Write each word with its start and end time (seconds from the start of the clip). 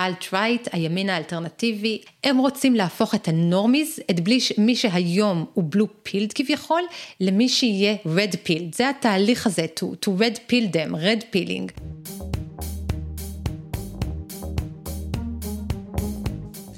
alt-right, 0.00 0.68
הימין 0.72 1.10
האלטרנטיבי, 1.10 2.00
הם 2.24 2.38
רוצים 2.38 2.74
להפוך 2.74 3.14
את 3.14 3.28
ה 3.28 3.36
normies, 3.36 4.00
את 4.10 4.20
בלי, 4.20 4.38
מי 4.58 4.76
שהיום 4.76 5.44
הוא 5.54 5.64
blue 5.68 5.86
pilled 6.02 6.32
כביכול, 6.32 6.82
למי 7.20 7.48
שיהיה 7.48 7.96
red 8.06 8.34
pilled. 8.42 8.74
זה 8.74 8.90
התהליך 8.90 9.46
הזה, 9.46 9.66
to, 9.80 9.82
to 9.82 10.08
red 10.08 10.36
pill 10.50 10.74
them, 10.74 10.94
red 10.94 11.24
pilling. 11.32 11.80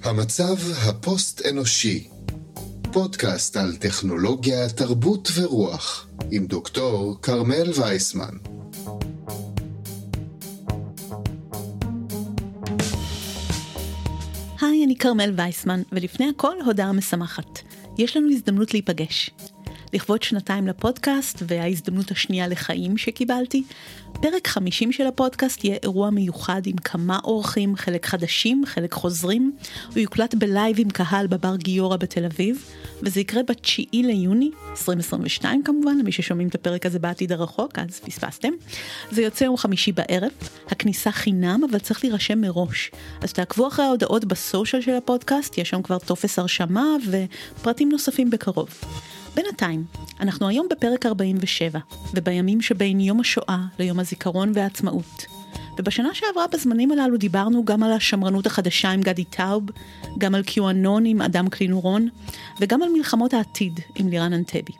המצב 0.04 0.56
הפוסט-אנושי, 0.88 2.08
פודקאסט 2.92 3.56
על 3.56 3.76
טכנולוגיה, 3.76 4.68
תרבות 4.68 5.28
ורוח, 5.34 6.08
עם 6.30 6.46
דוקטור 6.46 7.18
כרמל 7.22 7.70
וייסמן. 7.74 8.34
אני 14.88 14.96
כרמל 14.96 15.32
וייסמן, 15.36 15.82
ולפני 15.92 16.28
הכל 16.28 16.60
הודעה 16.64 16.92
משמחת. 16.92 17.58
יש 17.98 18.16
לנו 18.16 18.30
הזדמנות 18.30 18.74
להיפגש. 18.74 19.30
לכבוד 19.92 20.22
שנתיים 20.22 20.66
לפודקאסט 20.66 21.42
וההזדמנות 21.46 22.10
השנייה 22.10 22.48
לחיים 22.48 22.98
שקיבלתי, 22.98 23.62
פרק 24.12 24.48
50 24.48 24.92
של 24.92 25.06
הפודקאסט 25.06 25.64
יהיה 25.64 25.76
אירוע 25.82 26.10
מיוחד 26.10 26.62
עם 26.66 26.76
כמה 26.76 27.18
אורחים, 27.24 27.76
חלק 27.76 28.06
חדשים, 28.06 28.62
חלק 28.66 28.92
חוזרים. 28.92 29.52
הוא 29.86 29.98
יוקלט 29.98 30.34
בלייב 30.34 30.76
עם 30.78 30.90
קהל 30.90 31.26
בבר 31.26 31.56
גיורא 31.56 31.96
בתל 31.96 32.24
אביב, 32.24 32.64
וזה 33.02 33.20
יקרה 33.20 33.42
ב-9 33.42 33.82
ליוני 33.92 34.50
2022 34.70 35.62
כמובן, 35.64 35.98
למי 35.98 36.12
ששומעים 36.12 36.48
את 36.48 36.54
הפרק 36.54 36.86
הזה 36.86 36.98
בעתיד 36.98 37.32
הרחוק, 37.32 37.78
אז 37.78 38.00
פספסתם. 38.00 38.52
זה 39.10 39.22
יוצא 39.22 39.44
יום 39.44 39.56
חמישי 39.56 39.92
בערב, 39.92 40.30
הכניסה 40.66 41.12
חינם, 41.12 41.60
אבל 41.70 41.78
צריך 41.78 42.04
להירשם 42.04 42.40
מראש. 42.40 42.90
אז 43.20 43.32
תעקבו 43.32 43.68
אחרי 43.68 43.84
ההודעות 43.84 44.24
בסושיאל 44.24 44.82
של 44.82 44.94
הפודקאסט, 44.94 45.58
יש 45.58 45.68
שם 45.68 45.82
כבר 45.82 45.98
טופס 45.98 46.38
הרשמה 46.38 46.96
ופרטים 47.58 47.88
נוספים 47.88 48.30
בקרוב. 48.30 48.68
בינתיים, 49.42 49.84
אנחנו 50.20 50.48
היום 50.48 50.66
בפרק 50.70 51.06
47, 51.06 51.78
ובימים 52.14 52.60
שבין 52.60 53.00
יום 53.00 53.20
השואה 53.20 53.58
ליום 53.78 54.00
הזיכרון 54.00 54.52
והעצמאות. 54.54 55.26
ובשנה 55.78 56.08
שעברה 56.14 56.46
בזמנים 56.52 56.92
הללו 56.92 57.16
דיברנו 57.16 57.64
גם 57.64 57.82
על 57.82 57.92
השמרנות 57.92 58.46
החדשה 58.46 58.90
עם 58.90 59.00
גדי 59.00 59.24
טאוב, 59.24 59.64
גם 60.18 60.34
על 60.34 60.42
קיואנון 60.42 61.06
עם 61.06 61.22
אדם 61.22 61.48
קלינורון, 61.48 62.08
וגם 62.60 62.82
על 62.82 62.88
מלחמות 62.88 63.34
העתיד 63.34 63.80
עם 63.94 64.08
לירן 64.08 64.32
אנטבי. 64.32 64.72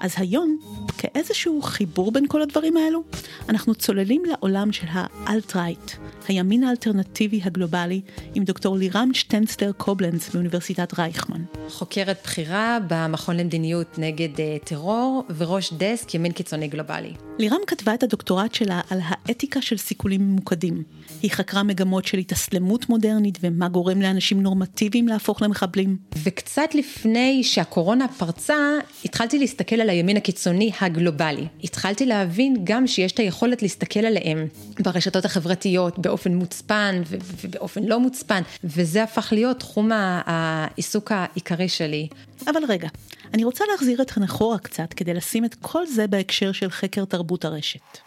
אז 0.00 0.14
היום, 0.16 0.58
כאיזשהו 0.98 1.62
חיבור 1.62 2.12
בין 2.12 2.24
כל 2.28 2.42
הדברים 2.42 2.76
האלו, 2.76 3.02
אנחנו 3.48 3.74
צוללים 3.74 4.22
לעולם 4.24 4.72
של 4.72 4.86
האלט-רייט, 4.90 5.90
הימין 6.28 6.64
האלטרנטיבי 6.64 7.40
הגלובלי, 7.44 8.00
עם 8.34 8.44
דוקטור 8.44 8.76
לירם 8.76 9.10
שטנסלר 9.14 9.72
קובלנץ 9.72 10.34
מאוניברסיטת 10.34 10.98
רייכמן. 10.98 11.42
חוקרת 11.68 12.18
בכירה 12.24 12.78
במכון 12.88 13.36
למדיניות 13.36 13.98
נגד 13.98 14.36
uh, 14.36 14.64
טרור 14.64 15.24
וראש 15.36 15.72
דסק 15.72 16.14
ימין 16.14 16.32
קיצוני 16.32 16.68
גלובלי. 16.68 17.12
לירם 17.38 17.60
כתבה 17.66 17.94
את 17.94 18.02
הדוקטורט 18.02 18.54
שלה 18.54 18.80
על 18.90 18.98
האתיקה 19.02 19.62
של 19.62 19.76
סיכולים 19.76 20.20
ממוקדים. 20.20 20.82
היא 21.22 21.30
חקרה 21.30 21.62
מגמות 21.62 22.04
של 22.04 22.18
התאסלמות 22.18 22.88
מודרנית 22.88 23.38
ומה 23.42 23.68
גורם 23.68 24.02
לאנשים 24.02 24.42
נורמטיביים 24.42 25.08
להפוך 25.08 25.42
למחבלים. 25.42 25.96
וקצת 26.22 26.74
לפני 26.74 27.44
שהקורונה 27.44 28.08
פרצה, 28.08 28.56
התחלתי 29.04 29.38
להסתכל 29.38 29.80
על 29.80 29.90
הימין 29.90 30.16
הקיצוני 30.16 30.72
הגלובלי. 30.86 31.46
התחלתי 31.64 32.06
להבין 32.06 32.56
גם 32.64 32.86
שיש 32.86 33.12
את 33.12 33.18
היכולת 33.18 33.62
להסתכל 33.62 34.00
עליהם 34.00 34.46
ברשתות 34.80 35.24
החברתיות 35.24 35.98
באופן 35.98 36.34
מוצפן 36.34 37.02
ובאופן 37.42 37.84
לא 37.84 38.00
מוצפן, 38.00 38.42
וזה 38.64 39.02
הפך 39.02 39.28
להיות 39.32 39.58
תחום 39.58 39.90
העיסוק 40.26 41.12
העיקרי 41.12 41.68
שלי. 41.68 42.08
אבל 42.46 42.60
רגע, 42.68 42.88
אני 43.34 43.44
רוצה 43.44 43.64
להחזיר 43.72 44.02
אתכם 44.02 44.22
אחורה 44.22 44.58
קצת 44.58 44.92
כדי 44.92 45.14
לשים 45.14 45.44
את 45.44 45.54
כל 45.62 45.86
זה 45.86 46.06
בהקשר 46.06 46.52
של 46.52 46.70
חקר 46.70 47.04
תרבות 47.04 47.44
הרשת. 47.44 48.05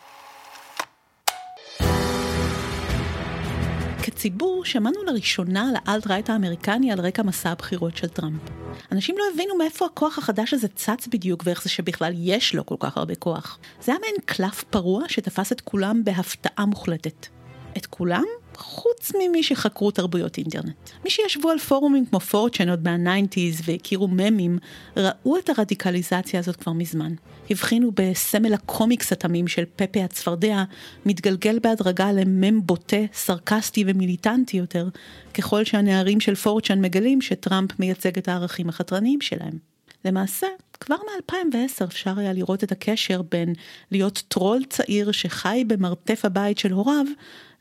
כציבור 4.20 4.66
שמענו 4.66 5.04
לראשונה 5.04 5.70
על 5.70 5.76
ה 5.86 5.90
alt-right 5.90 6.30
האמריקני 6.30 6.92
על 6.92 7.00
רקע 7.00 7.24
מסע 7.24 7.50
הבחירות 7.50 7.98
של 7.98 8.08
טראמפ. 8.08 8.42
אנשים 8.92 9.16
לא 9.18 9.24
הבינו 9.34 9.58
מאיפה 9.58 9.86
הכוח 9.86 10.18
החדש 10.18 10.54
הזה 10.54 10.68
צץ 10.68 11.08
בדיוק 11.08 11.44
ואיך 11.46 11.64
זה 11.64 11.70
שבכלל 11.70 12.14
יש 12.18 12.56
לו 12.56 12.66
כל 12.66 12.76
כך 12.80 12.98
הרבה 12.98 13.16
כוח. 13.16 13.60
זה 13.82 13.92
היה 13.92 14.00
מעין 14.00 14.16
קלף 14.26 14.64
פרוע 14.64 15.04
שתפס 15.08 15.52
את 15.52 15.62
כולם 15.62 16.04
בהפתעה 16.04 16.66
מוחלטת. 16.66 17.28
את 17.78 17.86
כולם? 17.86 18.24
חוץ 18.60 19.12
ממי 19.16 19.44
שחקרו 19.44 19.92
תרבויות 19.92 20.38
אינטרנט. 20.38 20.90
מי 21.04 21.10
שישבו 21.10 21.50
על 21.50 21.60
פורומים 21.60 22.06
כמו 22.06 22.20
4chan 22.20 22.70
עוד 22.70 22.84
מה 22.84 22.99
nineties 22.99 23.62
והכירו 23.66 24.08
ממים, 24.12 24.60
ראו 24.98 25.38
את 25.38 25.50
הרדיקליזציה 25.50 26.40
הזאת 26.40 26.56
כבר 26.56 26.72
מזמן. 26.72 27.14
הבחינו 27.50 27.92
בסמל 27.96 28.54
הקומיקס 28.54 29.12
התמים 29.12 29.48
של 29.48 29.64
פפה 29.76 30.04
הצפרדע, 30.04 30.64
מתגלגל 31.06 31.60
בהדרגה 31.60 32.12
למם 32.12 32.62
בוטה, 32.66 32.98
סרקסטי 33.14 33.84
ומיליטנטי 33.88 34.58
יותר, 34.58 34.88
ככל 35.34 35.64
שהנערים 35.64 36.20
של 36.20 36.36
4chan 36.36 36.82
מגלים 36.82 37.22
שטראמפ 37.22 37.80
מייצג 37.80 38.18
את 38.18 38.28
הערכים 38.28 38.70
החתרניים 38.70 39.22
שלהם. 39.22 39.70
למעשה, 40.06 40.48
כבר 40.80 40.96
מ-2010 40.96 41.84
אפשר 41.84 42.20
היה 42.20 42.34
לראות 42.34 42.64
את 42.64 42.72
הקשר 42.72 43.22
בין 43.22 43.54
להיות 43.92 44.24
טרול 44.28 44.64
צעיר 44.70 45.12
שחי 45.12 45.64
במרתף 45.68 46.26
הבית 46.26 46.58
של 46.58 46.72
הוריו, 46.72 47.06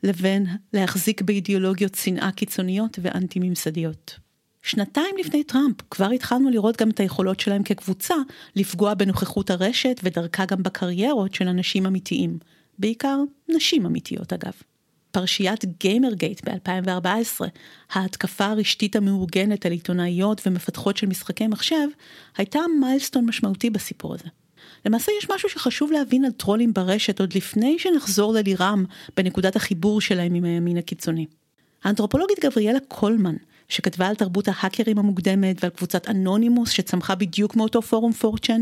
לבין 0.03 0.45
להחזיק 0.73 1.21
באידיאולוגיות 1.21 1.95
שנאה 1.95 2.31
קיצוניות 2.31 2.99
ואנטי-ממסדיות. 3.01 4.19
שנתיים 4.61 5.15
לפני 5.19 5.43
טראמפ 5.43 5.75
כבר 5.91 6.09
התחלנו 6.09 6.49
לראות 6.49 6.81
גם 6.81 6.89
את 6.89 6.99
היכולות 6.99 7.39
שלהם 7.39 7.63
כקבוצה 7.63 8.15
לפגוע 8.55 8.93
בנוכחות 8.93 9.49
הרשת 9.49 9.99
ודרכה 10.03 10.45
גם 10.45 10.63
בקריירות 10.63 11.33
של 11.33 11.47
אנשים 11.47 11.85
אמיתיים, 11.85 12.37
בעיקר 12.79 13.17
נשים 13.49 13.85
אמיתיות 13.85 14.33
אגב. 14.33 14.53
פרשיית 15.11 15.65
גיימרגייט 15.79 16.49
ב-2014, 16.49 17.45
ההתקפה 17.91 18.45
הרשתית 18.45 18.95
המאורגנת 18.95 19.65
על 19.65 19.71
עיתונאיות 19.71 20.41
ומפתחות 20.45 20.97
של 20.97 21.07
משחקי 21.07 21.47
מחשב, 21.47 21.87
הייתה 22.37 22.59
מיילסטון 22.79 23.25
משמעותי 23.25 23.69
בסיפור 23.69 24.13
הזה. 24.13 24.29
למעשה 24.85 25.11
יש 25.19 25.29
משהו 25.35 25.49
שחשוב 25.49 25.91
להבין 25.91 26.25
על 26.25 26.31
טרולים 26.31 26.73
ברשת 26.73 27.19
עוד 27.19 27.33
לפני 27.35 27.79
שנחזור 27.79 28.33
ללירם 28.33 28.85
בנקודת 29.17 29.55
החיבור 29.55 30.01
שלהם 30.01 30.35
עם 30.35 30.43
הימין 30.43 30.77
הקיצוני. 30.77 31.25
האנתרופולוגית 31.83 32.39
גבריאלה 32.39 32.79
קולמן, 32.87 33.35
שכתבה 33.69 34.07
על 34.07 34.15
תרבות 34.15 34.47
ההאקרים 34.47 34.99
המוקדמת 34.99 35.63
ועל 35.63 35.71
קבוצת 35.71 36.09
אנונימוס 36.09 36.69
שצמחה 36.69 37.15
בדיוק 37.15 37.55
מאותו 37.55 37.81
פורום 37.81 38.11
4chan, 38.11 38.61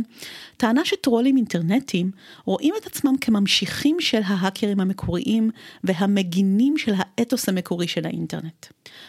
טענה 0.58 0.86
שטרולים 0.86 1.38
אינטרנטיים 1.38 2.12
רואים 2.46 2.74
את 2.82 2.86
עצמם 2.86 3.18
כממשיכים 3.22 3.98
של 4.00 4.22
ההאקרים 4.26 4.80
המקוריים 4.80 5.50
והמגינים 5.84 6.78
של 6.78 6.94
האתוס 6.98 7.50
המקורי 7.50 7.88
של 7.88 8.06
האינטרנט. 8.06 8.66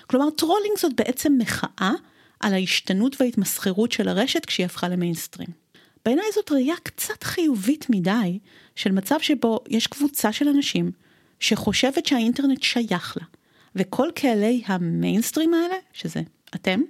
כלומר 0.07 0.31
trolling 0.31 0.79
זאת 0.79 0.93
בעצם 0.97 1.33
מחאה 1.39 1.93
על 2.41 2.55
ההשתנות 2.55 3.21
וההתמסחרות 3.21 3.93
של 3.93 4.09
הרשת 4.09 4.47
כשהיא 4.47 4.67
הפכה 4.67 4.89
למיינסטרים. 4.89 5.68
בעיניי 6.05 6.25
זאת 6.35 6.53
ראייה 6.53 6.75
קצת 6.83 7.23
חיובית 7.23 7.87
מדי 7.91 8.39
של 8.77 8.93
מצב 8.93 9.21
שבו 9.21 9.61
יש 9.69 9.87
קבוצה 9.87 10.33
של 10.33 10.49
אנשים 10.49 10.91
שחושבת 11.41 12.07
שהאינטרנט 12.07 12.63
שייך 12.63 13.17
לה, 13.21 13.27
וכל 13.77 14.09
קהלי 14.15 14.63
המיינסטרים 14.67 15.55
האלה, 15.55 15.75
שזה 15.93 16.21
אתם, 16.55 16.81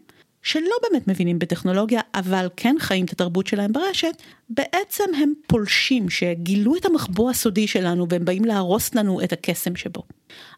שלא 0.42 0.74
באמת 0.82 1.08
מבינים 1.08 1.38
בטכנולוגיה, 1.38 2.00
אבל 2.14 2.48
כן 2.56 2.76
חיים 2.78 3.04
את 3.04 3.12
התרבות 3.12 3.46
שלהם 3.46 3.72
ברשת, 3.72 4.22
בעצם 4.50 5.04
הם 5.22 5.32
פולשים 5.46 6.10
שגילו 6.10 6.76
את 6.76 6.86
המחבוא 6.86 7.30
הסודי 7.30 7.66
שלנו 7.66 8.06
והם 8.08 8.24
באים 8.24 8.44
להרוס 8.44 8.94
לנו 8.94 9.24
את 9.24 9.32
הקסם 9.32 9.76
שבו. 9.76 10.02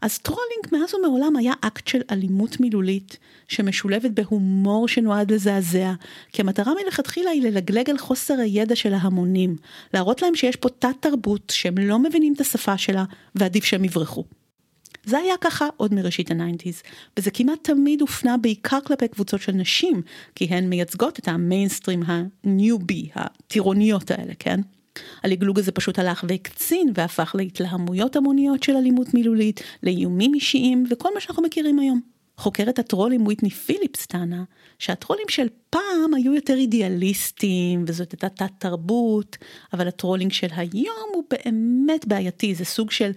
אז 0.03 0.19
trolling 0.19 0.67
מאז 0.73 0.95
ומעולם 0.95 1.37
היה 1.37 1.53
אקט 1.61 1.87
של 1.87 2.01
אלימות 2.11 2.61
מילולית 2.61 3.17
שמשולבת 3.49 4.11
בהומור 4.11 4.89
שנועד 4.89 5.33
לזעזע, 5.33 5.93
כי 6.33 6.43
המטרה 6.43 6.73
מלכתחילה 6.85 7.31
היא 7.31 7.43
ללגלג 7.43 7.91
על 7.91 7.99
חוסר 7.99 8.35
הידע 8.35 8.77
של 8.77 8.95
ההמונים, 8.95 9.57
להראות 9.95 10.23
להם 10.23 10.35
שיש 10.35 10.57
פה 10.57 10.69
תת 10.69 10.89
תרבות 11.01 11.53
שהם 11.55 11.79
לא 11.79 11.99
מבינים 11.99 12.33
את 12.33 12.41
השפה 12.41 12.79
שלה 12.79 13.05
ועדיף 13.35 13.65
שהם 13.65 13.85
יברחו. 13.85 14.25
זה 15.05 15.19
היה 15.19 15.35
ככה 15.41 15.69
עוד 15.77 15.95
מראשית 15.95 16.31
ה 16.31 16.36
nineties, 16.36 16.83
וזה 17.19 17.31
כמעט 17.31 17.59
תמיד 17.63 18.01
הופנה 18.01 18.37
בעיקר 18.37 18.79
כלפי 18.81 19.09
קבוצות 19.09 19.41
של 19.41 19.53
נשים, 19.53 20.03
כי 20.35 20.45
הן 20.45 20.69
מייצגות 20.69 21.19
את 21.19 21.29
המיינסטרים 21.29 22.03
ה 22.07 22.19
newbie, 22.19 23.09
הטירוניות 23.15 24.11
האלה, 24.11 24.33
כן? 24.39 24.61
הלגלוג 25.23 25.59
הזה 25.59 25.73
פשוט 25.73 25.99
הלך 25.99 26.25
והקצין 26.29 26.93
והפך 26.95 27.35
להתלהמויות 27.39 28.17
המוניות 28.17 28.63
של 28.63 28.77
אלימות 28.77 29.15
מילולית, 29.15 29.61
לאיומים 29.83 30.35
אישיים 30.35 30.85
וכל 30.91 31.09
מה 31.15 31.21
שאנחנו 31.21 31.43
מכירים 31.43 31.79
היום. 31.79 32.01
חוקרת 32.37 32.79
הטרולים 32.79 33.23
וויטני 33.23 33.51
פיליפס 33.51 34.07
טענה 34.07 34.45
שהטרולים 34.79 35.27
של 35.29 35.47
פעם 35.71 36.15
היו 36.17 36.35
יותר 36.35 36.55
אידיאליסטים 36.55 37.85
וזאת 37.87 38.13
הייתה 38.13 38.29
תת 38.29 38.53
תרבות, 38.59 39.37
אבל 39.73 39.89
ה 39.89 39.94
trolling 39.94 40.33
של 40.33 40.47
היום 40.51 41.09
הוא 41.15 41.25
באמת 41.31 42.07
בעייתי, 42.07 42.55
זה 42.55 42.65
סוג 42.65 42.91
של 42.91 43.11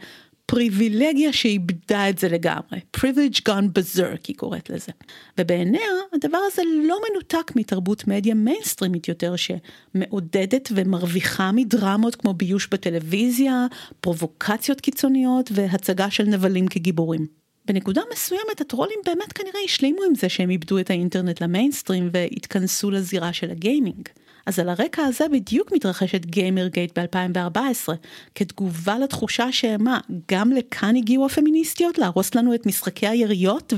פריבילגיה 0.45 1.33
שאיבדה 1.33 2.09
את 2.09 2.17
זה 2.17 2.29
לגמרי. 2.29 2.79
privilege 2.97 3.39
gone 3.49 3.79
berserk 3.79 4.25
היא 4.27 4.35
קוראת 4.35 4.69
לזה. 4.69 4.91
ובעיניה 5.37 5.81
הדבר 6.13 6.37
הזה 6.51 6.61
לא 6.87 6.97
מנותק 7.09 7.51
מתרבות 7.55 8.07
מדיה 8.07 8.33
מיינסטרימית 8.33 9.07
יותר 9.07 9.35
שמעודדת 9.35 10.69
ומרוויחה 10.75 11.51
מדרמות 11.51 12.15
כמו 12.15 12.33
ביוש 12.33 12.67
בטלוויזיה, 12.67 13.65
פרובוקציות 14.01 14.81
קיצוניות 14.81 15.49
והצגה 15.53 16.11
של 16.11 16.23
נבלים 16.23 16.67
כגיבורים. 16.67 17.27
בנקודה 17.65 18.01
מסוימת 18.13 18.61
הטרולים 18.61 18.99
באמת 19.05 19.33
כנראה 19.33 19.59
השלימו 19.65 20.03
עם 20.03 20.15
זה 20.15 20.29
שהם 20.29 20.49
איבדו 20.49 20.79
את 20.79 20.89
האינטרנט 20.89 21.41
למיינסטרים 21.41 22.09
והתכנסו 22.13 22.91
לזירה 22.91 23.33
של 23.33 23.51
ה 23.51 23.59
gaming. 23.59 24.09
אז 24.45 24.59
על 24.59 24.69
הרקע 24.69 25.03
הזה 25.03 25.25
בדיוק 25.31 25.71
מתרחשת 25.71 26.25
גיימרגייט 26.25 26.99
ב-2014, 26.99 27.93
כתגובה 28.35 28.99
לתחושה 28.99 29.51
שמה, 29.51 29.99
גם 30.31 30.51
לכאן 30.51 30.95
הגיעו 30.95 31.25
הפמיניסטיות 31.25 31.97
להרוס 31.97 32.35
לנו 32.35 32.55
את 32.55 32.65
משחקי 32.65 33.07
היריות 33.07 33.73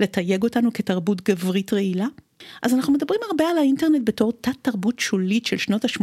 ולתייג 0.00 0.42
אותנו 0.42 0.72
כתרבות 0.72 1.22
גברית 1.28 1.72
רעילה? 1.72 2.06
אז 2.62 2.74
אנחנו 2.74 2.92
מדברים 2.92 3.20
הרבה 3.26 3.44
על 3.50 3.58
האינטרנט 3.58 4.02
בתור 4.04 4.32
תת 4.40 4.52
תרבות 4.62 4.98
שולית 4.98 5.46
של 5.46 5.56
שנות 5.56 5.84
ה-80, 5.84 6.02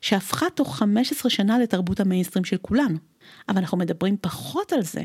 שהפכה 0.00 0.46
תוך 0.54 0.76
15 0.76 1.30
שנה 1.30 1.58
לתרבות 1.58 2.00
המיינסטרים 2.00 2.44
של 2.44 2.56
כולנו. 2.56 2.98
אבל 3.48 3.58
אנחנו 3.58 3.78
מדברים 3.78 4.16
פחות 4.20 4.72
על 4.72 4.82
זה, 4.82 5.02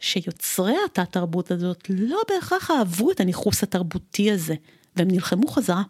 שיוצרי 0.00 0.74
התת 0.84 1.12
תרבות 1.12 1.50
הזאת 1.50 1.84
לא 1.90 2.22
בהכרח 2.28 2.70
אהבו 2.70 3.10
את 3.10 3.20
הניכוס 3.20 3.62
התרבותי 3.62 4.30
הזה, 4.30 4.54
והם 4.96 5.08
נלחמו 5.08 5.46
חזרה. 5.48 5.82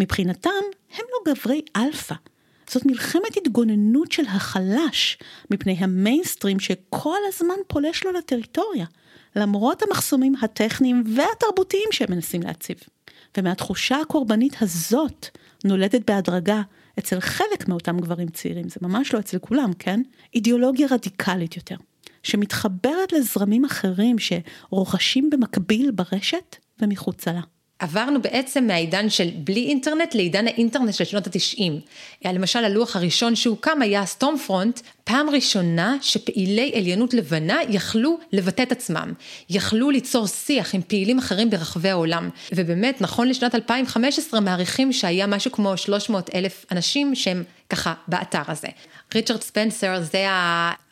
מבחינתם, 0.00 0.50
הם 0.92 1.04
לא 1.12 1.32
גברי 1.32 1.62
אלפא. 1.76 2.14
זאת 2.70 2.86
מלחמת 2.86 3.36
התגוננות 3.36 4.12
של 4.12 4.22
החלש 4.26 5.18
מפני 5.50 5.76
המיינסטרים 5.78 6.60
שכל 6.60 7.18
הזמן 7.28 7.54
פולש 7.66 8.04
לו 8.04 8.12
לטריטוריה, 8.12 8.86
למרות 9.36 9.82
המחסומים 9.82 10.34
הטכניים 10.42 11.04
והתרבותיים 11.16 11.88
שהם 11.92 12.08
מנסים 12.10 12.42
להציב. 12.42 12.76
ומהתחושה 13.36 14.00
הקורבנית 14.00 14.56
הזאת 14.60 15.26
נולדת 15.64 16.10
בהדרגה 16.10 16.62
אצל 16.98 17.20
חלק 17.20 17.68
מאותם 17.68 17.98
גברים 17.98 18.28
צעירים, 18.28 18.68
זה 18.68 18.76
ממש 18.82 19.14
לא 19.14 19.18
אצל 19.18 19.38
כולם, 19.38 19.72
כן? 19.78 20.02
אידיאולוגיה 20.34 20.86
רדיקלית 20.90 21.56
יותר, 21.56 21.76
שמתחברת 22.22 23.12
לזרמים 23.12 23.64
אחרים 23.64 24.16
שרוכשים 24.18 25.30
במקביל 25.30 25.90
ברשת 25.90 26.56
ומחוצה 26.82 27.32
לה. 27.32 27.40
עברנו 27.80 28.22
בעצם 28.22 28.66
מהעידן 28.66 29.10
של 29.10 29.30
בלי 29.34 29.66
אינטרנט 29.66 30.14
לעידן 30.14 30.46
האינטרנט 30.46 30.94
של 30.94 31.04
שנות 31.04 31.26
התשעים. 31.26 31.80
למשל 32.24 32.64
הלוח 32.64 32.96
הראשון 32.96 33.36
שהוקם 33.36 33.82
היה 33.82 34.06
סטום 34.06 34.38
פרונט, 34.38 34.80
פעם 35.04 35.30
ראשונה 35.30 35.96
שפעילי 36.02 36.72
עליונות 36.74 37.14
לבנה 37.14 37.58
יכלו 37.68 38.18
לבטא 38.32 38.62
את 38.62 38.72
עצמם, 38.72 39.12
יכלו 39.50 39.90
ליצור 39.90 40.26
שיח 40.26 40.74
עם 40.74 40.82
פעילים 40.82 41.18
אחרים 41.18 41.50
ברחבי 41.50 41.88
העולם. 41.88 42.30
ובאמת, 42.52 43.00
נכון 43.00 43.28
לשנת 43.28 43.54
2015 43.54 44.40
מעריכים 44.40 44.92
שהיה 44.92 45.26
משהו 45.26 45.52
כמו 45.52 45.76
300 45.76 46.34
אלף 46.34 46.66
אנשים 46.72 47.14
שהם 47.14 47.44
ככה 47.70 47.94
באתר 48.08 48.42
הזה. 48.48 48.68
ריצ'רד 49.14 49.42
ספנסר 49.42 50.02
זה 50.02 50.26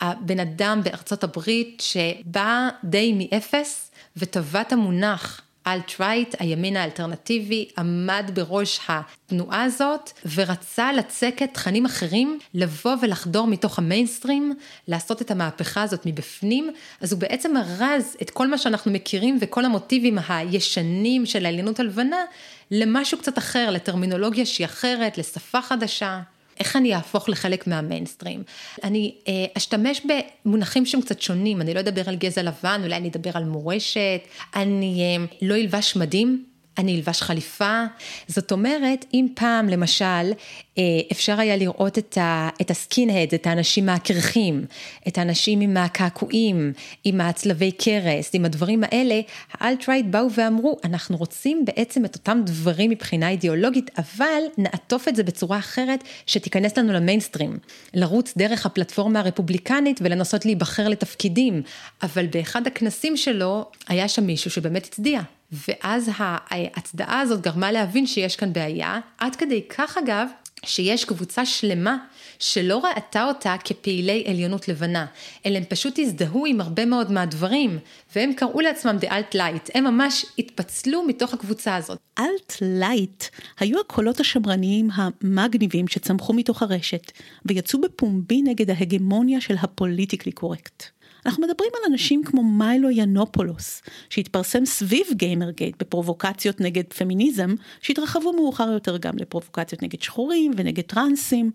הבן 0.01 0.41
אדם 0.41 0.81
בארצות 0.85 1.25
הברית 1.25 1.83
שבא 1.87 2.69
די 2.85 3.13
מאפס 3.13 3.91
וטבע 4.17 4.61
את 4.61 4.73
המונח 4.73 5.41
אלט-רייט, 5.73 6.35
הימין 6.39 6.77
האלטרנטיבי, 6.77 7.69
עמד 7.79 8.31
בראש 8.35 8.81
התנועה 8.89 9.63
הזאת 9.63 10.11
ורצה 10.35 10.93
לצקת 10.93 11.55
תכנים 11.55 11.87
אחרים, 11.87 12.39
לבוא 12.55 12.95
ולחדור 13.03 13.47
מתוך 13.47 13.79
המיינסטרים, 13.79 14.55
לעשות 14.89 15.23
את 15.23 15.31
המהפכה 15.31 15.83
הזאת 15.83 16.07
מבפנים, 16.07 16.71
אז 17.01 17.13
הוא 17.13 17.21
בעצם 17.21 17.57
ארז 17.57 18.17
את 18.23 18.31
כל 18.31 18.47
מה 18.47 18.59
שאנחנו 18.59 18.93
מכירים 18.93 19.39
וכל 19.41 19.65
המוטיבים 19.65 20.19
הישנים 20.29 21.27
של 21.27 21.47
העליונות 21.47 21.81
הלבנה 21.81 22.25
למשהו 22.71 23.19
קצת 23.19 23.39
אחר, 23.39 23.71
לטרמינולוגיה 23.71 24.47
שהיא 24.47 24.65
אחרת, 24.65 25.19
לשפה 25.19 25.63
חדשה. 25.63 26.21
איך 26.61 26.77
אני 26.77 26.95
אהפוך 26.95 27.29
לחלק 27.29 27.67
מהמיינסטרים. 27.67 28.43
אני 28.85 29.15
אה, 29.29 29.33
אשתמש 29.57 30.03
במונחים 30.45 30.87
שהם 30.87 31.01
קצת 31.01 31.21
שונים, 31.21 31.61
אני 31.61 31.75
לא 31.75 31.81
אדבר 31.81 32.09
על 32.09 32.17
גזע 32.17 32.43
לבן, 32.43 32.81
אולי 32.85 32.97
אני 32.97 33.09
אדבר 33.09 33.31
על 33.35 33.45
מורשת, 33.45 34.21
אני 34.57 35.01
אה, 35.03 35.25
לא 35.43 35.55
אלבש 35.55 35.97
מדים, 35.97 36.45
אני 36.79 36.97
אלבש 36.97 37.23
חליפה. 37.23 37.85
זאת 38.27 38.53
אומרת, 38.53 39.05
אם 39.15 39.27
פעם 39.35 39.69
למשל 39.69 40.33
אה, 40.79 40.83
אפשר 41.13 41.41
היה 41.41 41.57
לראות 41.57 41.99
את, 41.99 42.19
ה, 42.19 42.49
את 42.61 42.71
ה 42.71 42.77
skinheads, 42.77 43.35
את 43.35 43.47
האנשים 43.47 43.87
הקרחים, 43.87 44.65
את 45.09 45.19
האנשים 45.19 45.61
עם 45.61 45.77
הקעקועים, 45.77 46.73
עם 47.05 47.21
הצלבי 47.21 47.73
קרס, 47.73 48.31
עם 48.33 48.45
הדברים 48.45 48.85
האלה, 48.85 49.21
ה 49.53 49.58
alt-right 49.58 50.07
באו 50.07 50.33
ואמרו, 50.35 50.79
אנחנו 50.85 51.17
רוצים 51.17 51.65
בעצם 51.65 52.05
את 52.05 52.15
אותם 52.15 52.41
דברים 52.45 52.91
מבחינה 52.91 53.29
אידיאולוגית, 53.29 53.91
אבל 53.99 54.43
נעטוף 54.59 55.09
את 55.09 55.17
זה 55.17 55.23
בצורה 55.23 55.59
אחרת 55.59 56.05
שתיכנס 56.27 56.79
לנו 56.79 56.93
למיינסטרים. 56.93 57.59
לרוץ 57.95 58.35
דרך 58.37 58.67
הפלטפורמה 58.67 59.21
הרפובליקנית 59.21 60.01
ולנסות 60.03 60.45
להיבחר 60.45 60.89
לתפקידים, 60.89 61.63
אבל 62.03 62.27
באחד 62.27 62.67
הכנסים 62.67 63.17
שלו 63.17 63.71
היה 63.89 64.09
שם 64.09 64.27
מישהו 64.27 64.51
שבאמת 64.51 64.87
הצדיע. 64.87 65.21
ואז 65.53 66.11
ההצדעה 66.17 67.21
הזאת 67.21 67.41
גרמה 67.41 67.73
להבין 67.73 68.07
שיש 68.07 68.37
כאן 68.37 68.53
בעיה, 68.53 69.01
עד 69.19 69.37
כדי 69.37 69.63
כך 69.69 69.99
אגב, 69.99 70.29
שיש 70.65 71.05
קבוצה 71.05 71.47
שלמה 71.47 71.97
שלא 72.39 72.85
ראתה 72.85 73.29
אותה 73.29 73.57
כפעילי 73.65 74.25
עליונות 74.27 74.69
לבנה, 74.69 75.07
אלא 75.47 75.57
הם 75.57 75.65
פשוט 75.65 75.99
הזדהו 75.99 76.47
עם 76.47 76.61
הרבה 76.61 76.85
מאוד 76.85 77.13
מהדברים, 77.13 77.79
והם 78.17 78.33
קראו 78.33 78.61
לעצמם 78.61 78.97
The 79.01 79.07
Alt-Light, 79.07 79.71
הם 79.75 79.85
ממש 79.85 80.27
התפצלו 80.39 81.03
מתוך 81.03 81.35
הקבוצה 81.35 81.77
הזאת. 81.77 81.99
Alt-Light 82.21 83.25
היו 83.61 83.81
הקולות 83.81 84.21
השמרניים 84.21 84.89
המגניבים 84.95 85.89
שצמחו 85.89 86.33
מתוך 86.33 86.63
הרשת, 86.63 87.13
ויצאו 87.45 87.81
בפומבי 87.81 88.43
נגד 88.43 88.71
ההגמוניה 88.71 89.41
של 89.41 89.55
הפוליטיקלי 89.61 90.33
קורקט. 90.33 90.98
אנחנו 91.29 91.47
מדברים 91.47 91.71
על 91.75 91.93
אנשים 91.93 92.25
כמו 92.25 92.43
מיילו 92.43 92.91
יאנופולוס, 92.91 93.83
שהתפרסם 94.11 94.65
סביב 94.65 95.07
גיימרגייט 95.13 95.77
בפרובוקציות 95.79 96.61
נגד 96.61 96.85
פמיניזם, 96.99 97.55
שהתרחבו 97.81 98.33
מאוחר 98.33 98.71
יותר 98.73 98.97
גם 98.97 99.13
לפרובוקציות 99.17 99.83
נגד 99.83 100.03
שחורים 100.03 100.53
ונגד 100.57 100.83
טרנסים, 100.83 101.51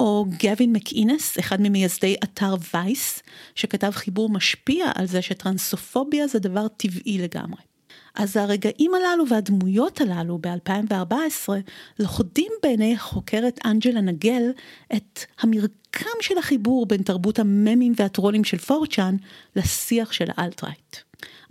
או 0.00 0.26
גווין 0.42 0.72
מקינס, 0.72 1.38
אחד 1.38 1.60
ממייסדי 1.60 2.16
אתר 2.24 2.54
וייס, 2.74 3.22
שכתב 3.54 3.90
חיבור 3.90 4.30
משפיע 4.30 4.90
על 4.94 5.06
זה 5.06 5.22
שטרנסופוביה 5.22 6.26
זה 6.26 6.38
דבר 6.38 6.68
טבעי 6.68 7.18
לגמרי. 7.18 7.69
אז 8.14 8.36
הרגעים 8.36 8.90
הללו 8.94 9.28
והדמויות 9.28 10.00
הללו 10.00 10.38
ב-2014 10.38 11.48
לוכדים 11.98 12.52
בעיני 12.62 12.94
החוקרת 12.94 13.60
אנג'לה 13.64 14.00
נגל 14.00 14.42
את 14.96 15.20
המרקם 15.40 16.20
של 16.20 16.38
החיבור 16.38 16.86
בין 16.86 17.02
תרבות 17.02 17.38
הממים 17.38 17.92
והטרולים 17.96 18.44
של 18.44 18.58
פורצ'אן 18.58 19.16
לשיח 19.56 20.12
של 20.12 20.26
האלטרייט. 20.36 20.96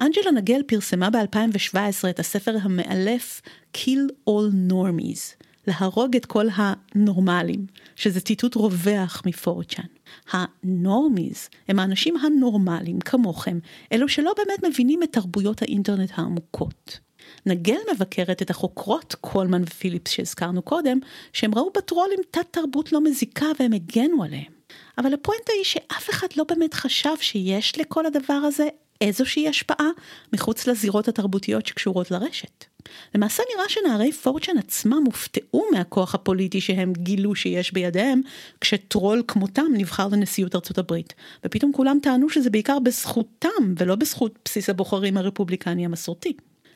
אנג'לה 0.01 0.32
נגל 0.32 0.62
פרסמה 0.68 1.10
ב-2017 1.10 2.10
את 2.10 2.20
הספר 2.20 2.56
המאלף 2.62 3.42
Kill 3.78 4.30
All 4.30 4.72
Normies, 4.72 5.44
להרוג 5.68 6.16
את 6.16 6.25
כל 6.25 6.46
הנורמלים, 6.56 7.66
שזה 7.96 8.22
ציטוט 8.22 8.56
רווח 8.56 9.22
מפורצ'אן. 9.25 9.99
הנורמיז 10.32 11.50
הם 11.68 11.80
האנשים 11.80 12.18
הנורמליים 12.18 13.00
כמוכם, 13.00 13.60
אלו 13.92 14.10
שלא 14.10 14.34
באמת 14.38 14.63
מבינים 14.63 15.04
את 15.04 15.12
תרבויות 15.12 15.62
האינטרנט 15.62 16.12
העמוקות. 16.16 17.00
נגל 17.46 17.78
מבקרת 17.94 18.42
את 18.42 18.50
החוקרות 18.50 19.16
קולמן 19.22 19.63
ופיליפס 19.63 20.12
שהזכרנו 20.12 20.62
קודם, 20.62 21.00
שהם 21.34 21.56
ראו 21.56 21.72
בטרולים 21.78 22.20
תת 22.32 22.48
תרבות 22.51 22.92
לא 22.92 23.01
מזיקה 23.01 23.46
והם 23.60 23.74
הגנו 23.74 24.24
עליהם. 24.24 24.60
אבל 24.98 25.13
הפואנטה 25.13 25.54
היא 25.58 25.63
שאף 25.63 26.10
אחד 26.10 26.28
לא 26.36 26.44
באמת 26.44 26.74
חשב 26.74 27.16
שיש 27.22 27.80
לכל 27.80 28.06
הדבר 28.06 28.34
הזה 28.34 28.68
איזושהי 29.01 29.48
השפעה 29.48 29.89
מחוץ 30.34 30.68
לזירות 30.68 31.08
התרבותיות 31.08 31.66
שקשורות 31.66 32.12
לרשת. 32.12 32.66
למעשה 33.16 33.44
נראה 33.56 33.70
שנערי 33.70 34.12
פורצ'ן 34.12 34.58
עצמם 34.58 35.04
הופתעו 35.06 35.66
מהכוח 35.72 36.16
הפוליטי 36.16 36.62
שהם 36.62 36.94
גילו 36.94 37.36
שיש 37.36 37.74
בידיהם, 37.74 38.22
כשטרול 38.62 39.24
כמותם 39.28 39.66
נבחר 39.74 40.08
לנשיאות 40.08 40.56
ארצות 40.56 40.78
הברית. 40.78 41.14
ופתאום 41.46 41.72
כולם 41.74 41.98
טענו 42.02 42.30
שזה 42.30 42.50
בעיקר 42.50 42.80
בזכותם, 42.80 43.74
ולא 43.78 43.96
בזכות 43.96 44.40
בסיס 44.46 44.70
הבוחרים 44.70 45.18
הרפובליקני 45.18 45.86
המסורתי. 45.86 46.34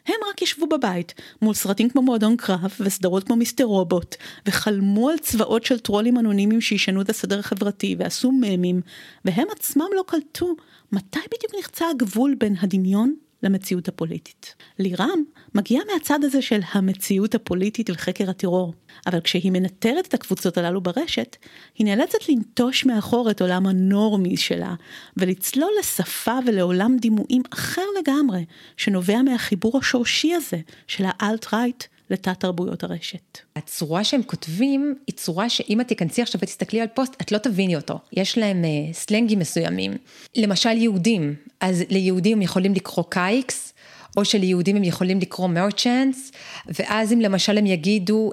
הם 0.07 0.15
רק 0.29 0.41
ישבו 0.41 0.67
בבית, 0.67 1.13
מול 1.41 1.53
סרטים 1.53 1.89
כמו 1.89 2.01
מועדון 2.01 2.37
קרב 2.37 2.73
וסדרות 2.79 3.23
כמו 3.23 3.35
מיסטר 3.35 3.63
רובוט, 3.63 4.15
וחלמו 4.45 5.09
על 5.09 5.17
צבאות 5.17 5.65
של 5.65 5.79
טרולים 5.79 6.17
אנונימיים 6.17 6.61
שישנו 6.61 7.01
את 7.01 7.09
הסדר 7.09 7.39
החברתי 7.39 7.95
ועשו 7.99 8.31
ממים, 8.31 8.81
והם 9.25 9.47
עצמם 9.51 9.85
לא 9.95 10.03
קלטו 10.07 10.55
מתי 10.91 11.19
בדיוק 11.25 11.53
נחצה 11.59 11.89
הגבול 11.89 12.35
בין 12.35 12.55
הדמיון 12.59 13.15
למציאות 13.43 13.87
הפוליטית. 13.87 14.55
לירם 14.79 15.23
מגיעה 15.55 15.83
מהצד 15.93 16.23
הזה 16.23 16.41
של 16.41 16.59
המציאות 16.71 17.35
הפוליטית 17.35 17.89
וחקר 17.89 18.29
הטרור, 18.29 18.73
אבל 19.07 19.19
כשהיא 19.19 19.51
מנטרת 19.51 20.07
את 20.07 20.13
הקבוצות 20.13 20.57
הללו 20.57 20.81
ברשת, 20.81 21.35
היא 21.77 21.85
נאלצת 21.85 22.29
לנטוש 22.29 22.85
מאחור 22.85 23.31
את 23.31 23.41
עולם 23.41 23.67
ה 23.67 23.77
normie 23.77 24.37
שלה, 24.37 24.75
ולצלול 25.17 25.71
לשפה 25.79 26.37
ולעולם 26.47 26.97
דימויים 26.97 27.41
אחר 27.53 27.85
לגמרי, 27.99 28.45
שנובע 28.77 29.21
מהחיבור 29.21 29.77
השורשי 29.77 30.33
הזה 30.33 30.57
של 30.87 31.03
ה 31.07 31.15
alt-right 31.15 31.83
לתת 32.13 32.39
תרבויות 32.39 32.83
הרשת. 32.83 33.39
הצורה 33.55 34.03
שהם 34.03 34.23
כותבים 34.23 34.95
היא 35.07 35.15
צורה 35.15 35.49
שאם 35.49 35.81
את 35.81 35.87
תיכנסי 35.87 36.21
עכשיו 36.21 36.41
ותסתכלי 36.43 36.81
על 36.81 36.87
פוסט, 36.93 37.21
את 37.21 37.31
לא 37.31 37.37
תביני 37.37 37.75
אותו. 37.75 37.99
יש 38.13 38.37
להם 38.37 38.63
אה, 38.63 38.93
סלנגים 38.93 39.39
מסוימים. 39.39 39.93
למשל 40.35 40.69
יהודים, 40.69 41.35
אז 41.59 41.83
ליהודים 41.89 42.41
יכולים 42.41 42.73
לקרוא 42.73 43.05
kikes, 43.09 43.73
או 44.17 44.25
שליהודים 44.25 44.75
הם 44.75 44.83
יכולים 44.83 45.19
לקרוא 45.19 45.47
merchants, 45.47 46.31
ואז 46.67 47.13
אם 47.13 47.21
למשל 47.21 47.57
הם 47.57 47.65
יגידו 47.65 48.31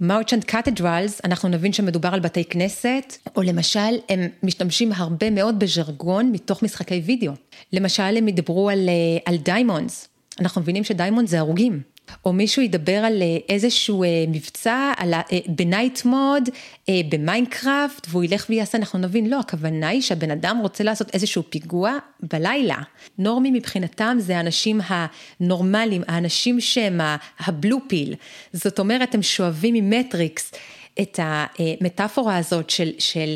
merchant 0.00 0.44
אה, 0.44 0.46
cathedrals, 0.46 1.20
אנחנו 1.24 1.48
נבין 1.48 1.72
שמדובר 1.72 2.08
על 2.08 2.20
בתי 2.20 2.44
כנסת, 2.44 3.16
או 3.36 3.42
למשל 3.42 3.98
הם 4.08 4.28
משתמשים 4.42 4.92
הרבה 4.92 5.30
מאוד 5.30 5.58
בז'רגון 5.58 6.32
מתוך 6.32 6.62
משחקי 6.62 7.02
וידאו. 7.04 7.32
למשל 7.72 8.16
הם 8.16 8.28
ידברו 8.28 8.70
על, 8.70 8.88
אה, 8.88 9.22
על 9.24 9.36
diamonds, 9.36 10.08
אנחנו 10.40 10.60
מבינים 10.60 10.84
ש 10.84 10.94
diamond 10.94 11.28
זה 11.28 11.38
הרוגים. 11.38 11.91
או 12.24 12.32
מישהו 12.32 12.62
ידבר 12.62 12.96
על 12.96 13.22
אה, 13.22 13.36
איזשהו 13.48 14.02
אה, 14.04 14.08
מבצע, 14.28 14.92
על, 14.96 15.14
אה, 15.14 15.20
ב 15.46 15.56
night 15.56 16.04
mode, 16.04 16.48
במיינקראפט, 17.08 18.06
והוא 18.10 18.24
ילך 18.24 18.46
ויעשה, 18.48 18.78
אנחנו 18.78 18.98
נבין, 18.98 19.30
לא, 19.30 19.40
הכוונה 19.40 19.88
היא 19.88 20.02
שהבן 20.02 20.30
אדם 20.30 20.58
רוצה 20.62 20.84
לעשות 20.84 21.14
איזשהו 21.14 21.42
פיגוע 21.50 21.98
בלילה. 22.20 22.76
normie 23.18 23.50
מבחינתם 23.50 24.16
זה 24.20 24.36
האנשים 24.36 24.80
הנורמליים, 24.86 26.02
האנשים 26.08 26.60
שהם 26.60 27.00
הבלו 27.38 27.78
פיל. 27.88 28.14
זאת 28.52 28.78
אומרת, 28.78 29.14
הם 29.14 29.22
שואבים 29.22 29.74
ממטריקס. 29.74 30.52
את 31.00 31.20
המטאפורה 31.22 32.36
הזאת 32.36 32.70
של, 32.70 32.90
של 32.98 33.34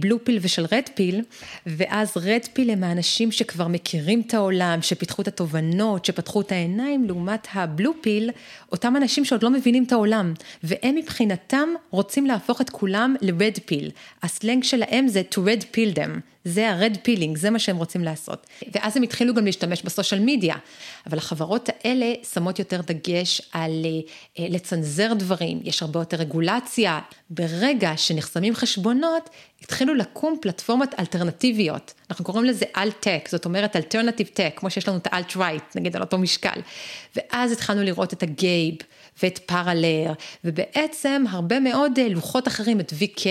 בלו 0.00 0.24
פיל 0.24 0.38
ושל 0.42 0.66
רד 0.72 0.88
פיל, 0.94 1.22
ואז 1.66 2.16
רד 2.16 2.40
פיל 2.52 2.70
הם 2.70 2.84
האנשים 2.84 3.32
שכבר 3.32 3.68
מכירים 3.68 4.22
את 4.26 4.34
העולם, 4.34 4.82
שפיתחו 4.82 5.22
את 5.22 5.28
התובנות, 5.28 6.04
שפתחו 6.04 6.40
את 6.40 6.52
העיניים, 6.52 7.04
לעומת 7.04 7.48
הבלו 7.54 7.92
פיל, 8.00 8.30
אותם 8.72 8.96
אנשים 8.96 9.24
שעוד 9.24 9.42
לא 9.42 9.50
מבינים 9.50 9.84
את 9.84 9.92
העולם, 9.92 10.34
והם 10.62 10.94
מבחינתם 10.94 11.68
רוצים 11.90 12.26
להפוך 12.26 12.60
את 12.60 12.70
כולם 12.70 13.14
ל-red 13.20 13.58
pill. 13.58 13.90
הסלנג 14.22 14.64
שלהם 14.64 15.08
זה 15.08 15.22
to 15.34 15.38
red 15.38 15.62
pill 15.62 15.96
them. 15.96 16.33
זה 16.44 16.70
ה-red 16.70 16.94
peeling, 16.94 17.38
זה 17.38 17.50
מה 17.50 17.58
שהם 17.58 17.76
רוצים 17.76 18.04
לעשות. 18.04 18.46
ואז 18.72 18.96
הם 18.96 19.02
התחילו 19.02 19.34
גם 19.34 19.44
להשתמש 19.44 19.82
ב 19.82 19.87
social 19.87 20.20
media, 20.24 20.56
אבל 21.06 21.18
החברות 21.18 21.68
האלה 21.84 22.12
שמות 22.32 22.58
יותר 22.58 22.80
דגש 22.80 23.42
על 23.52 23.86
אה, 24.38 24.46
לצנזר 24.48 25.12
דברים, 25.14 25.60
יש 25.64 25.82
הרבה 25.82 26.00
יותר 26.00 26.16
רגולציה. 26.16 27.00
ברגע 27.30 27.92
שנחסמים 27.96 28.54
חשבונות, 28.54 29.30
התחילו 29.64 29.94
לקום 29.94 30.36
פלטפורמות 30.40 30.88
אלטרנטיביות. 30.98 31.94
אנחנו 32.10 32.24
קוראים 32.24 32.44
לזה 32.44 32.64
alt-tech, 32.76 33.28
זאת 33.28 33.44
אומרת 33.44 33.76
alternative 33.76 34.26
tech, 34.26 34.52
כמו 34.56 34.70
שיש 34.70 34.88
לנו 34.88 34.96
את 34.96 35.06
ה 35.12 35.18
alt-right, 35.18 35.76
נגיד 35.76 35.96
על 35.96 36.02
אותו 36.02 36.18
משקל. 36.18 36.60
ואז 37.16 37.52
התחלנו 37.52 37.82
לראות 37.82 38.12
את 38.12 38.22
ה 38.22 38.32
Gab. 38.32 38.74
ואת 39.22 39.38
Parler, 39.38 40.12
ובעצם 40.44 41.24
הרבה 41.30 41.60
מאוד 41.60 41.98
אה, 41.98 42.08
לוחות 42.08 42.48
אחרים, 42.48 42.80
את 42.80 42.92
VK, 42.92 43.26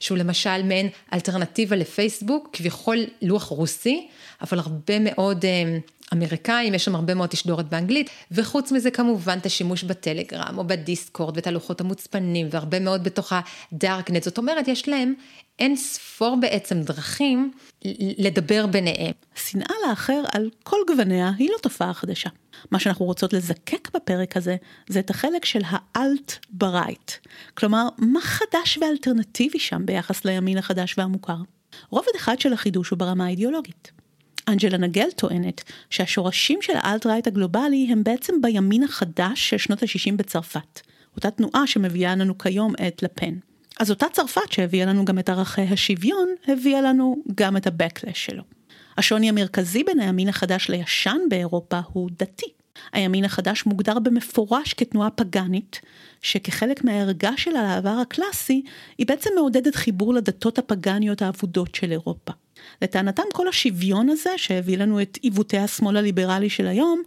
שהוא 0.00 0.18
למשל 0.18 0.62
מעין 0.62 0.88
אלטרנטיבה 1.12 1.76
לפייסבוק, 1.76 2.48
כביכול 2.52 2.98
לוח 3.22 3.44
רוסי, 3.44 4.08
אבל 4.42 4.58
הרבה 4.58 4.98
מאוד 4.98 5.44
אה, 5.44 5.78
אמריקאים, 6.12 6.74
יש 6.74 6.84
שם 6.84 6.94
הרבה 6.94 7.14
מאוד 7.14 7.28
תשדורת 7.28 7.68
באנגלית, 7.68 8.10
וחוץ 8.30 8.72
מזה 8.72 8.90
כמובן 8.90 9.38
את 9.38 9.46
השימוש 9.46 9.84
בטלגרם 9.84 10.58
או 10.58 10.66
בדיסקורד 10.66 11.36
ואת 11.36 11.46
הלוחות 11.46 11.80
המוצפנים, 11.80 12.48
והרבה 12.50 12.80
מאוד 12.80 13.04
בתוך 13.04 13.32
הדארקנט, 13.72 14.22
זאת 14.22 14.38
אומרת, 14.38 14.68
יש 14.68 14.88
להם 14.88 15.14
אין 15.58 15.76
ספור 15.76 16.36
בעצם 16.40 16.82
דרכים 16.82 17.52
לדבר 18.18 18.66
ביניהם. 18.66 19.12
שנאה 19.34 19.74
לאחר 19.88 20.22
על 20.32 20.50
כל 20.62 20.76
גווניה 20.86 21.32
היא 21.38 21.50
לא 21.50 21.58
תופעה 21.62 21.94
חדשה. 21.94 22.28
מה 22.70 22.78
שאנחנו 22.78 23.04
רוצות 23.04 23.32
לזקק 23.32 23.88
בפרק 23.94 24.36
הזה, 24.36 24.56
זה 24.88 24.98
את 24.98 25.10
החלק 25.10 25.44
של 25.44 25.60
האלט 25.64 26.32
ברייט. 26.50 27.12
כלומר, 27.54 27.88
מה 27.98 28.20
חדש 28.20 28.78
ואלטרנטיבי 28.78 29.58
שם 29.58 29.86
ביחס 29.86 30.24
לימין 30.24 30.58
החדש 30.58 30.94
והמוכר? 30.98 31.36
רובד 31.90 32.12
אחד 32.16 32.40
של 32.40 32.52
החידוש 32.52 32.90
הוא 32.90 32.98
ברמה 32.98 33.26
האידיאולוגית. 33.26 33.90
אנג'לה 34.48 34.78
נגל 34.78 35.10
טוענת 35.16 35.62
שהשורשים 35.90 36.58
של 36.62 36.72
האלט-רייט 36.76 37.26
הגלובלי 37.26 37.88
הם 37.90 38.04
בעצם 38.04 38.34
בימין 38.42 38.82
החדש 38.82 39.50
של 39.50 39.58
שנות 39.58 39.82
ה-60 39.82 40.16
בצרפת, 40.16 40.80
אותה 41.16 41.30
תנועה 41.30 41.66
שמביאה 41.66 42.16
לנו 42.16 42.38
כיום 42.38 42.72
את 42.88 43.02
לפן. 43.02 43.34
אז 43.80 43.90
אותה 43.90 44.06
צרפת 44.12 44.52
שהביאה 44.52 44.86
לנו 44.86 45.04
גם 45.04 45.18
את 45.18 45.28
ערכי 45.28 45.62
השוויון, 45.62 46.28
הביאה 46.48 46.80
לנו 46.80 47.16
גם 47.34 47.56
את 47.56 47.66
ה-Backlash 47.66 48.14
שלו. 48.14 48.42
השוני 48.98 49.28
המרכזי 49.28 49.84
בין 49.84 50.00
הימין 50.00 50.28
החדש 50.28 50.68
לישן 50.68 51.18
באירופה 51.30 51.80
הוא 51.92 52.10
דתי. 52.18 52.46
הימין 52.92 53.24
החדש 53.24 53.66
מוגדר 53.66 53.98
במפורש 53.98 54.74
כתנועה 54.74 55.10
פגאנית, 55.10 55.80
שכחלק 56.22 56.84
מהערגה 56.84 57.30
שלה 57.36 57.62
לעבר 57.62 57.98
הקלאסי, 58.02 58.62
היא 58.98 59.06
בעצם 59.06 59.30
מעודדת 59.34 59.74
חיבור 59.74 60.14
לדתות 60.14 60.58
הפגאניות 60.58 61.22
האבודות 61.22 61.74
של 61.74 61.90
אירופה. 61.90 62.32
לטענתם 62.82 63.22
כל 63.32 63.48
השוויון 63.48 64.08
הזה 64.08 64.30
שהביא 64.36 64.78
לנו 64.78 65.02
את 65.02 65.18
עיוותי 65.22 65.58
השמאל 65.58 65.96
הליברלי 65.96 66.50
של 66.50 66.66
היום, 66.66 67.02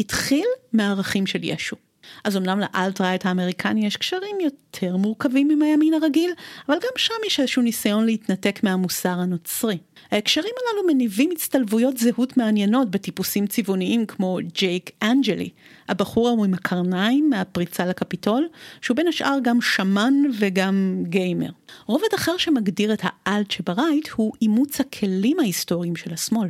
התחיל 0.00 0.46
מהערכים 0.72 1.26
של 1.26 1.40
ישו. 1.42 1.76
אז 2.24 2.36
אמנם 2.36 2.60
ל 2.60 2.67
alt-right 2.67 3.26
האמריקני 3.26 3.86
יש 3.86 3.96
קשרים 3.96 4.36
יותר 4.40 4.96
מורכבים 4.96 5.50
עם 5.50 5.62
הימין 5.62 5.94
הרגיל, 5.94 6.30
אבל 6.68 6.76
גם 6.76 6.90
שם 6.96 7.14
יש 7.26 7.40
איזשהו 7.40 7.62
ניסיון 7.62 8.06
להתנתק 8.06 8.60
מהמוסר 8.62 9.08
הנוצרי. 9.20 9.78
ההקשרים 10.10 10.52
הללו 10.60 10.94
מניבים 10.94 11.30
הצטלבויות 11.32 11.96
זהות 11.96 12.36
מעניינות 12.36 12.90
בטיפוסים 12.90 13.46
צבעוניים 13.46 14.06
כמו 14.06 14.38
ג'ייק 14.54 14.90
אנג'לי, 15.02 15.48
הבחור 15.88 16.28
ההוא 16.28 16.44
עם 16.44 16.54
הקרניים 16.54 17.30
מהפריצה 17.30 17.86
לקפיטול, 17.86 18.48
שהוא 18.80 18.96
בין 18.96 19.08
השאר 19.08 19.38
גם 19.42 19.60
שמן 19.60 20.14
וגם 20.38 21.04
גיימר. 21.08 21.50
רובד 21.86 22.14
אחר 22.14 22.36
שמגדיר 22.36 22.92
את 22.92 23.02
האלט 23.02 23.50
שברייט 23.50 24.08
הוא 24.08 24.32
אימוץ 24.42 24.80
הכלים 24.80 25.40
ההיסטוריים 25.40 25.96
של 25.96 26.12
השמאל. 26.14 26.48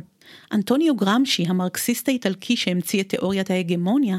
אנטוניו 0.51 0.95
גרמשי, 0.95 1.45
המרקסיסט 1.47 2.09
האיטלקי 2.09 2.57
שהמציא 2.57 3.01
את 3.01 3.09
תיאוריית 3.09 3.51
ההגמוניה, 3.51 4.17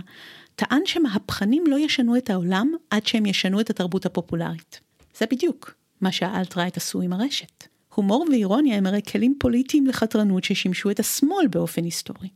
טען 0.57 0.83
שמהפכנים 0.87 1.65
לא 1.67 1.79
ישנו 1.79 2.17
את 2.17 2.31
העולם 2.31 2.73
עד 2.91 3.07
שהם 3.07 3.27
ישנו 3.27 3.61
את 3.61 3.71
התרבות 3.71 4.07
הפופולרית. 4.07 4.81
זה 5.19 5.27
בדיוק 5.31 5.75
מה 6.01 6.13
שהאלט-רייט 6.13 6.77
עשו 6.77 7.01
עם 7.01 7.13
הרשת. 7.13 7.67
הומור 7.95 8.27
ואירוניה 8.31 8.77
הם 8.77 8.87
הרי 8.87 9.01
כלים 9.13 9.35
פוליטיים 9.39 9.87
לחתרנות 9.87 10.45
ששימשו 10.45 10.91
את 10.91 11.01
השמאל 11.01 11.47
באופן 11.47 11.85
היסטורי. 11.85 12.29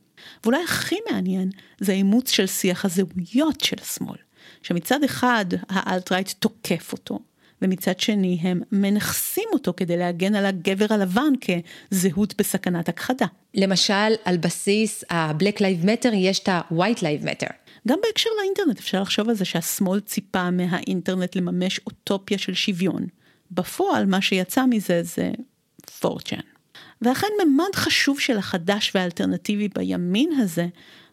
ואולי 0.44 0.62
הכי 0.64 0.96
מעניין 1.10 1.50
זה 1.80 1.92
האימוץ 1.92 2.30
של 2.30 2.46
שיח 2.46 2.84
הזהויות 2.84 3.60
של 3.60 3.76
השמאל, 3.82 4.16
שמצד 4.62 5.04
אחד 5.04 5.44
האלט-רייט 5.68 6.32
תוקף 6.38 6.92
אותו, 6.92 7.18
ומצד 7.62 8.00
שני 8.00 8.38
הם 8.42 8.60
מנכסים 8.72 9.48
אותו 9.52 9.72
כדי 9.76 9.96
להגן 9.96 10.34
על 10.34 10.46
הגבר 10.46 10.86
הלבן 10.90 11.32
כזהות 11.40 12.34
בסכנת 12.38 12.88
הכחדה. 12.88 13.26
למשל, 13.54 14.14
על 14.24 14.36
בסיס 14.36 15.04
ה-Black 15.10 15.58
Lives 15.58 15.84
Matter 15.84 16.14
יש 16.14 16.38
את 16.38 16.48
ה-White 16.48 16.98
Lives 16.98 17.24
Matter. 17.24 17.52
גם 17.88 17.98
בהקשר 18.02 18.30
לאינטרנט 18.40 18.78
אפשר 18.78 19.02
לחשוב 19.02 19.28
על 19.28 19.34
זה 19.34 19.44
שהשמאל 19.44 20.00
ציפה 20.00 20.50
מהאינטרנט 20.50 21.36
לממש 21.36 21.80
אוטופיה 21.86 22.38
של 22.38 22.54
שוויון. 22.54 23.06
בפועל 23.50 24.06
מה 24.06 24.22
שיצא 24.22 24.64
מזה 24.66 25.02
זה 25.02 25.30
פורצ'ן. 26.00 26.40
ואכן 27.02 27.26
ממד 27.44 27.74
חשוב 27.74 28.20
של 28.20 28.38
החדש 28.38 28.92
והאלטרנטיבי 28.94 29.68
בימין 29.68 30.32
הזה 30.32 30.66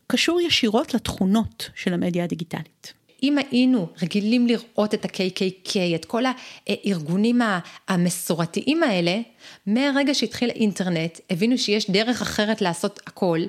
קשור 0.08 0.42
ישירות 0.42 0.94
לתכונות 0.94 1.70
של 1.76 1.94
המדיה 1.94 2.24
הדיגיטלית. 2.24 2.94
אם 3.24 3.38
היינו 3.38 3.88
רגילים 4.02 4.48
לראות 4.48 4.94
את 4.94 5.06
ה-KKK, 5.06 5.76
את 5.96 6.06
כל 6.06 6.24
הארגונים 6.68 7.42
המסורתיים 7.88 8.84
האלה, 8.84 9.22
מהרגע 9.66 10.14
שהתחיל 10.14 10.50
האינטרנט, 10.50 11.20
הבינו 11.30 11.58
שיש 11.58 11.90
דרך 11.90 12.22
אחרת 12.22 12.62
לעשות 12.62 13.00
הכל. 13.08 13.40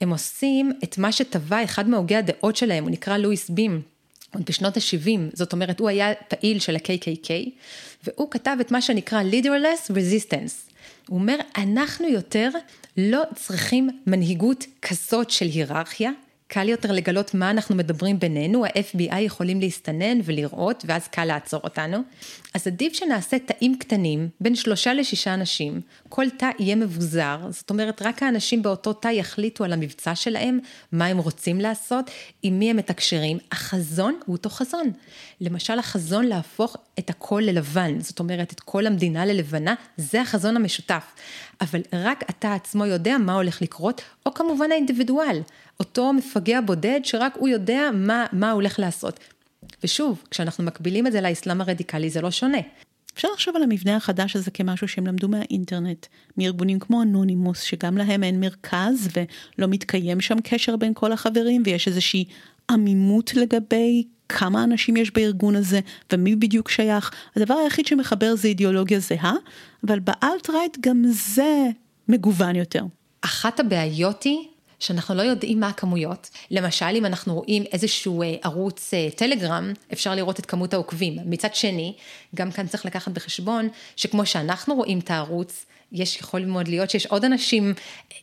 הם 0.00 0.10
עושים 0.10 0.72
את 0.84 0.98
מה 0.98 1.12
שטבע 1.12 1.64
אחד 1.64 1.88
מהוגי 1.88 2.16
הדעות 2.16 2.56
שלהם, 2.56 2.84
הוא 2.84 2.90
נקרא 2.90 3.16
לואיס 3.16 3.50
בים. 3.50 3.82
עוד 4.34 4.42
בשנות 4.48 4.76
ה-70, 4.76 5.20
זאת 5.32 5.52
אומרת, 5.52 5.80
הוא 5.80 5.88
היה 5.88 6.14
פעיל 6.28 6.58
של 6.58 6.76
ה-KKK, 6.76 7.30
והוא 8.04 8.30
כתב 8.30 8.56
את 8.60 8.70
מה 8.70 8.82
שנקרא 8.82 9.22
leaderless 9.22 9.90
resistance. 9.90 10.72
הוא 11.08 11.18
אומר, 11.18 11.36
אנחנו 11.56 12.08
יותר 12.08 12.50
לא 12.96 13.22
צריכים 13.34 13.90
מנהיגות 14.06 14.66
כזאת 14.82 15.30
של 15.30 15.46
היררכיה, 15.46 16.10
קל 16.48 16.68
יותר 16.68 16.92
לגלות 16.92 17.34
מה 17.34 17.50
אנחנו 17.50 17.74
מדברים 17.74 18.18
בינינו, 18.18 18.64
ה-FBI 18.64 19.16
יכולים 19.16 19.60
להסתנן 19.60 20.18
ולראות, 20.24 20.84
ואז 20.86 21.08
קל 21.08 21.24
לעצור 21.24 21.60
אותנו. 21.64 21.98
אז 22.54 22.66
עדיף 22.66 22.92
שנעשה 22.92 23.38
תאים 23.38 23.78
קטנים, 23.78 24.28
בין 24.40 24.54
שלושה 24.54 24.94
לשישה 24.94 25.34
אנשים, 25.34 25.80
כל 26.08 26.30
תא 26.30 26.50
יהיה 26.58 26.76
מבוזר, 26.76 27.38
זאת 27.50 27.70
אומרת, 27.70 28.02
רק 28.02 28.22
האנשים 28.22 28.62
באותו 28.62 28.92
תא 28.92 29.08
יחליטו 29.08 29.64
על 29.64 29.72
המבצע 29.72 30.14
שלהם, 30.14 30.58
מה 30.92 31.06
הם 31.06 31.18
רוצים 31.18 31.60
לעשות, 31.60 32.10
עם 32.42 32.58
מי 32.58 32.70
הם 32.70 32.76
מתקשרים. 32.76 33.38
החזון 33.52 34.18
הוא 34.26 34.36
אותו 34.36 34.50
חזון. 34.50 34.90
למשל, 35.40 35.78
החזון 35.78 36.26
להפוך 36.26 36.76
את 36.98 37.10
הכל 37.10 37.42
ללבן, 37.46 38.00
זאת 38.00 38.18
אומרת, 38.18 38.52
את 38.52 38.60
כל 38.60 38.86
המדינה 38.86 39.26
ללבנה, 39.26 39.74
זה 39.96 40.20
החזון 40.20 40.56
המשותף. 40.56 41.04
אבל 41.60 41.80
רק 41.92 42.24
אתה 42.30 42.54
עצמו 42.54 42.86
יודע 42.86 43.18
מה 43.18 43.34
הולך 43.34 43.62
לקרות, 43.62 44.02
או 44.26 44.34
כמובן 44.34 44.72
האינדיבידואל. 44.72 45.40
אותו 45.80 46.12
מפגע 46.12 46.60
בודד 46.60 47.00
שרק 47.04 47.36
הוא 47.38 47.48
יודע 47.48 47.90
מה, 47.94 48.26
מה 48.32 48.50
הוא 48.50 48.54
הולך 48.54 48.78
לעשות. 48.78 49.20
ושוב, 49.84 50.22
כשאנחנו 50.30 50.64
מקבילים 50.64 51.06
את 51.06 51.12
זה 51.12 51.20
לאסלאם 51.20 51.60
הרדיקלי 51.60 52.10
זה 52.10 52.20
לא 52.20 52.30
שונה. 52.30 52.58
אפשר 53.14 53.28
לחשוב 53.32 53.56
על 53.56 53.62
המבנה 53.62 53.96
החדש 53.96 54.36
הזה 54.36 54.50
כמשהו 54.50 54.88
שהם 54.88 55.06
למדו 55.06 55.28
מהאינטרנט, 55.28 56.06
מארגונים 56.38 56.78
כמו 56.78 57.02
אנונימוס, 57.02 57.60
שגם 57.60 57.98
להם 57.98 58.22
אין 58.22 58.40
מרכז 58.40 59.08
ולא 59.16 59.68
מתקיים 59.68 60.20
שם 60.20 60.36
קשר 60.44 60.76
בין 60.76 60.92
כל 60.94 61.12
החברים, 61.12 61.62
ויש 61.66 61.88
איזושהי 61.88 62.24
עמימות 62.70 63.34
לגבי 63.34 64.04
כמה 64.28 64.64
אנשים 64.64 64.96
יש 64.96 65.10
בארגון 65.10 65.56
הזה 65.56 65.80
ומי 66.12 66.36
בדיוק 66.36 66.70
שייך. 66.70 67.10
הדבר 67.36 67.54
היחיד 67.54 67.86
שמחבר 67.86 68.36
זה 68.36 68.48
אידיאולוגיה 68.48 69.00
זהה, 69.00 69.34
אבל 69.86 69.98
באלט-רייט 69.98 70.76
גם 70.80 71.04
זה 71.08 71.66
מגוון 72.08 72.56
יותר. 72.56 72.84
אחת 73.20 73.60
הבעיות 73.60 74.22
היא 74.22 74.38
שאנחנו 74.78 75.14
לא 75.14 75.22
יודעים 75.22 75.60
מה 75.60 75.68
הכמויות. 75.68 76.30
למשל, 76.50 76.86
אם 76.94 77.06
אנחנו 77.06 77.34
רואים 77.34 77.62
איזשהו 77.72 78.22
אה, 78.22 78.34
ערוץ 78.42 78.94
אה, 78.94 79.08
טלגרם, 79.16 79.72
אפשר 79.92 80.14
לראות 80.14 80.40
את 80.40 80.46
כמות 80.46 80.74
העוקבים. 80.74 81.18
מצד 81.24 81.54
שני, 81.54 81.94
גם 82.34 82.50
כאן 82.50 82.66
צריך 82.66 82.86
לקחת 82.86 83.12
בחשבון, 83.12 83.68
שכמו 83.96 84.26
שאנחנו 84.26 84.74
רואים 84.74 84.98
את 84.98 85.10
הערוץ, 85.10 85.66
יש 85.92 86.16
יכול 86.16 86.44
מאוד 86.44 86.68
להיות 86.68 86.90
שיש 86.90 87.06
עוד 87.06 87.24
אנשים, 87.24 87.74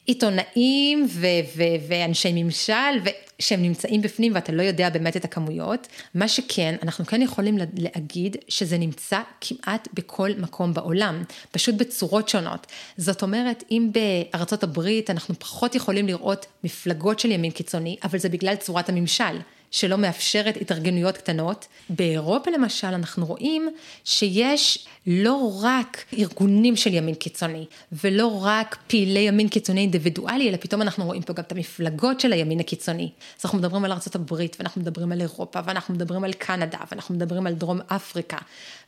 עיתונאים 0.06 1.08
ו- 1.10 1.28
ו- 1.56 1.88
ואנשי 1.88 2.44
ממשל, 2.44 2.74
ו- 3.06 3.10
שהם 3.44 3.62
נמצאים 3.62 4.02
בפנים 4.02 4.36
ואתה 4.36 4.52
לא 4.52 4.62
יודע 4.62 4.90
באמת 4.90 5.18
את 5.18 5.26
הכמויות. 5.26 5.88
מה 6.16 6.28
שכן, 6.28 6.76
אנחנו 6.84 7.06
כן 7.06 7.22
יכולים 7.22 7.58
להגיד 7.78 8.38
שזה 8.48 8.78
נמצא 8.78 9.22
כמעט 9.42 9.88
בכל 9.94 10.30
מקום 10.38 10.74
בעולם, 10.74 11.24
פשוט 11.52 11.76
בצורות 11.76 12.30
שונות. 12.30 12.68
זאת 12.98 13.22
אומרת, 13.22 13.64
אם 13.72 13.92
בארצות 13.92 14.64
הברית 14.64 15.10
אנחנו 15.10 15.36
פחות 15.40 15.76
יכולים 15.76 16.08
לראות 16.08 16.46
מפלגות 16.64 17.20
של 17.20 17.32
ימין 17.32 17.52
קיצוני, 17.52 17.98
אבל 18.04 18.20
זה 18.20 18.30
בגלל 18.30 18.56
צורת 18.56 18.90
הממשל. 18.90 19.40
שלא 19.74 19.98
מאפשרת 19.98 20.58
התארגנויות 20.62 21.18
קטנות. 21.18 21.68
באירופה 21.90 22.52
למשל 22.52 22.88
אנחנו 22.88 23.26
רואים 23.26 23.70
שיש 24.04 24.88
לא 25.08 25.60
רק 25.62 26.06
ארגונים 26.18 26.76
של 26.76 26.94
ימין 26.94 27.16
קיצוני, 27.16 27.66
ולא 27.92 28.44
רק 28.44 28.78
פעילי 28.88 29.20
ימין 29.20 29.50
קיצוני 29.50 29.82
אינדיבידואלי, 29.82 30.50
אלא 30.50 30.58
פתאום 30.58 30.82
אנחנו 30.82 31.06
רואים 31.06 31.22
פה 31.22 31.34
גם 31.34 31.44
את 31.48 31.52
המפלגות 31.52 32.20
של 32.20 32.34
הימין 32.34 32.60
הקיצוני. 32.60 33.10
אז 33.40 33.46
אנחנו 33.46 33.58
מדברים 33.58 33.86
על 33.86 33.92
ארה"ב, 33.92 34.34
ואנחנו 34.60 34.82
מדברים 34.82 35.12
על 35.12 35.22
אירופה, 35.22 35.60
ואנחנו 35.66 35.94
מדברים 35.94 36.24
על 36.24 36.34
קנדה, 36.34 36.78
ואנחנו 36.92 37.16
מדברים 37.16 37.48
על 37.48 37.54
דרום 37.54 37.80
אפריקה, 37.88 38.38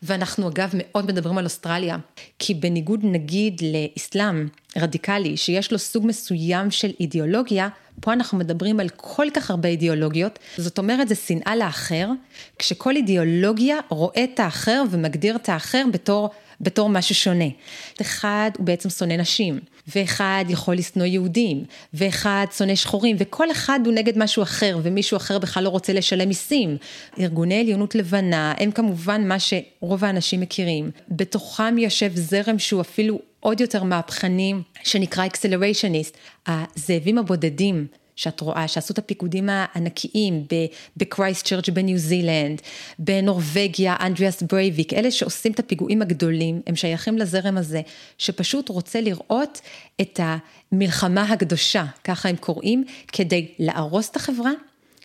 ואנחנו 0.04 0.50
אגב 0.50 0.70
מאוד 0.74 1.06
מדברים 1.06 1.38
על 1.38 1.44
אוסטרליה, 1.44 1.98
כי 2.40 2.54
בניגוד 2.54 3.00
נגיד 3.04 3.62
לאסלאם 3.64 4.48
רדיקלי, 4.78 5.38
שיש 5.38 5.72
לו 5.72 5.80
סוג 5.80 6.06
מסוים 6.08 6.72
של 6.72 6.92
אידיאולוגיה, 7.00 7.70
פה 8.02 8.14
אנחנו 8.14 8.38
מדברים 8.38 8.80
על 8.80 8.90
כל 8.96 9.28
כך 9.34 9.50
הרבה 9.52 9.70
אידיאולוגיות, 9.70 10.40
זאת 10.58 10.78
אומרת 10.78 11.08
זה 11.08 11.16
שנאה 11.16 11.56
לאחר, 11.56 12.10
כשכל 12.60 12.96
אידיאולוגיה 12.96 13.78
רואה 13.90 14.24
את 14.24 14.40
האחר 14.40 14.84
ומגדיר 14.92 15.36
את 15.36 15.50
האחר 15.50 15.84
בתור, 16.06 16.30
בתור 16.62 16.90
משהו 16.90 17.16
שונה. 17.16 17.46
אחד 18.02 18.52
הוא 18.58 18.66
בעצם 18.66 18.90
שונא 18.90 19.14
נשים, 19.14 19.60
ואחד 19.88 20.46
יכול 20.50 20.76
לשנוא 20.76 21.06
יהודים, 21.06 21.64
ואחד 21.94 22.46
שונא 22.58 22.76
שחורים, 22.76 23.16
וכל 23.20 23.52
אחד 23.52 23.80
הוא 23.86 23.94
נגד 23.94 24.18
משהו 24.18 24.44
אחר, 24.44 24.80
ומישהו 24.84 25.18
אחר 25.18 25.40
בכלל 25.40 25.64
לא 25.64 25.70
רוצה 25.70 25.94
לשלם 25.94 26.28
מיסים. 26.28 26.78
ארגוני 27.20 27.60
עליונות 27.60 27.96
לבנה 27.96 28.54
הם 28.58 28.72
כמובן 28.72 29.28
מה 29.28 29.38
שרוב 29.40 30.06
האנשים 30.06 30.42
מכירים. 30.42 30.92
בתוכם 31.10 31.78
יושב 31.78 32.12
זרם 32.16 32.60
שהוא 32.60 32.82
אפילו 32.82 33.20
עוד 33.40 33.62
יותר 33.62 33.84
מהפכני, 33.84 34.54
שנקרא 34.84 35.26
אקסלריישניסט, 35.26 36.18
הזאבים 36.48 37.18
הבודדים. 37.18 37.88
שאת 38.16 38.42
רואה, 38.42 38.68
שעשו 38.68 38.94
את 38.94 38.98
הפיקודים 38.98 39.50
הענקיים 39.52 40.46
בקרייסט 40.98 41.46
צ'רץ' 41.46 41.70
בניו 41.70 41.98
זילנד, 41.98 42.62
בנורווגיה, 43.00 43.96
אנדריאס 44.00 44.44
ברייביק, 44.44 44.94
אלה 44.94 45.12
שעושים 45.12 45.52
את 45.52 45.60
הפיגועים 45.60 46.02
הגדולים, 46.02 46.62
הם 46.68 46.76
שייכים 46.76 47.18
לזרם 47.18 47.58
הזה, 47.58 47.82
שפשוט 48.18 48.70
רוצה 48.70 49.02
לראות 49.02 49.62
את 50.02 50.20
המלחמה 50.24 51.24
הקדושה, 51.24 51.86
ככה 52.04 52.30
הם 52.30 52.36
קוראים, 52.36 52.84
כדי 53.08 53.48
להרוס 53.60 54.10
את 54.10 54.16
החברה 54.16 54.52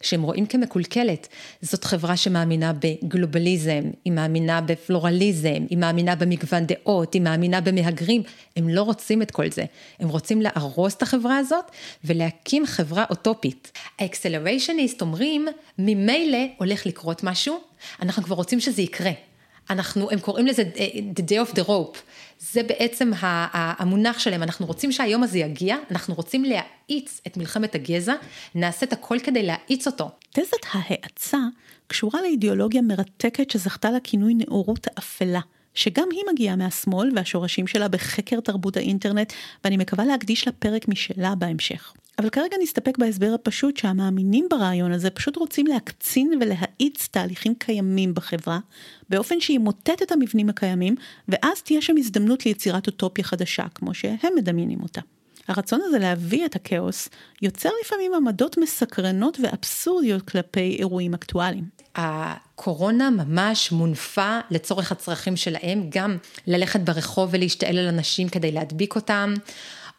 שהם 0.00 0.22
רואים 0.22 0.46
כמקולקלת. 0.46 1.28
זאת 1.62 1.84
חברה 1.84 2.16
שמאמינה 2.16 2.72
בגלובליזם, 2.72 3.82
היא 4.04 4.12
מאמינה 4.12 4.60
בפלורליזם, 4.60 5.66
היא 5.70 5.78
מאמינה 5.78 6.14
במגוון 6.14 6.66
דעות, 6.66 7.14
היא 7.14 7.22
מאמינה 7.22 7.60
במהגרים. 7.60 8.22
הם 8.56 8.68
לא 8.68 8.82
רוצים 8.82 9.22
את 9.22 9.30
כל 9.30 9.50
זה. 9.50 9.64
הם 10.00 10.08
רוצים 10.08 10.42
להרוס 10.42 10.94
את 10.94 11.02
החברה 11.02 11.36
הזאת 11.38 11.64
ולהקים 12.04 12.66
חברה 12.66 13.04
אוטופית. 13.10 13.72
האקסלריישניסט 13.98 15.00
אומרים, 15.00 15.48
ממילא 15.78 16.38
הולך 16.58 16.86
לקרות 16.86 17.24
משהו, 17.24 17.60
אנחנו 18.02 18.22
כבר 18.22 18.36
רוצים 18.36 18.60
שזה 18.60 18.82
יקרה. 18.82 19.29
אנחנו, 19.70 20.10
הם 20.10 20.20
קוראים 20.20 20.46
לזה 20.46 20.62
אה, 20.76 20.86
the 21.16 21.22
day 21.22 21.48
of 21.48 21.54
the 21.56 21.66
rope. 21.66 21.98
זה 22.38 22.62
בעצם 22.62 23.10
המונח 23.52 24.18
שלהם, 24.18 24.42
אנחנו 24.42 24.66
רוצים 24.66 24.92
שהיום 24.92 25.22
הזה 25.22 25.38
יגיע, 25.38 25.76
אנחנו 25.90 26.14
רוצים 26.14 26.44
להאיץ 26.44 27.20
את 27.26 27.36
מלחמת 27.36 27.74
הגזע, 27.74 28.14
נעשה 28.54 28.86
את 28.86 28.92
הכל 28.92 29.18
כדי 29.18 29.42
להאיץ 29.42 29.86
אותו. 29.86 30.10
תזת 30.32 30.66
ההאצה 30.72 31.38
קשורה 31.86 32.22
לאידיאולוגיה 32.22 32.82
מרתקת 32.82 33.50
שזכתה 33.50 33.90
לכינוי 33.90 34.34
נאורות 34.34 34.86
האפלה. 34.86 35.40
שגם 35.74 36.08
היא 36.12 36.22
מגיעה 36.32 36.56
מהשמאל 36.56 37.10
והשורשים 37.16 37.66
שלה 37.66 37.88
בחקר 37.88 38.40
תרבות 38.40 38.76
האינטרנט, 38.76 39.32
ואני 39.64 39.76
מקווה 39.76 40.04
להקדיש 40.04 40.46
לה 40.46 40.52
פרק 40.52 40.88
משלה 40.88 41.34
בהמשך. 41.34 41.92
אבל 42.20 42.30
כרגע 42.30 42.56
נסתפק 42.62 42.98
בהסבר 42.98 43.34
הפשוט 43.34 43.76
שהמאמינים 43.76 44.46
ברעיון 44.50 44.92
הזה 44.92 45.10
פשוט 45.10 45.36
רוצים 45.36 45.66
להקצין 45.66 46.32
ולהאיץ 46.40 47.08
תהליכים 47.10 47.54
קיימים 47.54 48.14
בחברה, 48.14 48.58
באופן 49.08 49.40
שימוטט 49.40 50.02
את 50.02 50.12
המבנים 50.12 50.48
הקיימים, 50.48 50.94
ואז 51.28 51.62
תהיה 51.62 51.82
שם 51.82 51.94
הזדמנות 51.98 52.46
ליצירת 52.46 52.86
אוטופיה 52.86 53.24
חדשה, 53.24 53.64
כמו 53.74 53.94
שהם 53.94 54.32
מדמיינים 54.36 54.82
אותה. 54.82 55.00
הרצון 55.48 55.80
הזה 55.84 55.98
להביא 55.98 56.46
את 56.46 56.56
הכאוס 56.56 57.08
יוצר 57.42 57.70
לפעמים 57.84 58.14
עמדות 58.14 58.58
מסקרנות 58.58 59.38
ואבסורדיות 59.42 60.22
כלפי 60.22 60.76
אירועים 60.78 61.14
אקטואליים. 61.14 61.64
הקורונה 61.94 63.10
ממש 63.10 63.72
מונפה 63.72 64.38
לצורך 64.50 64.92
הצרכים 64.92 65.36
שלהם, 65.36 65.86
גם 65.88 66.16
ללכת 66.46 66.80
ברחוב 66.80 67.28
ולהשתעל 67.32 67.78
על 67.78 67.86
אנשים 67.88 68.28
כדי 68.28 68.52
להדביק 68.52 68.96
אותם. 68.96 69.34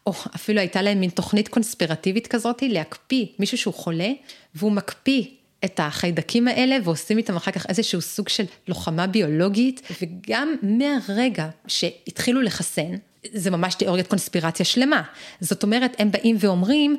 או 0.06 0.14
אפילו 0.36 0.60
הייתה 0.60 0.82
להם 0.82 1.00
מין 1.00 1.10
תוכנית 1.10 1.48
קונספירטיבית 1.48 2.28
כזאת, 2.28 2.64
להקפיא 2.68 3.26
מישהו 3.40 3.58
שהוא 3.58 3.74
חולה, 3.74 4.10
והוא 4.56 4.72
מקפיא 4.72 5.24
את 5.66 5.80
החיידקים 5.84 6.48
האלה 6.48 6.78
ועושים 6.84 7.18
איתם 7.18 7.36
אחר 7.36 7.52
כך 7.52 7.66
איזשהו 7.70 8.02
סוג 8.02 8.30
של 8.30 8.44
לוחמה 8.68 9.08
ביולוגית, 9.08 9.82
וגם 10.02 10.56
מהרגע 10.62 11.50
שהתחילו 11.68 12.42
לחסן, 12.42 12.96
זה 13.34 13.52
ממש 13.52 13.76
תיאוריית 13.76 14.08
קונספירציה 14.08 14.66
שלמה. 14.66 15.02
זאת 15.40 15.64
אומרת, 15.64 15.96
הם 16.00 16.12
באים 16.12 16.36
ואומרים, 16.40 16.98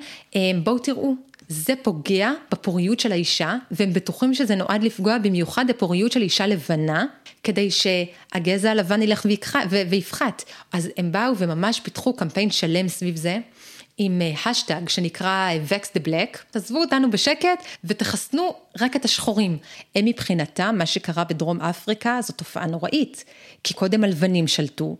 בואו 0.65 0.79
תראו, 0.79 1.15
זה 1.53 1.75
פוגע 1.83 2.33
בפוריות 2.53 3.01
של 3.01 3.13
האישה, 3.13 3.57
והם 3.71 3.93
בטוחים 3.93 4.35
שזה 4.35 4.55
נועד 4.55 4.83
לפגוע 4.83 5.19
במיוחד 5.19 5.65
בפוריות 5.69 6.13
של 6.13 6.23
אישה 6.23 6.47
לבנה, 6.47 7.05
כדי 7.43 7.69
שהגזע 7.71 8.71
הלבן 8.71 9.03
ילך 9.03 9.27
ויפחת. 9.71 10.45
אז 10.73 10.91
הם 10.97 11.13
באו 11.13 11.37
וממש 11.39 11.81
פיתחו 11.81 12.13
קמפיין 12.13 12.51
שלם 12.51 12.89
סביב 12.89 13.17
זה. 13.17 13.39
עם 13.99 14.23
השטג 14.47 14.75
אה, 14.75 14.89
שנקרא 14.89 15.51
Vex 15.69 15.85
the 15.97 16.09
Black, 16.09 16.39
תעזבו 16.51 16.81
אותנו 16.81 17.11
בשקט 17.11 17.65
ותחסנו 17.85 18.55
רק 18.81 18.97
את 18.97 19.05
השחורים. 19.05 19.59
הם 19.95 20.05
מבחינתם, 20.05 20.75
מה 20.79 20.87
שקרה 20.87 21.25
בדרום 21.25 21.61
אפריקה 21.61 22.19
זו 22.23 22.33
תופעה 22.33 22.67
נוראית, 22.67 23.25
כי 23.65 23.75
קודם 23.75 24.05
הלבנים 24.05 24.49
שלטו, 24.49 24.97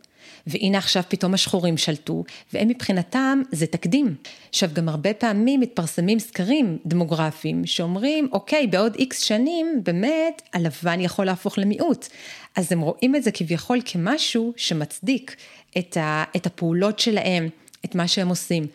והנה 0.47 0.79
עכשיו 0.79 1.03
פתאום 1.09 1.35
השחורים 1.35 1.77
שלטו, 1.77 2.25
והם 2.53 2.69
מבחינתם 2.69 3.43
זה 3.53 3.67
תקדים. 3.67 4.15
עכשיו 4.49 4.71
גם 4.73 4.89
הרבה 4.89 5.15
פעמים 5.15 5.61
מתפרסמים 5.61 6.19
סקרים 6.19 6.79
דמוגרפיים 6.87 7.67
שאומרים, 7.67 8.29
אוקיי, 8.33 8.67
בעוד 8.67 8.95
איקס 8.95 9.21
שנים 9.21 9.81
באמת 9.83 10.43
הלבן 10.53 11.01
יכול 11.01 11.27
להפוך 11.27 11.59
למיעוט. 11.59 12.09
אז 12.57 12.73
הם 12.73 12.81
רואים 12.81 13.17
את 13.17 13.23
זה 13.23 13.31
כביכול 13.31 13.79
כמשהו 13.85 14.53
שמצדיק 14.57 15.37
את, 15.79 15.97
ה, 15.97 16.25
את 16.37 16.47
הפעולות 16.47 16.99
שלהם, 16.99 17.49
את 17.85 17.95
מה 17.95 18.09
שהם 18.09 18.29
עושים. 18.29 18.67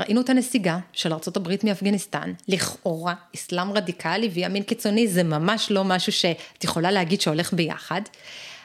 ראינו 0.00 0.20
את 0.20 0.30
הנסיגה 0.30 0.78
של 0.92 1.12
ארה"ב 1.12 1.48
מאפגניסטן, 1.64 2.32
לכאורה 2.48 3.14
אסלאם 3.34 3.72
רדיקלי 3.72 4.28
וימין 4.28 4.62
קיצוני 4.62 5.08
זה 5.08 5.22
ממש 5.22 5.70
לא 5.70 5.84
משהו 5.84 6.12
שאת 6.12 6.64
יכולה 6.64 6.90
להגיד 6.90 7.20
שהולך 7.20 7.52
ביחד. 7.52 8.00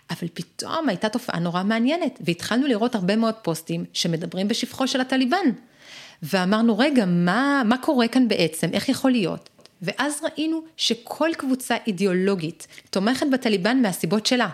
אבל 0.10 0.28
פתאום 0.34 0.90
הייתה 0.90 1.10
תופעה 1.10 1.40
נורא 1.40 1.64
מעניינת, 1.64 2.20
והתחלנו 2.22 2.68
לראות 2.68 2.96
הרבה 2.96 3.16
מאוד 3.16 3.36
פוסטים 3.36 3.86
שמדברים 3.94 4.48
בשפחו 4.48 4.88
של 4.88 5.02
הטליבן. 5.02 5.46
ואמרנו, 6.24 6.78
רגע, 6.78 7.06
מה, 7.06 7.62
מה 7.66 7.78
קורה 7.78 8.08
כאן 8.08 8.28
בעצם? 8.28 8.70
איך 8.74 8.90
יכול 8.90 9.12
להיות? 9.12 9.50
ואז 9.82 10.22
ראינו 10.24 10.62
שכל 10.78 11.30
קבוצה 11.38 11.76
אידיאולוגית 11.88 12.68
תומכת 12.90 13.28
בטליבן 13.32 13.82
מהסיבות 13.82 14.26
שלה. 14.26 14.50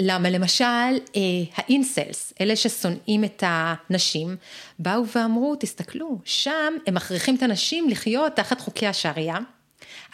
למה 0.00 0.30
למשל 0.30 0.64
אה, 0.64 1.20
האינסלס, 1.54 2.32
אלה 2.40 2.56
ששונאים 2.56 3.24
את 3.24 3.44
הנשים, 3.46 4.36
באו 4.78 5.02
ואמרו, 5.16 5.56
תסתכלו, 5.56 6.18
שם 6.24 6.72
הם 6.86 6.94
מכריחים 6.94 7.36
את 7.36 7.42
הנשים 7.42 7.88
לחיות 7.88 8.36
תחת 8.36 8.60
חוקי 8.60 8.86
השריעה. 8.86 9.38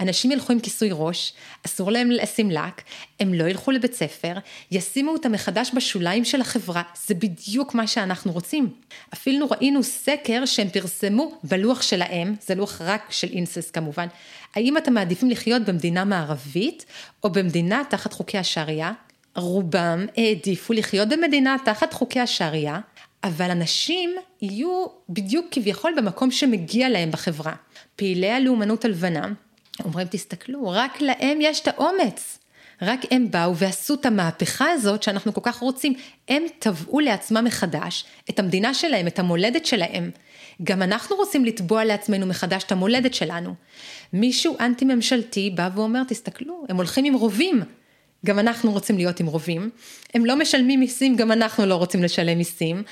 אנשים 0.00 0.30
ילכו 0.30 0.52
עם 0.52 0.60
כיסוי 0.60 0.88
ראש, 0.92 1.32
אסור 1.66 1.92
להם 1.92 2.10
לשים 2.10 2.50
לק, 2.50 2.82
הם 3.20 3.34
לא 3.34 3.44
ילכו 3.44 3.70
לבית 3.70 3.94
ספר, 3.94 4.34
ישימו 4.70 5.10
אותם 5.10 5.32
מחדש 5.32 5.70
בשוליים 5.74 6.24
של 6.24 6.40
החברה, 6.40 6.82
זה 7.06 7.14
בדיוק 7.14 7.74
מה 7.74 7.86
שאנחנו 7.86 8.32
רוצים. 8.32 8.68
אפילו 9.14 9.50
ראינו 9.50 9.82
סקר 9.82 10.46
שהם 10.46 10.68
פרסמו 10.68 11.38
בלוח 11.44 11.82
שלהם, 11.82 12.34
זה 12.40 12.54
לוח 12.54 12.80
רק 12.80 13.06
של 13.10 13.28
אינסס 13.32 13.70
כמובן, 13.70 14.06
האם 14.54 14.76
אתם 14.76 14.94
מעדיפים 14.94 15.30
לחיות 15.30 15.62
במדינה 15.62 16.04
מערבית 16.04 16.86
או 17.24 17.30
במדינה 17.30 17.82
תחת 17.90 18.12
חוקי 18.12 18.38
השריעה? 18.38 18.92
רובם 19.36 20.06
העדיפו 20.16 20.72
לחיות 20.72 21.08
במדינה 21.08 21.56
תחת 21.64 21.92
חוקי 21.92 22.20
השריעה, 22.20 22.80
אבל 23.24 23.50
אנשים 23.50 24.14
יהיו 24.42 24.86
בדיוק 25.08 25.46
כביכול 25.50 25.92
במקום 25.96 26.30
שמגיע 26.30 26.88
להם 26.88 27.10
בחברה. 27.10 27.54
פעילי 27.96 28.30
הלאומנות 28.30 28.84
הלבנה 28.84 29.32
אומרים 29.84 30.06
תסתכלו, 30.10 30.70
רק 30.70 31.00
להם 31.00 31.38
יש 31.40 31.60
את 31.60 31.68
האומץ. 31.68 32.38
רק 32.82 33.00
הם 33.10 33.30
באו 33.30 33.56
ועשו 33.56 33.94
את 33.94 34.06
המהפכה 34.06 34.70
הזאת 34.70 35.02
שאנחנו 35.02 35.34
כל 35.34 35.40
כך 35.44 35.56
רוצים. 35.56 35.94
הם 36.28 36.42
טבעו 36.58 37.00
לעצמם 37.00 37.44
מחדש 37.44 38.04
את 38.30 38.38
המדינה 38.38 38.74
שלהם, 38.74 39.06
את 39.06 39.18
המולדת 39.18 39.66
שלהם. 39.66 40.10
גם 40.62 40.82
אנחנו 40.82 41.16
רוצים 41.16 41.44
לתבוע 41.44 41.84
לעצמנו 41.84 42.26
מחדש 42.26 42.64
את 42.64 42.72
המולדת 42.72 43.14
שלנו. 43.14 43.54
מישהו 44.12 44.56
אנטי 44.60 44.84
ממשלתי 44.84 45.50
בא 45.50 45.68
ואומר, 45.74 46.02
תסתכלו, 46.08 46.64
הם 46.68 46.76
הולכים 46.76 47.04
עם 47.04 47.14
רובים. 47.14 47.62
גם 48.26 48.38
אנחנו 48.38 48.72
רוצים 48.72 48.96
להיות 48.96 49.20
עם 49.20 49.26
רובים. 49.26 49.70
הם 50.14 50.26
לא 50.26 50.36
משלמים 50.36 50.80
מיסים, 50.80 51.16
גם 51.16 51.32
אנחנו 51.32 51.66
לא 51.66 51.74
רוצים 51.74 52.02
לשלם 52.02 52.38
מיסים. 52.38 52.82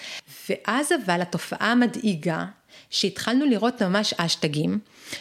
ואז 0.48 0.92
אבל 1.04 1.20
התופעה 1.20 1.72
המדאיגה, 1.72 2.44
שהתחלנו 2.90 3.44
לראות 3.44 3.82
ממש 3.82 4.14
אשטגים, 4.16 4.78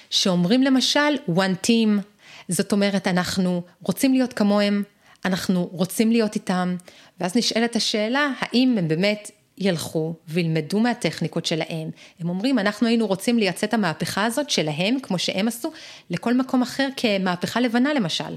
שאומרים 0.10 0.63
למשל 0.63 1.15
one 1.28 1.67
team, 1.67 2.02
זאת 2.48 2.71
אומרת 2.71 3.08
אנחנו 3.08 3.62
רוצים 3.82 4.13
להיות 4.13 4.34
כמוהם, 4.34 4.84
אנחנו 5.26 5.69
רוצים 5.71 6.12
להיות 6.12 6.36
איתם, 6.36 6.76
ואז 7.19 7.36
נשאלת 7.36 7.76
השאלה 7.76 8.32
האם 8.39 8.76
הם 8.78 8.88
באמת 8.88 9.32
ילכו 9.58 10.15
וילמדו 10.28 10.80
מהטכניקות 10.80 11.45
שלהם. 11.45 11.89
הם 12.19 12.30
אומרים, 12.30 12.60
אנחנו 12.60 12.88
היינו 12.88 13.08
רוצים 13.08 13.39
לייצא 13.39 13.67
את 13.67 13.74
המהפכה 13.74 14.26
הזאת 14.26 14.50
שלהם, 14.50 14.98
כמו 15.04 15.19
שהם 15.19 15.48
עשו, 15.48 15.71
לכל 16.10 16.34
מקום 16.34 16.62
אחר 16.62 16.88
כמהפכה 16.98 17.60
לבנה 17.60 17.93
למשל. 17.93 18.36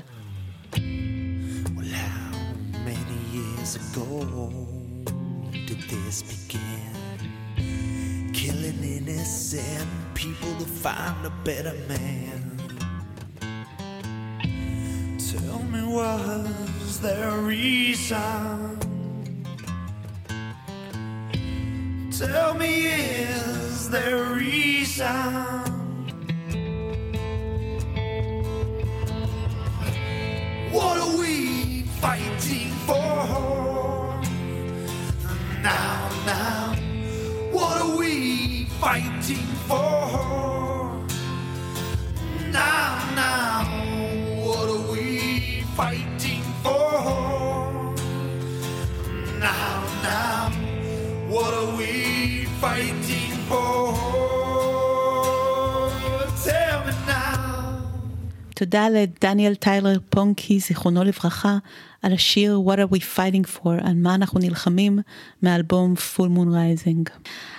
innocent 9.09 9.98
to 10.59 10.65
find 10.65 11.25
a 11.25 11.31
better 11.45 11.75
man. 11.89 12.59
Tell 15.19 15.63
me, 15.65 15.83
was 15.87 17.01
there 17.01 17.29
a 17.29 17.39
reason? 17.39 18.79
Tell 22.11 22.55
me, 22.55 22.87
is 22.87 23.89
there 23.91 24.25
a 24.25 24.35
reason? 24.35 25.68
תודה 58.59 58.89
לדניאל 58.89 59.55
טיילר 59.55 59.99
פונקי, 60.11 60.59
זיכרונו 60.59 61.05
לברכה, 61.05 61.59
על 62.03 62.13
השיר 62.13 62.61
What 62.67 62.77
are 62.79 62.95
we 62.95 63.01
fighting 63.17 63.57
for, 63.57 63.69
על 63.69 63.95
מה 63.95 64.15
אנחנו 64.15 64.41
נלחמים, 64.41 64.99
מאלבום 65.43 65.95
Full 65.97 66.29
Moon 66.37 66.49
Rising. 66.49 67.11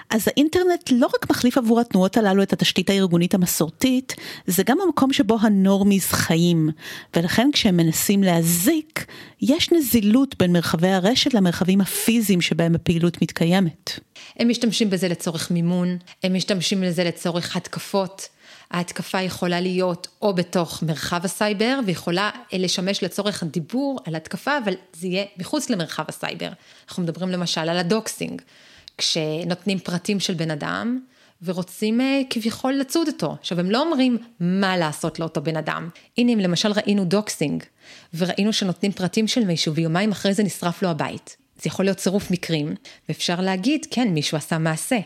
אז 0.10 0.28
האינטרנט 0.28 0.92
לא 0.92 1.06
רק 1.06 1.30
מחליף 1.30 1.58
עבור 1.58 1.80
התנועות 1.80 2.18
הללו 2.18 2.44
את 2.44 2.54
התשתית 2.54 2.90
הארגונית 2.90 3.34
המסורתית, 3.34 4.16
זה 4.48 4.64
גם 4.64 4.78
המקום 4.86 5.14
שבו 5.14 5.38
הנורמיז 5.42 6.06
חיים, 6.06 6.70
ולכן 7.16 7.50
כשהם 7.54 7.78
מנסים 7.78 8.24
להזיק, 8.24 9.06
יש 9.42 9.72
נזילות 9.72 10.36
בין 10.40 10.52
מרחבי 10.52 10.88
הרשת 10.88 11.34
למרחבים 11.34 11.82
הפיזיים 11.82 12.42
שבהם 12.42 12.76
הפעילות 12.76 13.22
מתקיימת. 13.22 14.00
הם 14.40 14.50
משתמשים 14.50 14.90
בזה 14.90 15.08
לצורך 15.08 15.52
מימון, 15.52 15.98
הם 16.24 16.34
משתמשים 16.34 16.82
בזה 16.82 17.04
לצורך 17.04 17.56
התקפות. 17.56 18.30
ההתקפה 18.72 19.22
יכולה 19.22 19.62
להיות 19.62 20.08
או 20.22 20.34
בתוך 20.34 20.84
מרחב 20.84 21.26
הסייבר 21.26 21.80
ויכולה 21.86 22.30
לשמש 22.54 23.04
לצורך 23.04 23.44
דיבור 23.44 24.00
על 24.06 24.16
התקפה, 24.16 24.58
אבל 24.64 24.74
זה 24.94 25.08
יהיה 25.08 25.26
מחוץ 25.38 25.70
למרחב 25.70 26.06
הסייבר. 26.08 26.50
אנחנו 26.88 27.04
מדברים 27.04 27.30
למשל 27.30 27.62
על 27.62 27.78
ה 27.78 27.86
doxing. 27.86 28.42
כשנותנים 28.98 29.80
פרטים 29.80 30.20
של 30.20 30.34
בן 30.34 30.52
אדם 30.52 31.00
ורוצים 31.42 32.02
אה, 32.02 32.22
כביכול 32.30 32.74
לצוד 32.74 33.08
אותו. 33.08 33.36
עכשיו, 33.40 33.60
הם 33.60 33.72
לא 33.72 33.82
אומרים 33.82 34.18
מה 34.40 34.78
לעשות 34.78 35.20
לאותו 35.20 35.42
בן 35.42 35.58
אדם. 35.58 35.90
הנה, 36.18 36.32
אם 36.32 36.40
למשל 36.40 36.72
ראינו 36.72 37.06
doxing, 37.06 37.64
וראינו 38.14 38.54
שנותנים 38.54 38.92
פרטים 38.92 39.28
של 39.28 39.46
מישהו, 39.46 39.74
ויומיים 39.74 40.12
אחרי 40.12 40.34
זה 40.34 40.44
נשרף 40.44 40.82
לו 40.82 40.90
הבית. 40.90 41.38
זה 41.62 41.68
יכול 41.68 41.86
להיות 41.86 41.98
צירוף 41.98 42.32
מקרים, 42.32 42.76
ואפשר 43.10 43.42
להגיד, 43.42 43.86
כן, 43.92 44.08
מישהו 44.08 44.38
עשה 44.38 44.58
מעשה. 44.58 44.98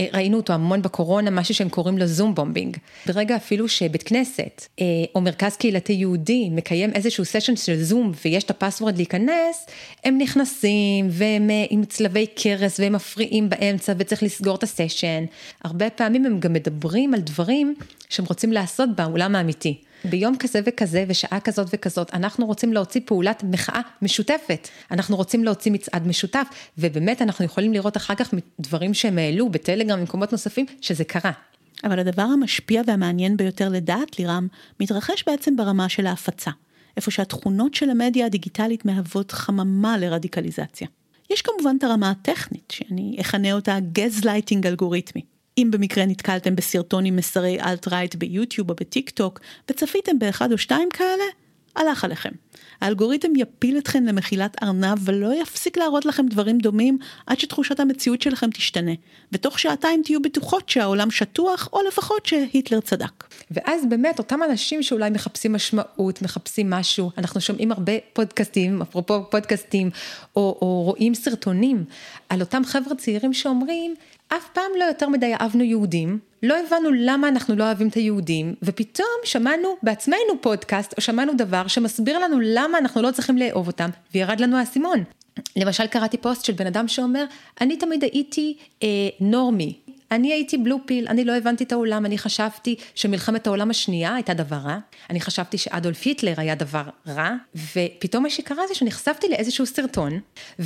אה, 0.00 0.06
ראינו 0.12 0.36
אותו 0.36 0.52
המון 0.52 0.82
בקורונה, 0.82 1.30
משהו 1.30 1.54
שהם 1.54 1.68
קוראים 1.68 1.98
לו 1.98 2.06
Zoom 2.06 2.34
bombing. 2.34 2.76
ברגע 3.06 3.36
אפילו 3.36 3.68
שבית 3.68 4.02
כנסת 4.02 4.66
אה, 4.80 4.84
או 5.14 5.20
מרכז 5.20 5.56
קהילתי 5.56 5.92
יהודי 5.92 6.48
מקיים 6.50 6.92
איזשהו 6.92 7.24
סשן 7.24 7.56
של 7.56 7.82
זום 7.82 8.12
ויש 8.24 8.44
את 8.44 8.50
ה 8.50 8.55
password 8.55 8.96
להיכנס, 8.96 9.66
הם 10.04 10.18
נכנסים 10.18 11.06
והם 11.10 11.50
אה, 11.50 11.64
עם 11.70 11.84
צלבי 11.84 12.26
קרס 12.26 12.80
והם 12.80 12.92
מפריעים 12.92 13.50
באמצע 13.50 13.92
וצריך 13.98 14.22
לסגור 14.22 14.56
את 14.56 14.62
הסשן. 14.62 15.24
הרבה 15.64 15.90
פעמים 15.90 16.26
הם 16.26 16.40
גם 16.40 16.52
מדברים 16.52 17.14
על 17.14 17.20
דברים 17.20 17.74
שהם 18.08 18.24
רוצים 18.28 18.52
לעשות 18.52 18.88
בעולם 18.96 19.36
האמיתי. 19.36 19.80
ביום 20.04 20.36
כזה 20.38 20.60
וכזה 20.66 21.04
ושעה 21.08 21.40
כזאת 21.40 21.68
וכזאת, 21.72 22.14
אנחנו 22.14 22.46
רוצים 22.46 22.72
להוציא 22.72 23.00
פעולת 23.04 23.42
מחאה 23.50 23.80
משותפת. 24.02 24.68
אנחנו 24.90 25.16
רוצים 25.16 25.44
להוציא 25.44 25.72
מצעד 25.72 26.06
משותף, 26.06 26.46
ובאמת 26.78 27.22
אנחנו 27.22 27.44
יכולים 27.44 27.72
לראות 27.72 27.96
אחר 27.96 28.14
כך 28.14 28.34
דברים 28.60 28.94
שהם 28.94 29.18
העלו 29.18 29.48
בטלגרם 29.48 29.98
ובמקומות 29.98 30.32
נוספים, 30.32 30.66
שזה 30.80 31.04
קרה. 31.04 31.32
אבל 31.84 31.98
הדבר 31.98 32.22
המשפיע 32.22 32.82
והמעניין 32.86 33.36
ביותר 33.36 33.68
לדעת 33.68 34.18
לירם, 34.18 34.48
מתרחש 34.80 35.24
בעצם 35.26 35.56
ברמה 35.56 35.88
של 35.88 36.06
ההפצה. 36.06 36.50
איפה 36.96 37.10
שהתכונות 37.10 37.74
של 37.74 37.90
המדיה 37.90 38.26
הדיגיטלית 38.26 38.84
מהוות 38.84 39.32
חממה 39.32 39.98
לרדיקליזציה. 39.98 40.88
יש 41.30 41.42
כמובן 41.42 41.76
את 41.78 41.84
הרמה 41.84 42.10
הטכנית, 42.10 42.70
שאני 42.72 43.16
אכנה 43.20 43.52
אותה 43.52 43.76
גזלייטינג 43.92 44.66
אלגוריתמי. 44.66 45.22
אם 45.58 45.68
במקרה 45.70 46.06
נתקלתם 46.06 46.56
בסרטון 46.56 47.04
עם 47.04 47.16
מסרי 47.16 47.60
alt-right 47.60 48.14
ביוטיוב 48.14 48.70
או 48.70 48.74
בטיק 48.74 49.10
טוק 49.10 49.40
וצפיתם 49.70 50.18
באחד 50.18 50.52
או 50.52 50.58
שתיים 50.58 50.88
כאלה, 50.92 51.24
הלך 51.76 52.04
עליכם. 52.04 52.30
האלגוריתם 52.80 53.28
יפיל 53.36 53.78
אתכם 53.78 54.04
למחילת 54.04 54.62
ארנב 54.62 54.98
ולא 55.00 55.42
יפסיק 55.42 55.76
להראות 55.76 56.04
לכם 56.04 56.26
דברים 56.26 56.58
דומים 56.58 56.98
עד 57.26 57.38
שתחושת 57.38 57.80
המציאות 57.80 58.22
שלכם 58.22 58.50
תשתנה. 58.50 58.92
ותוך 59.32 59.58
שעתיים 59.58 60.02
תהיו 60.04 60.22
בטוחות 60.22 60.68
שהעולם 60.68 61.10
שטוח 61.10 61.68
או 61.72 61.78
לפחות 61.88 62.26
שהיטלר 62.26 62.80
צדק. 62.80 63.24
ואז 63.50 63.82
באמת 63.88 64.18
אותם 64.18 64.40
אנשים 64.50 64.82
שאולי 64.82 65.10
מחפשים 65.10 65.52
משמעות, 65.52 66.22
מחפשים 66.22 66.70
משהו, 66.70 67.10
אנחנו 67.18 67.40
שומעים 67.40 67.72
הרבה 67.72 67.92
פודקאסטים, 68.12 68.82
אפרופו 68.82 69.30
פודקאסטים, 69.30 69.90
או, 70.36 70.58
או 70.62 70.82
רואים 70.82 71.14
סרטונים 71.14 71.84
על 72.28 72.40
אותם 72.40 72.62
חבר'ה 72.64 72.94
צעירים 72.94 73.32
שאומרים, 73.32 73.94
אף 74.36 74.48
פעם 74.52 74.70
לא 74.78 74.84
יותר 74.84 75.08
מדי 75.08 75.32
אהבנו 75.40 75.64
יהודים, 75.64 76.18
לא 76.42 76.54
הבנו 76.66 76.90
למה 76.92 77.28
אנחנו 77.28 77.56
לא 77.56 77.64
אוהבים 77.64 77.88
את 77.88 77.94
היהודים, 77.94 78.54
ופתאום 78.62 79.08
שמענו 79.24 79.68
בעצמנו 79.82 80.40
פודקאסט, 80.40 80.94
או 80.96 81.02
שמענו 81.02 81.32
דבר 81.36 81.66
שמסביר 81.66 82.18
לנו 82.18 82.36
למה 82.42 82.78
אנחנו 82.78 83.02
לא 83.02 83.10
צריכים 83.10 83.38
לאהוב 83.38 83.66
אותם, 83.66 83.90
וירד 84.14 84.40
לנו 84.40 84.56
האסימון. 84.56 85.04
למשל 85.56 85.86
קראתי 85.86 86.16
פוסט 86.16 86.44
של 86.44 86.52
בן 86.52 86.66
אדם 86.66 86.88
שאומר, 86.88 87.24
אני 87.60 87.76
תמיד 87.76 88.02
הייתי 88.02 88.56
אה, 88.82 88.88
נורמי, 89.20 89.78
אני 90.14 90.32
הייתי 90.32 90.58
בלו 90.58 90.78
פיל, 90.86 91.08
אני 91.08 91.24
לא 91.24 91.32
הבנתי 91.32 91.64
את 91.64 91.72
העולם, 91.72 92.06
אני 92.06 92.18
חשבתי 92.18 92.76
שמלחמת 92.94 93.46
העולם 93.46 93.70
השנייה 93.70 94.14
הייתה 94.14 94.34
דבר 94.34 94.56
רע, 94.56 94.78
אני 95.10 95.20
חשבתי 95.20 95.58
שאדולף 95.58 96.02
היטלר 96.04 96.34
היה 96.36 96.54
דבר 96.54 96.82
רע, 97.06 97.30
ופתאום 97.54 98.22
מה 98.22 98.30
שקרה 98.30 98.66
זה 98.68 98.74
שנחשפתי 98.74 99.28
לאיזשהו 99.28 99.66
סרטון, 99.66 100.20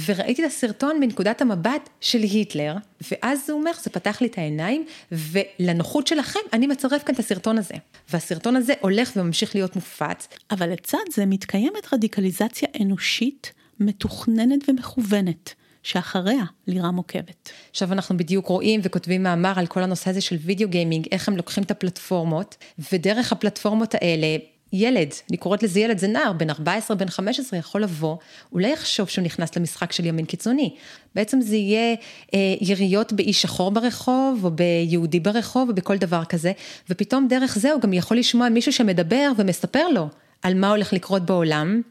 וראיתי 0.06 0.44
את 0.44 0.50
הסרטון 0.50 1.00
מנקודת 1.00 1.40
המבט 1.40 1.88
של 2.00 2.18
היטלר, 2.18 2.74
ואז 3.10 3.50
הוא 3.50 3.60
אומר, 3.60 3.70
זה 3.82 3.90
פתח 3.90 4.20
לי 4.20 4.26
את 4.26 4.38
העיניים, 4.38 4.84
ולנוחות 5.12 6.06
שלכם 6.06 6.40
אני 6.52 6.66
מצרף 6.66 7.02
כאן 7.04 7.14
את 7.14 7.20
הסרטון 7.20 7.58
הזה. 7.58 7.74
והסרטון 8.10 8.56
הזה 8.56 8.72
הולך 8.80 9.12
וממשיך 9.16 9.54
להיות 9.54 9.76
מופץ. 9.76 10.28
אבל 10.50 10.72
לצד 10.72 10.98
זה 11.10 11.26
מתקיימת 11.26 11.92
רדיקליזציה 11.92 12.68
אנושית 12.82 13.52
מתוכננת 13.80 14.68
ומכוונת. 14.68 15.54
שאחריה 15.88 16.44
לירם 16.66 16.96
עוקבת. 16.96 17.50
עכשיו 17.70 17.92
אנחנו 17.92 18.16
בדיוק 18.16 18.46
רואים 18.46 18.80
וכותבים 18.82 19.22
מאמר 19.22 19.52
על 19.56 19.66
כל 19.66 19.82
הנושא 19.82 20.10
הזה 20.10 20.20
של 20.20 20.36
וידאו 20.40 20.68
גיימינג, 20.68 21.06
איך 21.12 21.28
הם 21.28 21.36
לוקחים 21.36 21.64
את 21.64 21.70
הפלטפורמות, 21.70 22.56
ודרך 22.92 23.32
הפלטפורמות 23.32 23.94
האלה, 23.94 24.26
ילד, 24.72 25.08
אני 25.30 25.36
קוראת 25.36 25.62
לזה 25.62 25.80
ילד, 25.80 25.98
זה 25.98 26.08
נער, 26.08 26.32
בן 26.32 26.50
14, 26.50 26.96
בן 26.96 27.08
15, 27.08 27.58
יכול 27.58 27.82
לבוא, 27.82 28.16
אולי 28.52 28.72
יחשוב 28.72 29.08
שהוא 29.08 29.24
נכנס 29.24 29.56
למשחק 29.56 29.92
של 29.92 30.06
ימין 30.06 30.24
קיצוני. 30.24 30.74
בעצם 31.14 31.40
זה 31.40 31.56
יהיה 31.56 31.94
אה, 32.34 32.54
יריות 32.60 33.12
באיש 33.12 33.42
שחור 33.42 33.70
ברחוב, 33.70 34.40
או 34.44 34.50
ביהודי 34.50 35.20
ברחוב, 35.20 35.68
או 35.68 35.74
בכל 35.74 35.96
דבר 35.96 36.24
כזה, 36.24 36.52
ופתאום 36.90 37.28
דרך 37.28 37.58
זה 37.58 37.72
הוא 37.72 37.80
גם 37.80 37.92
יכול 37.92 38.16
לשמוע 38.16 38.48
מישהו 38.48 38.72
שמדבר 38.72 39.32
ומספר 39.36 39.88
לו 39.88 40.08
על 40.42 40.54
מה 40.54 40.70
הולך 40.70 40.92
לקרות 40.92 41.22
בעולם, 41.22 41.82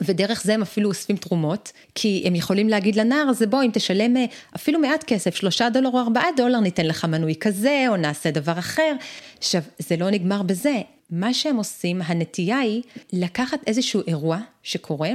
ודרך 0.00 0.42
זה 0.44 0.54
הם 0.54 0.62
אפילו 0.62 0.88
אוספים 0.88 1.16
תרומות, 1.16 1.72
כי 1.94 2.22
הם 2.26 2.34
יכולים 2.34 2.68
להגיד 2.68 2.96
לנער 2.96 3.28
הזה, 3.28 3.46
בוא, 3.46 3.62
אם 3.62 3.70
תשלם 3.72 4.16
אה, 4.16 4.24
אפילו 4.56 4.78
מעט 4.78 5.04
כסף, 5.04 5.34
שלושה 5.34 5.70
דולר 5.70 5.90
או 5.92 5.98
ארבעה 5.98 6.26
דולר, 6.36 6.60
ניתן 6.60 6.86
לך 6.86 7.04
מנוי 7.04 7.34
כזה, 7.40 7.84
או 7.88 7.96
נעשה 7.96 8.30
דבר 8.30 8.58
אחר. 8.58 8.92
עכשיו, 9.38 9.62
זה 9.78 9.96
לא 9.96 10.10
נגמר 10.10 10.42
בזה. 10.42 10.74
מה 11.10 11.34
שהם 11.34 11.56
עושים, 11.56 12.02
הנטייה 12.04 12.58
היא 12.58 12.82
לקחת 13.12 13.58
איזשהו 13.66 14.02
אירוע 14.06 14.38
שקורה, 14.62 15.10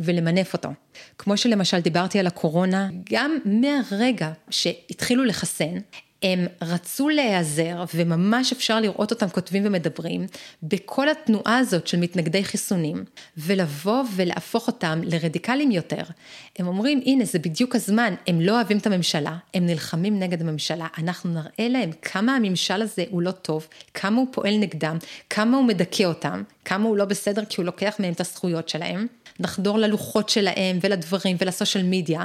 ולמנף 0.00 0.52
אותו. 0.52 0.68
כמו 1.18 1.36
שלמשל 1.36 1.80
דיברתי 1.80 2.18
על 2.18 2.26
הקורונה, 2.26 2.88
גם 3.12 3.38
מהרגע 3.44 4.32
שהתחילו 4.50 5.24
לחסן, 5.24 5.78
הם 6.22 6.46
רצו 6.62 7.08
להיעזר, 7.08 7.84
וממש 7.94 8.52
אפשר 8.52 8.80
לראות 8.80 9.10
אותם 9.10 9.28
כותבים 9.28 9.62
ומדברים, 9.66 10.26
בכל 10.62 11.08
התנועה 11.08 11.58
הזאת 11.58 11.86
של 11.86 11.98
מתנגדי 12.00 12.44
חיסונים, 12.44 13.04
ולבוא 13.36 14.02
ולהפוך 14.16 14.66
אותם 14.66 15.00
לרדיקליים 15.04 15.70
יותר. 15.70 16.02
הם 16.58 16.66
אומרים, 16.66 17.00
הנה, 17.06 17.24
זה 17.24 17.38
בדיוק 17.38 17.76
הזמן, 17.76 18.14
הם 18.26 18.40
לא 18.40 18.52
אוהבים 18.52 18.78
את 18.78 18.86
הממשלה, 18.86 19.36
הם 19.54 19.66
נלחמים 19.66 20.18
נגד 20.18 20.40
הממשלה, 20.40 20.86
אנחנו 20.98 21.30
נראה 21.30 21.68
להם 21.68 21.90
כמה 22.02 22.36
הממשל 22.36 22.82
הזה 22.82 23.04
הוא 23.10 23.22
לא 23.22 23.30
טוב, 23.30 23.66
כמה 23.94 24.16
הוא 24.16 24.26
פועל 24.30 24.56
נגדם, 24.56 24.96
כמה 25.30 25.56
הוא 25.56 25.64
מדכא 25.64 26.02
אותם, 26.02 26.42
כמה 26.64 26.88
הוא 26.88 26.96
לא 26.96 27.04
בסדר 27.04 27.44
כי 27.44 27.54
הוא 27.58 27.66
לוקח 27.66 27.96
מהם 27.98 28.12
את 28.12 28.20
הזכויות 28.20 28.68
שלהם. 28.68 29.06
נחדור 29.40 29.78
ללוחות 29.78 30.28
שלהם 30.28 30.78
ולדברים 30.80 31.36
ולסושיאל 31.40 31.84
מדיה, 31.84 32.24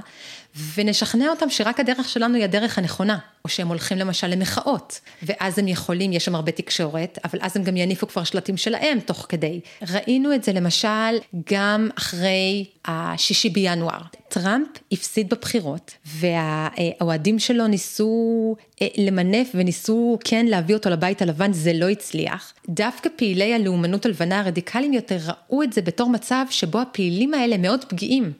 ונשכנע 0.75 1.29
אותם 1.29 1.49
שרק 1.49 1.79
הדרך 1.79 2.09
שלנו 2.09 2.35
היא 2.35 2.43
הדרך 2.43 2.77
הנכונה, 2.77 3.17
או 3.45 3.49
שהם 3.49 3.67
הולכים 3.67 3.97
למשל 3.97 4.27
למחאות, 4.27 4.99
ואז 5.23 5.59
הם 5.59 5.67
יכולים, 5.67 6.13
יש 6.13 6.25
שם 6.25 6.35
הרבה 6.35 6.51
תקשורת, 6.51 7.19
אבל 7.23 7.39
אז 7.41 7.57
הם 7.57 7.63
גם 7.63 7.77
יניפו 7.77 8.07
כבר 8.07 8.23
שלטים 8.23 8.57
שלהם 8.57 8.99
תוך 8.99 9.25
כדי. 9.29 9.59
ראינו 9.89 10.35
את 10.35 10.43
זה 10.43 10.53
למשל 10.53 11.17
גם 11.51 11.89
אחרי 11.97 12.65
השישי 12.85 13.49
בינואר. 13.49 14.01
טראמפ 14.27 14.67
הפסיד 14.91 15.29
בבחירות, 15.29 15.91
והאוהדים 16.05 17.39
שלו 17.39 17.67
ניסו 17.67 18.55
אה, 18.81 18.87
למנף 18.97 19.47
וניסו 19.55 20.17
כן 20.23 20.45
להביא 20.45 20.75
אותו 20.75 20.89
לבית 20.89 21.21
הלבן, 21.21 21.53
זה 21.53 21.73
לא 21.73 21.89
הצליח. 21.89 22.53
דווקא 22.69 23.09
פעילי 23.15 23.53
הלאומנות 23.53 24.05
הלבנה 24.05 24.39
הרדיקליים 24.39 24.93
יותר 24.93 25.17
ראו 25.25 25.63
את 25.63 25.73
זה 25.73 25.81
בתור 25.81 26.09
מצב 26.09 26.45
שבו 26.49 26.79
הפעילים 26.79 27.33
האלה 27.33 27.57
מאוד 27.57 27.85
פגיעים. 27.85 28.31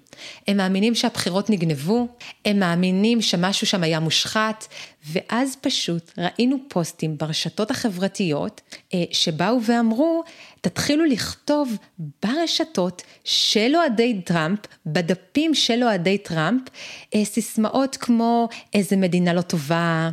הם 0.47 0.57
מאמינים 0.57 0.95
שהבחירות 0.95 1.49
נגנבו, 1.49 2.07
הם 2.45 2.59
מאמינים 2.59 3.21
שמשהו 3.21 3.67
שם 3.67 3.83
היה 3.83 3.99
מושחת, 3.99 4.67
ואז 5.11 5.55
פשוט 5.61 6.11
ראינו 6.17 6.57
פוסטים 6.67 7.17
ברשתות 7.17 7.71
החברתיות 7.71 8.61
אה, 8.93 9.03
שבאו 9.11 9.63
ואמרו, 9.63 10.23
תתחילו 10.61 11.05
לכתוב 11.05 11.77
ברשתות 12.23 13.01
של 13.23 13.75
אוהדי 13.75 14.21
טראמפ, 14.25 14.59
בדפים 14.85 15.53
של 15.53 15.83
אוהדי 15.83 16.17
טראמפ, 16.17 16.61
אה, 17.15 17.25
סיסמאות 17.25 17.97
כמו 17.97 18.49
איזה 18.73 18.95
מדינה 18.95 19.33
לא 19.33 19.41
טובה, 19.41 20.09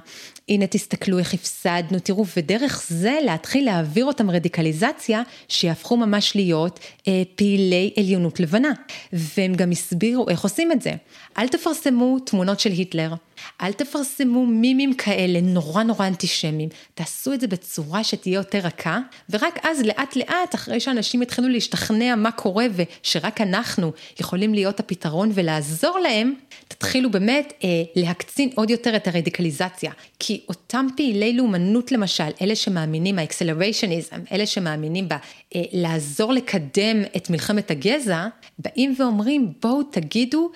הנה 0.49 0.67
תסתכלו 0.67 1.19
איך 1.19 1.35
הפסדנו, 1.35 1.99
תראו, 1.99 2.25
ודרך 2.37 2.83
זה 2.89 3.19
להתחיל 3.25 3.65
להעביר 3.65 4.05
אותם 4.05 4.31
רדיקליזציה, 4.31 5.23
שיהפכו 5.49 5.97
ממש 5.97 6.37
להיות 6.37 6.81
אה, 7.09 7.23
פעילי 7.35 7.95
עליונות 7.97 8.41
לבנה. 8.41 8.73
והם 9.13 9.55
גם 9.55 9.71
הסבירו 9.71 10.29
איך 10.29 10.43
עושים 10.43 10.73
את 10.73 10.83
זה. 10.83 10.93
אל 11.39 11.49
תפרסמו 11.49 12.19
תמונות 12.19 12.61
של 12.61 12.71
היטלר, 12.71 13.15
אל 13.63 13.73
תפרסמו 13.73 14.47
מימים 14.47 14.95
כאלה 14.95 15.41
נורא 15.41 15.83
נורא 15.83 16.07
אנטישמיים, 16.07 16.69
תעשו 16.95 17.33
את 17.33 17.41
זה 17.41 17.47
בצורה 17.47 18.05
שתהיה 18.05 18.35
יותר 18.35 18.59
רכה, 18.59 18.99
ורק 19.31 19.59
אז 19.63 19.83
לאט 19.83 20.17
לאט, 20.17 20.55
אחרי 20.55 20.81
שאנשים 20.81 21.23
יתחילו 21.23 21.49
להשתכנע 21.49 22.15
מה 22.15 22.31
קורה 22.31 22.67
ושרק 22.75 23.41
אנחנו 23.41 23.93
יכולים 24.21 24.55
להיות 24.55 24.81
הפתרון 24.81 25.31
ולעזור 25.35 25.99
להם, 25.99 26.35
תתחילו 26.69 27.11
באמת 27.11 27.53
אה, 27.65 27.69
להקצין 27.97 28.51
עוד 28.55 28.71
יותר 28.71 28.97
את 28.97 29.09
הרדיקליזציה. 29.09 29.93
כי 30.19 30.41
אותם 30.49 30.87
פעילי 30.97 31.33
לאומנות 31.33 31.93
למשל, 31.93 32.31
אלה 32.43 32.57
שמאמינים, 32.57 33.19
האקסלריישניזם, 33.19 34.21
אלה 34.33 34.47
שמאמינים 34.47 35.09
בלעזור 35.09 36.31
אה, 36.31 36.37
לקדם 36.37 37.03
את 37.17 37.31
מלחמת 37.31 37.71
הגזע, 37.71 38.27
באים 38.59 38.95
ואומרים 38.99 39.53
בואו 39.63 39.83
תגידו 39.83 40.51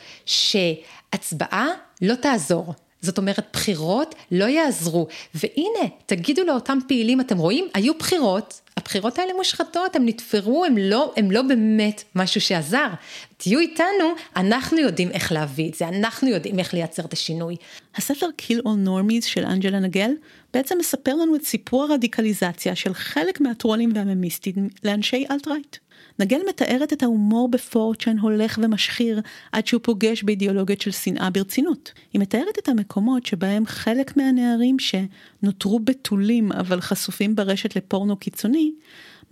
שהצבעה 1.12 1.68
לא 2.03 2.14
תעזור. 2.14 2.75
זאת 3.01 3.18
אומרת, 3.18 3.46
בחירות 3.53 4.14
לא 4.31 4.44
יעזרו. 4.44 5.07
והנה, 5.35 5.88
תגידו 6.07 6.44
לאותם 6.44 6.79
פעילים, 6.88 7.20
אתם 7.20 7.38
רואים, 7.38 7.68
היו 7.75 7.94
בחירות, 7.98 8.61
הבחירות 8.77 9.18
האלה 9.18 9.33
מושחתות, 9.35 9.96
הם 9.96 10.07
נתפרו, 10.07 10.64
הם 10.64 10.79
לא, 10.79 11.12
הם 11.16 11.31
לא 11.31 11.42
באמת 11.42 12.03
משהו 12.14 12.40
שעזר. 12.40 12.88
תהיו 13.37 13.59
איתנו, 13.59 14.14
אנחנו 14.37 14.79
יודעים 14.79 15.11
איך 15.11 15.33
להביא 15.33 15.70
את 15.70 15.75
זה, 15.75 15.88
אנחנו 15.88 16.29
יודעים 16.29 16.59
איך 16.59 16.75
לייצר 16.75 17.05
את 17.05 17.12
השינוי. 17.12 17.57
הספר 17.96 18.27
Kill 18.38 18.62
All 18.62 18.87
Normies 18.87 19.27
של 19.27 19.44
אנג'לה 19.44 19.79
נגל 19.79 20.11
בעצם 20.55 20.79
מספר 20.81 21.14
לנו 21.14 21.37
את 21.37 21.44
סיפור 21.44 21.85
הרדיקליזציה 21.85 22.75
של 22.75 22.94
חלק 22.94 23.40
מהטרולים 23.40 23.92
והממיסטים 23.94 24.68
לאנשי 24.85 25.25
אלט-רייט. 25.31 25.77
נגל 26.18 26.40
מתארת 26.48 26.92
את 26.92 27.03
ההומור 27.03 27.51
בפורצ'ן 27.51 28.18
הולך 28.18 28.59
ומשחיר 28.62 29.20
עד 29.53 29.66
שהוא 29.66 29.81
פוגש 29.85 30.22
באידיאולוגיות 30.22 30.81
של 30.81 30.90
שנאה 30.90 31.31
ברצינות. 31.31 31.92
היא 32.12 32.20
מתארת 32.20 32.59
את 32.59 32.68
המקומות 32.68 33.27
שבהם 33.27 33.66
חלק 33.66 34.16
מהנערים 34.16 34.77
שנותרו 34.79 35.81
בתולים 35.81 36.53
אבל 36.53 36.81
חשופים 36.81 37.37
ברשת 37.37 37.77
לפורנו 37.77 38.16
קיצוני, 38.16 38.72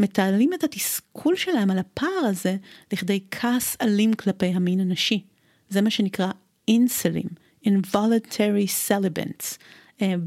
מתעלים 0.01 0.53
את 0.55 0.65
התסכול 0.65 1.37
שלהם 1.37 1.71
על 1.71 1.79
הפער 1.79 2.25
הזה 2.25 2.57
לכדי 2.93 3.21
כעס 3.31 3.77
אלים 3.83 4.15
כלפי 4.15 4.47
המין 4.47 4.81
הנשי. 4.81 5.25
זה 5.69 5.81
מה 5.81 5.91
שנקרא 5.91 6.31
אינסלים, 6.69 7.27
involuntary 7.67 8.89
celibants, 8.89 9.57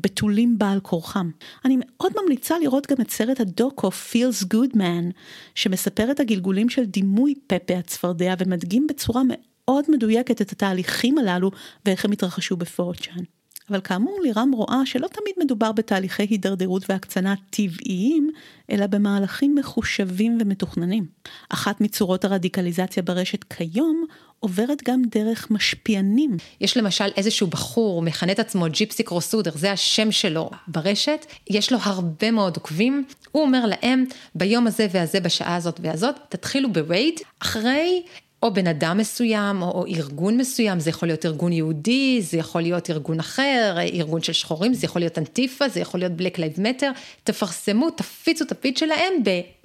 בתולים 0.02 0.58
בעל 0.58 0.80
כורחם. 0.80 1.30
אני 1.66 1.78
מאוד 1.80 2.12
ממליצה 2.24 2.60
לראות 2.60 2.88
גם 2.92 2.98
את 3.02 3.12
סרט 3.12 3.40
הדוקו 3.40 3.90
Feels 3.90 4.46
Good 4.54 4.76
Man, 4.76 5.12
שמספר 5.56 6.12
את 6.12 6.20
הגלגולים 6.20 6.70
של 6.70 6.86
דימוי 6.86 7.34
פפה 7.48 7.74
הצפרדע 7.74 8.34
ומדגים 8.40 8.88
בצורה 8.88 9.22
מאוד 9.30 9.86
מדויקת 9.90 10.42
את 10.42 10.52
התהליכים 10.52 11.18
הללו 11.18 11.52
ואיך 11.86 12.06
הם 12.06 12.12
התרחשו 12.12 12.58
בפורצ'אן. 12.58 13.24
אבל 13.70 13.82
כאמור 13.82 14.20
לירם 14.24 14.52
רואה 14.52 14.86
שלא 14.86 15.08
תמיד 15.08 15.36
מדובר 15.40 15.72
בתהליכי 15.72 16.24
הידרדרות 16.30 16.90
והקצנה 16.90 17.34
טבעיים, 17.50 18.30
אלא 18.70 18.88
במהלכים 18.88 19.56
מחושבים 19.56 20.38
ומתוכננים. 20.42 21.06
אחת 21.50 21.82
מצורות 21.82 22.26
הרדיקליזציה 22.26 23.04
ברשת 23.04 23.44
כיום 23.44 24.06
עוברת 24.44 24.84
גם 24.84 25.02
דרך 25.12 25.52
משפיענים. 25.52 26.38
יש 26.62 26.78
למשל 26.78 27.10
איזשהו 27.18 27.48
בחור, 27.48 28.02
מכנה 28.02 28.32
את 28.32 28.40
עצמו 28.40 28.66
ג'יפסי 28.70 29.04
קרוסודר, 29.04 29.52
זה 29.56 29.72
השם 29.72 30.12
שלו 30.12 30.50
ברשת, 30.68 31.26
יש 31.50 31.72
לו 31.72 31.78
הרבה 31.82 32.32
מאוד 32.32 32.56
עוקבים, 32.56 33.04
הוא 33.32 33.44
אומר 33.44 33.66
להם, 33.66 34.06
ביום 34.36 34.68
הזה 34.68 34.88
והזה, 34.92 35.20
בשעה 35.20 35.56
הזאת 35.56 35.80
והזאת, 35.84 36.16
תתחילו 36.30 36.74
ב 36.74 36.81
raid, 36.81 37.20
אחרי 37.40 38.04
או 38.44 38.54
בן 38.54 38.68
אדם 38.68 38.98
מסוים, 38.98 39.62
או, 39.62 39.72
או 39.72 39.86
ארגון 39.86 40.38
מסוים, 40.38 40.80
זה 40.80 40.90
יכול 40.90 41.08
להיות 41.08 41.26
ארגון 41.26 41.52
יהודי, 41.52 42.22
זה 42.22 42.38
יכול 42.38 42.62
להיות 42.62 42.90
ארגון 42.90 43.20
אחר, 43.20 43.76
ארגון 43.94 44.22
של 44.22 44.34
שחורים, 44.34 44.74
זה 44.74 44.86
יכול 44.86 45.02
להיות 45.02 45.18
אנטיפה, 45.18 45.70
זה 45.70 45.80
יכול 45.80 46.00
להיות 46.00 46.14
Black 46.20 46.38
Lives 46.38 46.60
Matter, 46.60 47.00
תפרסמו, 47.24 47.90
תפיצו 47.90 48.44
את 48.44 48.52
הפיד 48.52 48.78
שלהם 48.78 49.14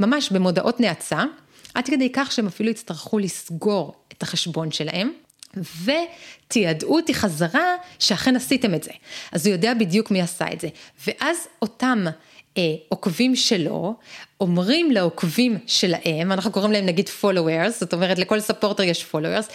ממש 0.00 0.30
במודעות 0.32 0.80
נאצה, 0.80 1.24
עד 1.74 1.86
כדי 1.86 2.12
כך 2.12 2.32
שהם 2.32 2.46
אפילו 2.46 2.70
יצטרכו 2.70 3.18
לסגור 3.18 3.94
את 4.18 4.22
החשבון 4.22 4.70
שלהם. 4.70 5.12
ותיידעו 5.85 6.94
אותי 6.94 7.14
חזרה 7.14 7.74
שאכן 7.98 8.37
עשיתם 8.37 8.74
את 8.74 8.83
זה. 8.83 8.90
אז 9.33 9.46
הוא 9.46 9.52
יודע 9.52 9.74
בדיוק 9.74 10.11
מי 10.11 10.22
עשה 10.22 10.46
את 10.52 10.61
זה. 10.61 10.68
ואז 11.07 11.48
אותם 11.62 12.04
אה, 12.59 12.62
עוקבים 12.88 13.37
שלו, 13.37 13.94
אומרים 14.40 14.90
לעוקבים 14.90 15.59
שלהם, 15.66 16.33
אנחנו 16.33 16.52
קוראים 16.52 16.72
להם 16.72 16.87
נגיד 16.87 17.11
followers, 17.22 17.70
זאת 17.70 17.92
אומרת 17.92 18.18
לכל 18.18 18.40
ספורטר 18.40 18.83
יש 18.83 19.07
followers, 19.12 19.52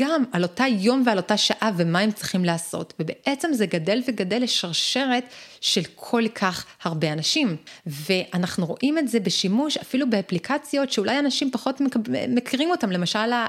גם 0.00 0.24
על 0.32 0.42
אותה 0.42 0.64
יום 0.66 1.02
ועל 1.06 1.16
אותה 1.16 1.36
שעה 1.36 1.70
ומה 1.76 1.98
הם 1.98 2.12
צריכים 2.12 2.44
לעשות. 2.44 2.92
ובעצם 3.00 3.48
זה 3.52 3.66
גדל 3.66 4.02
וגדל 4.08 4.42
לשרשרת 4.42 5.24
של 5.60 5.82
כל 5.94 6.28
כך 6.34 6.66
הרבה 6.82 7.12
אנשים. 7.12 7.56
ואנחנו 7.86 8.66
רואים 8.66 8.98
את 8.98 9.08
זה 9.08 9.20
בשימוש 9.20 9.76
אפילו 9.76 10.10
באפליקציות 10.10 10.92
שאולי 10.92 11.18
אנשים 11.18 11.50
פחות 11.50 11.80
מכירים 12.28 12.70
אותם, 12.70 12.90
למשל 12.90 13.32
אה, 13.32 13.44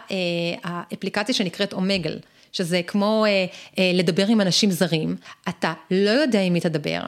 האפליקציה 0.64 1.36
שנקראת 1.36 1.74
אומגל. 1.74 2.20
שזה 2.52 2.82
כמו 2.88 3.26
אה, 3.28 3.46
אה, 3.80 3.92
לדבר 3.94 4.28
עם 4.28 4.42
אנשים 4.42 4.72
זרים, 4.72 5.16
אתה 5.50 5.74
לא 5.92 6.10
יודע 6.10 6.42
עם 6.42 6.54
מי 6.54 6.60
תדבר, 6.60 7.00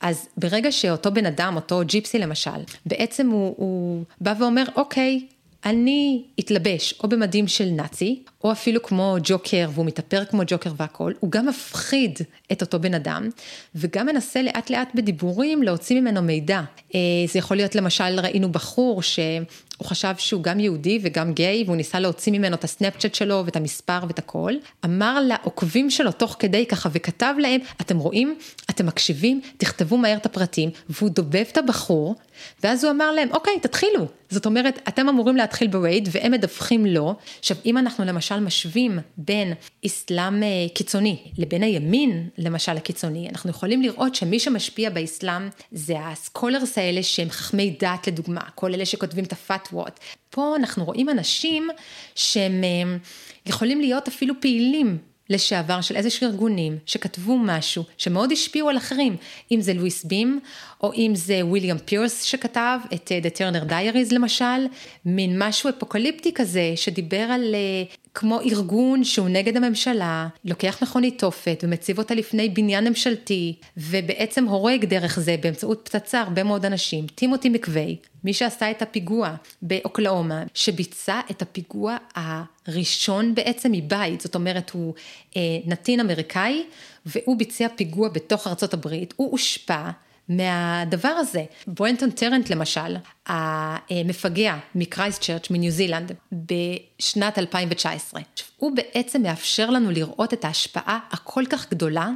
אז 0.00 0.28
ברגע 0.36 0.72
שאותו 0.72 1.10
בן 1.10 1.26
אדם, 1.26 1.56
אותו 1.56 1.80
ג'יפסי 1.84 2.18
למשל, 2.18 2.60
בעצם 2.86 3.28
הוא, 3.28 3.54
הוא 3.56 4.04
בא 4.20 4.34
ואומר, 4.38 4.64
אוקיי, 4.76 5.26
אני 5.64 6.22
אתלבש 6.40 6.94
או 7.02 7.08
במדים 7.08 7.48
של 7.48 7.64
נאצי, 7.64 8.22
או 8.44 8.52
אפילו 8.52 8.82
כמו 8.82 9.16
ג'וקר, 9.22 9.68
והוא 9.74 9.86
מתאפר 9.86 10.24
כמו 10.24 10.42
ג'וקר 10.46 10.72
והכל, 10.76 11.12
הוא 11.20 11.30
גם 11.30 11.46
מפחיד 11.46 12.18
את 12.52 12.60
אותו 12.60 12.80
בן 12.80 12.94
אדם, 12.94 13.28
וגם 13.74 14.06
מנסה 14.06 14.42
לאט 14.42 14.70
לאט 14.70 14.88
בדיבורים 14.94 15.62
להוציא 15.62 16.00
ממנו 16.00 16.22
מידע. 16.22 16.60
אה, 16.94 17.00
זה 17.32 17.38
יכול 17.38 17.56
להיות 17.56 17.74
למשל, 17.74 18.20
ראינו 18.20 18.52
בחור 18.52 19.02
שהוא 19.02 19.44
חשב 19.84 20.14
שהוא 20.18 20.42
גם 20.42 20.60
יהודי 20.60 20.98
וגם 21.02 21.32
גיי, 21.32 21.62
והוא 21.66 21.76
ניסה 21.76 22.00
להוציא 22.00 22.32
ממנו 22.32 22.54
את 22.54 22.64
הסנאפצ'אט 22.64 23.14
שלו 23.14 23.42
ואת 23.44 23.56
המספר 23.56 23.98
ואת 24.08 24.18
הכל. 24.18 24.52
אמר 24.84 25.20
לעוקבים 25.20 25.90
שלו 25.90 26.12
תוך 26.12 26.36
כדי 26.38 26.66
ככה 26.66 26.88
וכתב 26.92 27.34
להם, 27.38 27.60
אתם 27.80 27.98
רואים, 27.98 28.38
אתם 28.70 28.86
מקשיבים, 28.86 29.40
תכתבו 29.56 29.96
מהר 29.96 30.16
את 30.16 30.26
הפרטים, 30.26 30.70
והוא 30.88 31.10
דובב 31.10 31.44
את 31.52 31.58
הבחור, 31.58 32.14
ואז 32.62 32.84
הוא 32.84 32.90
אמר 32.90 33.12
להם, 33.12 33.28
אוקיי, 33.32 33.60
תתחילו. 33.60 34.06
זאת 34.30 34.46
אומרת, 34.46 34.80
אתם 34.88 35.08
אמורים 35.08 35.36
להתחיל 35.36 35.68
ב 35.68 35.76
raid 35.76 36.08
והם 36.12 36.32
מדווחים 36.32 36.86
לו. 36.86 37.14
עכשיו, 37.38 37.56
אם 37.66 37.78
אנחנו 37.78 38.04
למשל 38.04 38.29
משווים 38.38 38.98
בין 39.16 39.52
אסלאם 39.86 40.42
אה, 40.42 40.48
קיצוני 40.74 41.16
לבין 41.38 41.62
הימין, 41.62 42.28
למשל 42.38 42.76
הקיצוני, 42.76 43.28
אנחנו 43.28 43.50
יכולים 43.50 43.82
לראות 43.82 44.14
שמי 44.14 44.38
שמשפיע 44.38 44.90
באסלאם 44.90 45.48
זה 45.72 45.94
ה 45.98 46.07
scholars 46.07 46.78
האלה 46.78 47.02
שהם 47.02 47.30
חכמי 47.30 47.76
דת 47.80 48.06
לדוגמה, 48.06 48.40
כל 48.54 48.74
אלה 48.74 48.86
שכותבים 48.86 49.24
את 49.24 49.32
הפתוות. 49.32 50.00
פה 50.30 50.56
אנחנו 50.56 50.84
רואים 50.84 51.08
אנשים 51.08 51.68
שהם 52.14 52.64
אה, 52.64 52.96
יכולים 53.46 53.80
להיות 53.80 54.08
אפילו 54.08 54.34
פעילים 54.40 54.98
לשעבר 55.30 55.80
של 55.80 55.96
איזה 55.96 56.08
ארגונים 56.22 56.78
שכתבו 56.86 57.38
משהו 57.38 57.84
שמאוד 57.98 58.32
השפיעו 58.32 58.68
על 58.68 58.76
אחרים, 58.76 59.16
אם 59.52 59.60
זה 59.60 59.74
לואיס 59.74 60.04
בים 60.04 60.40
או 60.82 60.92
אם 60.94 61.12
זה 61.14 61.40
וויליאם 61.44 61.78
פירס 61.78 62.22
שכתב 62.22 62.78
את 62.94 63.12
אה, 63.12 63.18
The 63.22 63.36
Turner 63.36 63.70
Diaries 63.70 64.14
למשל, 64.14 64.66
מין 65.04 65.42
משהו 65.42 65.70
אפוקליפטי 65.70 66.32
כזה 66.34 66.72
שדיבר 66.76 67.20
על 67.20 67.54
uh, 67.54 67.96
כמו 68.14 68.40
ארגון 68.40 69.04
שהוא 69.04 69.28
נגד 69.28 69.56
הממשלה, 69.56 70.28
לוקח 70.44 70.82
מכונית 70.82 71.18
תופת 71.18 71.60
ומציב 71.62 71.98
אותה 71.98 72.14
לפני 72.14 72.48
בניין 72.48 72.88
ממשלתי, 72.88 73.54
ובעצם 73.76 74.44
הורג 74.44 74.84
דרך 74.84 75.20
זה 75.20 75.36
באמצעות 75.42 75.80
פצצה 75.84 76.20
הרבה 76.20 76.42
מאוד 76.42 76.64
אנשים. 76.64 77.06
טימותי 77.06 77.48
מקווי, 77.48 77.96
מי 78.24 78.32
שעשה 78.32 78.70
את 78.70 78.82
הפיגוע 78.82 79.34
באוקלהומה, 79.62 80.44
שביצע 80.54 81.20
את 81.30 81.42
הפיגוע 81.42 81.96
הראשון 82.14 83.34
בעצם 83.34 83.72
מבית, 83.72 84.20
זאת 84.20 84.34
אומרת 84.34 84.70
הוא 84.70 84.94
אה, 85.36 85.40
נתין 85.66 86.00
אמריקאי, 86.00 86.62
והוא 87.06 87.36
ביצע 87.36 87.66
פיגוע 87.76 88.08
בתוך 88.08 88.46
ארצות 88.46 88.74
הברית, 88.74 89.14
הוא 89.16 89.30
הושפע. 89.30 89.90
מהדבר 90.30 91.08
הזה. 91.08 91.44
ברנטון 91.66 92.10
טרנט 92.10 92.50
למשל, 92.50 92.96
המפגע 93.26 94.56
מקרייסט 94.74 95.22
צ'רץ' 95.22 95.50
מניו 95.50 95.70
זילנד 95.70 96.12
בשנת 96.32 97.38
2019, 97.38 98.20
הוא 98.56 98.76
בעצם 98.76 99.22
מאפשר 99.22 99.70
לנו 99.70 99.90
לראות 99.90 100.34
את 100.34 100.44
ההשפעה 100.44 100.98
הכל 101.10 101.44
כך 101.50 101.70
גדולה 101.70 102.08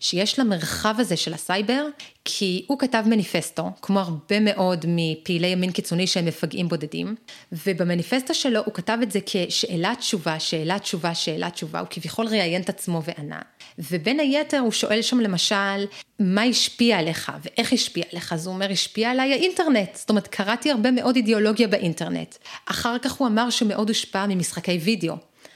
שיש 0.00 0.38
למרחב 0.38 0.94
הזה 0.98 1.16
של 1.16 1.34
הסייבר, 1.34 1.86
כי 2.24 2.64
הוא 2.68 2.78
כתב 2.78 3.02
מניפסטו, 3.06 3.70
כמו 3.82 4.00
הרבה 4.00 4.40
מאוד 4.40 4.84
מפעילי 4.88 5.46
ימין 5.46 5.72
קיצוני 5.72 6.06
שהם 6.06 6.24
מפגעים 6.24 6.68
בודדים, 6.68 7.14
ובמניפסטו 7.52 8.34
שלו 8.34 8.60
הוא 8.64 8.74
כתב 8.74 8.98
את 9.02 9.12
זה 9.12 9.18
כשאלת 9.26 9.98
תשובה, 9.98 10.40
שאלת 10.40 10.82
תשובה, 10.82 11.14
שאלת 11.14 11.52
תשובה, 11.52 11.80
הוא 11.80 11.88
כביכול 11.90 12.26
ראיין 12.26 12.62
את 12.62 12.68
עצמו 12.68 13.02
וענה. 13.04 13.40
ובין 13.78 14.20
היתר 14.20 14.58
הוא 14.58 14.72
שואל 14.72 15.02
שם 15.02 15.20
למשל, 15.20 15.86
מה 16.18 16.42
השפיע 16.42 16.98
עליך 16.98 17.32
ואיך 17.42 17.72
השפיע 17.72 18.04
עליך? 18.12 18.32
אז 18.32 18.46
הוא 18.46 18.54
אומר, 18.54 18.70
השפיע 18.70 19.10
עליי 19.10 19.32
האינטרנט. 19.32 19.94
זאת 19.94 20.10
אומרת, 20.10 20.28
קראתי 20.52 20.70
הרבה 20.70 20.90
מאוד 20.90 21.16
אידיאולוגיה 21.16 21.68
באינטרנט. 21.68 22.36
אחר 22.66 22.98
כך 22.98 23.12
הוא 23.12 23.28
אמר 23.28 23.50
שמאוד 23.50 23.88
הושפע 23.88 24.26
ממשחקי 24.26 24.78
וידאו. 24.78 25.14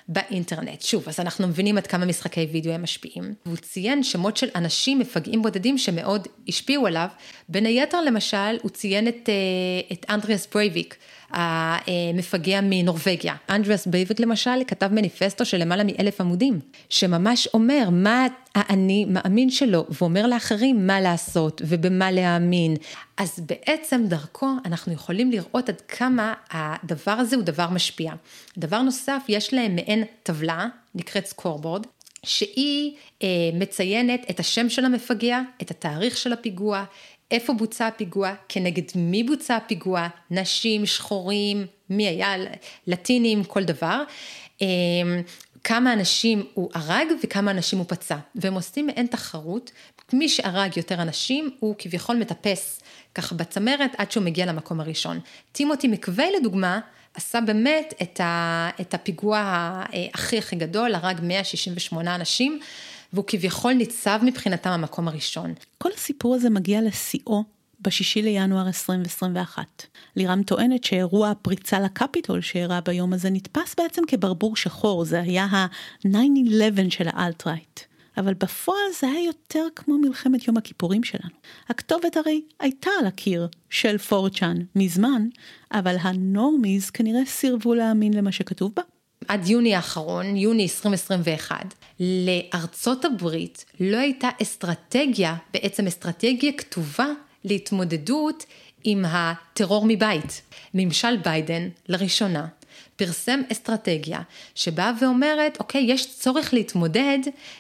באינטרנט. 0.08 0.82
שוב, 0.82 1.08
אז 1.08 1.20
אנחנו 1.20 1.46
מבינים 1.46 1.78
עד 1.78 1.86
כמה 1.86 2.06
משחקי 2.06 2.48
וידאו 2.52 2.72
הם 2.72 2.82
משפיעים. 2.82 3.34
והוא 3.46 3.56
ציין 3.56 4.02
שמות 4.02 4.36
של 4.36 4.48
אנשים 4.54 4.98
מפגעים 4.98 5.42
בודדים 5.42 5.78
שמאוד 5.78 6.28
השפיעו 6.48 6.86
עליו. 6.86 7.08
בין 7.48 7.66
היתר 7.66 8.00
למשל, 8.00 8.56
הוא 8.62 8.70
ציין 8.70 9.08
את, 9.08 9.28
אה, 9.28 9.34
את 9.92 10.06
אנדריאס 10.10 10.48
ברייביק, 10.54 10.96
המפגע 11.30 12.60
מנורבגיה. 12.62 13.34
אנדריאס 13.50 13.86
ברייביק 13.86 14.20
למשל 14.20 14.50
כתב 14.66 14.88
מניפסטו 14.92 15.44
של 15.44 15.58
למעלה 15.58 15.84
מאלף 15.84 16.20
עמודים, 16.20 16.60
שממש 16.88 17.48
אומר 17.54 17.88
מה 17.92 18.26
האני 18.54 19.04
מאמין 19.04 19.50
שלו, 19.50 19.86
ואומר 19.90 20.26
לאחרים 20.26 20.86
מה 20.86 21.00
לעשות 21.00 21.62
ובמה 21.64 22.10
להאמין. 22.10 22.76
אז 23.16 23.40
בעצם 23.46 24.04
דרכו 24.08 24.48
אנחנו 24.64 24.92
יכולים 24.92 25.30
לראות 25.30 25.68
עד 25.68 25.80
כמה 25.80 26.34
הדבר 26.50 27.12
הזה 27.12 27.36
הוא 27.36 27.44
דבר 27.44 27.70
משפיע. 27.70 28.12
דבר 28.58 28.82
נוסף, 28.82 29.22
יש 29.28 29.54
להם 29.54 29.74
מעין 29.74 30.04
טבלה, 30.22 30.66
נקראת 30.94 31.26
scoreboard, 31.26 31.86
שהיא 32.26 32.92
אה, 33.22 33.28
מציינת 33.54 34.30
את 34.30 34.40
השם 34.40 34.68
של 34.68 34.84
המפגע, 34.84 35.40
את 35.62 35.70
התאריך 35.70 36.16
של 36.16 36.32
הפיגוע, 36.32 36.84
איפה 37.30 37.52
בוצע 37.52 37.86
הפיגוע, 37.86 38.34
כנגד 38.48 38.82
מי 38.94 39.22
בוצע 39.22 39.56
הפיגוע, 39.56 40.08
נשים, 40.30 40.86
שחורים, 40.86 41.66
מי 41.90 42.08
היה, 42.08 42.34
לטינים, 42.86 43.44
כל 43.44 43.64
דבר. 43.64 44.02
אה, 44.62 44.66
כמה 45.64 45.92
אנשים 45.92 46.46
הוא 46.54 46.70
הרג 46.74 47.06
וכמה 47.22 47.50
אנשים 47.50 47.78
הוא 47.78 47.86
פצע. 47.88 48.16
והם 48.34 48.54
עושים 48.54 48.86
מעין 48.86 49.06
תחרות, 49.06 49.70
מי 50.12 50.28
שהרג 50.28 50.76
יותר 50.76 51.02
אנשים 51.02 51.50
הוא 51.60 51.74
כביכול 51.78 52.16
מטפס 52.16 52.80
ככה 53.14 53.34
בצמרת 53.34 53.90
עד 53.98 54.12
שהוא 54.12 54.24
מגיע 54.24 54.46
למקום 54.46 54.80
הראשון. 54.80 55.20
טימותי 55.52 55.88
מקווי 55.88 56.30
לדוגמה, 56.40 56.80
עשה 57.14 57.40
באמת 57.40 57.94
את, 58.02 58.94
הפיגוע 58.94 59.72
הכי 60.14 60.38
הכי 60.38 60.56
גדול, 60.56 60.94
הרג 60.94 61.20
168 61.22 62.14
אנשים, 62.14 62.60
והוא 63.16 63.24
כביכול 63.26 63.72
ניצב 63.72 64.20
מבחינתם 64.22 64.70
המקום 64.70 65.08
הראשון. 65.08 65.54
כל 65.78 65.88
הסיפור 65.94 66.34
הזה 66.34 66.50
מגיע 66.50 66.82
לשיאו 66.82 67.44
בשישי 67.80 68.22
לינואר 68.22 68.66
2021. 68.66 69.86
לירם 70.16 70.42
טוענת 70.42 70.84
שאירוע 70.84 71.30
הפריצה 71.30 71.80
לקפיטול 71.80 72.40
שאירע 72.40 72.80
ביום 72.80 73.12
הזה 73.12 73.30
נתפס 73.30 73.74
בעצם 73.78 74.02
כברבור 74.08 74.56
שחור, 74.56 75.04
זה 75.04 75.20
היה 75.20 75.44
ה-9-11 75.44 76.90
של 76.90 77.08
האלטרייט. 77.12 77.80
אבל 78.16 78.34
בפועל 78.34 78.92
זה 79.00 79.06
היה 79.06 79.24
יותר 79.24 79.66
כמו 79.76 79.98
מלחמת 79.98 80.48
יום 80.48 80.56
הכיפורים 80.56 81.04
שלנו. 81.04 81.34
הכתובת 81.68 82.16
הרי 82.16 82.42
הייתה 82.60 82.90
על 83.00 83.06
הקיר 83.06 83.48
של 83.70 83.98
פורצ'אן 83.98 84.56
מזמן, 84.76 85.28
אבל 85.72 85.96
הנורמיז 86.00 86.90
כנראה 86.90 87.24
סירבו 87.26 87.74
להאמין 87.74 88.14
למה 88.14 88.32
שכתוב 88.32 88.72
בה. 88.76 88.82
עד 89.28 89.48
יוני 89.48 89.74
האחרון, 89.74 90.36
יוני 90.36 90.62
2021, 90.62 91.74
לארצות 92.00 93.04
הברית 93.04 93.64
לא 93.80 93.96
הייתה 93.96 94.28
אסטרטגיה, 94.42 95.36
בעצם 95.54 95.86
אסטרטגיה 95.86 96.52
כתובה 96.52 97.06
להתמודדות 97.44 98.44
עם 98.84 99.04
הטרור 99.08 99.84
מבית. 99.88 100.42
ממשל 100.74 101.16
ביידן, 101.16 101.68
לראשונה, 101.88 102.46
פרסם 102.96 103.40
אסטרטגיה 103.52 104.20
שבאה 104.54 104.92
ואומרת, 105.00 105.60
אוקיי, 105.60 105.84
יש 105.88 106.18
צורך 106.18 106.54
להתמודד 106.54 107.18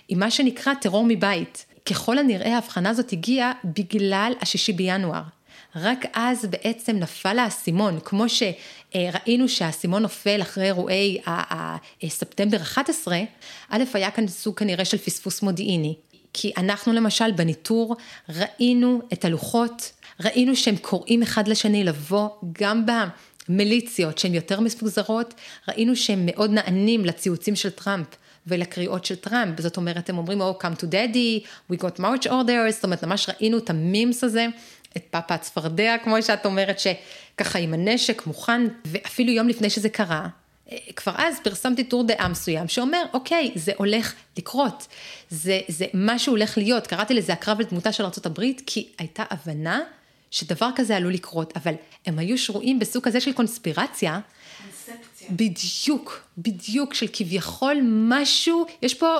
עם 0.08 0.18
מה 0.18 0.30
שנקרא 0.30 0.74
טרור 0.74 1.04
מבית. 1.08 1.66
ככל 1.86 2.18
הנראה 2.18 2.54
ההבחנה 2.54 2.90
הזאת 2.90 3.12
הגיעה 3.12 3.52
בגלל 3.64 4.32
השישי 4.40 4.72
בינואר. 4.72 5.22
רק 5.76 6.04
אז 6.12 6.44
בעצם 6.44 6.96
נפל 6.96 7.38
האסימון, 7.38 7.98
כמו 8.04 8.24
שראינו 8.28 9.48
שהאסימון 9.48 10.02
נופל 10.02 10.42
אחרי 10.42 10.64
אירועי 10.64 11.18
ספטמבר 12.08 12.56
11, 12.56 13.18
א', 13.70 13.82
היה 13.94 14.10
כאן 14.10 14.28
סוג 14.28 14.58
כנראה 14.58 14.84
של 14.84 14.98
פספוס 14.98 15.42
מודיעיני. 15.42 15.94
כי 16.32 16.52
אנחנו 16.56 16.92
למשל 16.92 17.32
בניטור 17.32 17.96
ראינו 18.28 19.00
את 19.12 19.24
הלוחות, 19.24 19.92
ראינו 20.20 20.56
שהם 20.56 20.76
קוראים 20.76 21.22
אחד 21.22 21.48
לשני 21.48 21.84
לבוא 21.84 22.28
גם 22.60 22.84
במיליציות 23.48 24.18
שהן 24.18 24.34
יותר 24.34 24.60
מפוזרות, 24.60 25.34
ראינו 25.68 25.96
שהם 25.96 26.26
מאוד 26.26 26.50
נענים 26.50 27.04
לציוצים 27.04 27.56
של 27.56 27.70
טראמפ. 27.70 28.06
ולקריאות 28.46 29.04
של 29.04 29.14
טראמפ, 29.14 29.60
זאת 29.60 29.76
אומרת, 29.76 30.10
הם 30.10 30.18
אומרים, 30.18 30.42
Oh, 30.42 30.62
come 30.62 30.80
to 30.80 30.84
daddy, 30.84 31.46
we 31.72 31.76
got 31.76 32.00
march 32.00 32.26
orders, 32.26 32.70
זאת 32.70 32.84
אומרת, 32.84 33.04
ממש 33.04 33.28
ראינו 33.28 33.58
את 33.58 33.70
המימס 33.70 34.24
הזה, 34.24 34.46
את 34.96 35.02
פאפה 35.10 35.34
הצפרדע, 35.34 35.96
כמו 36.04 36.22
שאת 36.22 36.46
אומרת, 36.46 36.78
שככה 36.78 37.58
עם 37.58 37.74
הנשק 37.74 38.26
מוכן, 38.26 38.62
ואפילו 38.84 39.32
יום 39.32 39.48
לפני 39.48 39.70
שזה 39.70 39.88
קרה, 39.88 40.28
כבר 40.96 41.12
אז 41.16 41.40
פרסמתי 41.42 41.84
טור 41.84 42.04
דעה 42.04 42.28
מסוים 42.28 42.68
שאומר, 42.68 43.02
אוקיי, 43.12 43.52
זה 43.54 43.72
הולך 43.76 44.14
לקרות, 44.36 44.86
זה, 45.30 45.60
זה 45.68 45.86
משהו 45.94 46.32
הולך 46.32 46.58
להיות, 46.58 46.86
קראתי 46.86 47.14
לזה 47.14 47.32
הקרב 47.32 47.60
על 47.60 47.66
דמותה 47.66 47.92
של 47.92 48.04
ארה"ב, 48.04 48.42
כי 48.66 48.88
הייתה 48.98 49.24
הבנה 49.30 49.80
שדבר 50.30 50.70
כזה 50.76 50.96
עלול 50.96 51.12
לקרות, 51.12 51.52
אבל 51.56 51.74
הם 52.06 52.18
היו 52.18 52.38
שרויים 52.38 52.78
בסוג 52.78 53.04
כזה 53.04 53.20
של 53.20 53.32
קונספירציה. 53.32 54.20
קונספציה. 55.26 55.46
בדיוק, 55.48 56.20
בדיוק, 56.38 56.94
של 56.94 57.06
כביכול 57.12 57.76
משהו, 57.82 58.66
יש 58.82 58.94
פה, 58.94 59.16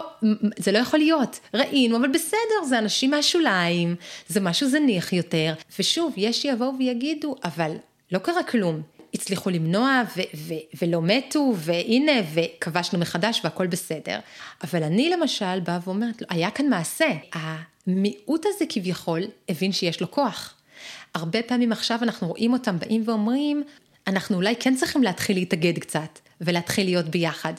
זה 0.59 0.73
לא 0.73 0.79
יכול 0.79 0.99
להיות, 0.99 1.41
ראינו, 1.55 1.97
אבל 1.97 2.09
בסדר, 2.09 2.65
זה 2.69 2.79
אנשים 2.79 3.11
מהשוליים, 3.11 3.95
זה 4.29 4.41
משהו 4.41 4.69
זניח 4.69 5.13
יותר, 5.13 5.55
ושוב, 5.79 6.13
יש 6.17 6.43
שיבואו 6.43 6.73
ויגידו, 6.79 7.35
אבל 7.45 7.73
לא 8.13 8.19
קרה 8.19 8.43
כלום. 8.43 8.83
הצליחו 9.15 9.51
למנוע 9.51 10.03
ו- 10.17 10.21
ו- 10.37 10.83
ולא 10.83 11.03
מתו, 11.03 11.53
והנה, 11.57 12.13
וכבשנו 12.35 12.99
מחדש 12.99 13.41
והכל 13.45 13.67
בסדר. 13.67 14.19
אבל 14.65 14.83
אני 14.83 15.11
למשל 15.11 15.61
באה 15.61 15.79
ואומרת, 15.85 16.23
היה 16.29 16.51
כאן 16.51 16.69
מעשה. 16.69 17.09
המיעוט 17.33 18.47
הזה 18.47 18.65
כביכול 18.69 19.23
הבין 19.49 19.73
שיש 19.73 20.01
לו 20.01 20.11
כוח. 20.11 20.55
הרבה 21.15 21.43
פעמים 21.43 21.73
עכשיו 21.73 21.99
אנחנו 22.03 22.29
רואים 22.29 22.53
אותם 22.53 22.79
באים 22.79 23.03
ואומרים, 23.07 23.63
אנחנו 24.07 24.37
אולי 24.37 24.57
כן 24.61 24.77
צריכים 24.77 25.03
להתחיל 25.03 25.37
להתאגד 25.37 25.79
קצת, 25.79 26.19
ולהתחיל 26.41 26.87
להיות 26.87 27.07
ביחד. 27.07 27.53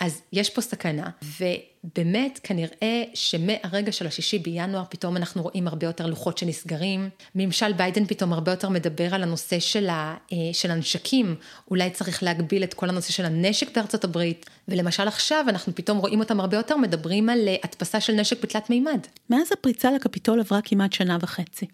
אז 0.00 0.22
יש 0.32 0.50
פה 0.50 0.60
סכנה, 0.60 1.10
ובאמת 1.40 2.40
כנראה 2.42 3.04
שמהרגע 3.14 3.92
של 3.92 4.06
השישי 4.06 4.38
בינואר 4.38 4.84
פתאום 4.88 5.16
אנחנו 5.16 5.42
רואים 5.42 5.68
הרבה 5.68 5.86
יותר 5.86 6.06
לוחות 6.06 6.38
שנסגרים. 6.38 7.10
ממשל 7.34 7.72
ביידן 7.72 8.04
פתאום 8.04 8.32
הרבה 8.32 8.52
יותר 8.52 8.68
מדבר 8.68 9.14
על 9.14 9.22
הנושא 9.22 9.60
של, 9.60 9.88
ה, 9.88 10.16
אה, 10.32 10.36
של 10.52 10.70
הנשקים, 10.70 11.34
אולי 11.70 11.90
צריך 11.90 12.22
להגביל 12.22 12.64
את 12.64 12.74
כל 12.74 12.88
הנושא 12.88 13.12
של 13.12 13.24
הנשק 13.24 13.76
בארצות 13.76 14.04
הברית, 14.04 14.50
ולמשל 14.68 15.08
עכשיו 15.08 15.44
אנחנו 15.48 15.74
פתאום 15.74 15.98
רואים 15.98 16.20
אותם 16.20 16.40
הרבה 16.40 16.56
יותר 16.56 16.76
מדברים 16.76 17.28
על 17.28 17.48
אה, 17.48 17.56
הדפסה 17.64 18.00
של 18.00 18.12
נשק 18.12 18.42
בתלת 18.42 18.70
מימד. 18.70 19.06
מאז 19.30 19.52
הפריצה 19.52 19.90
לקפיטול 19.90 20.40
עברה 20.40 20.60
כמעט 20.64 20.92
שנה 20.92 21.18
וחצי. 21.20 21.66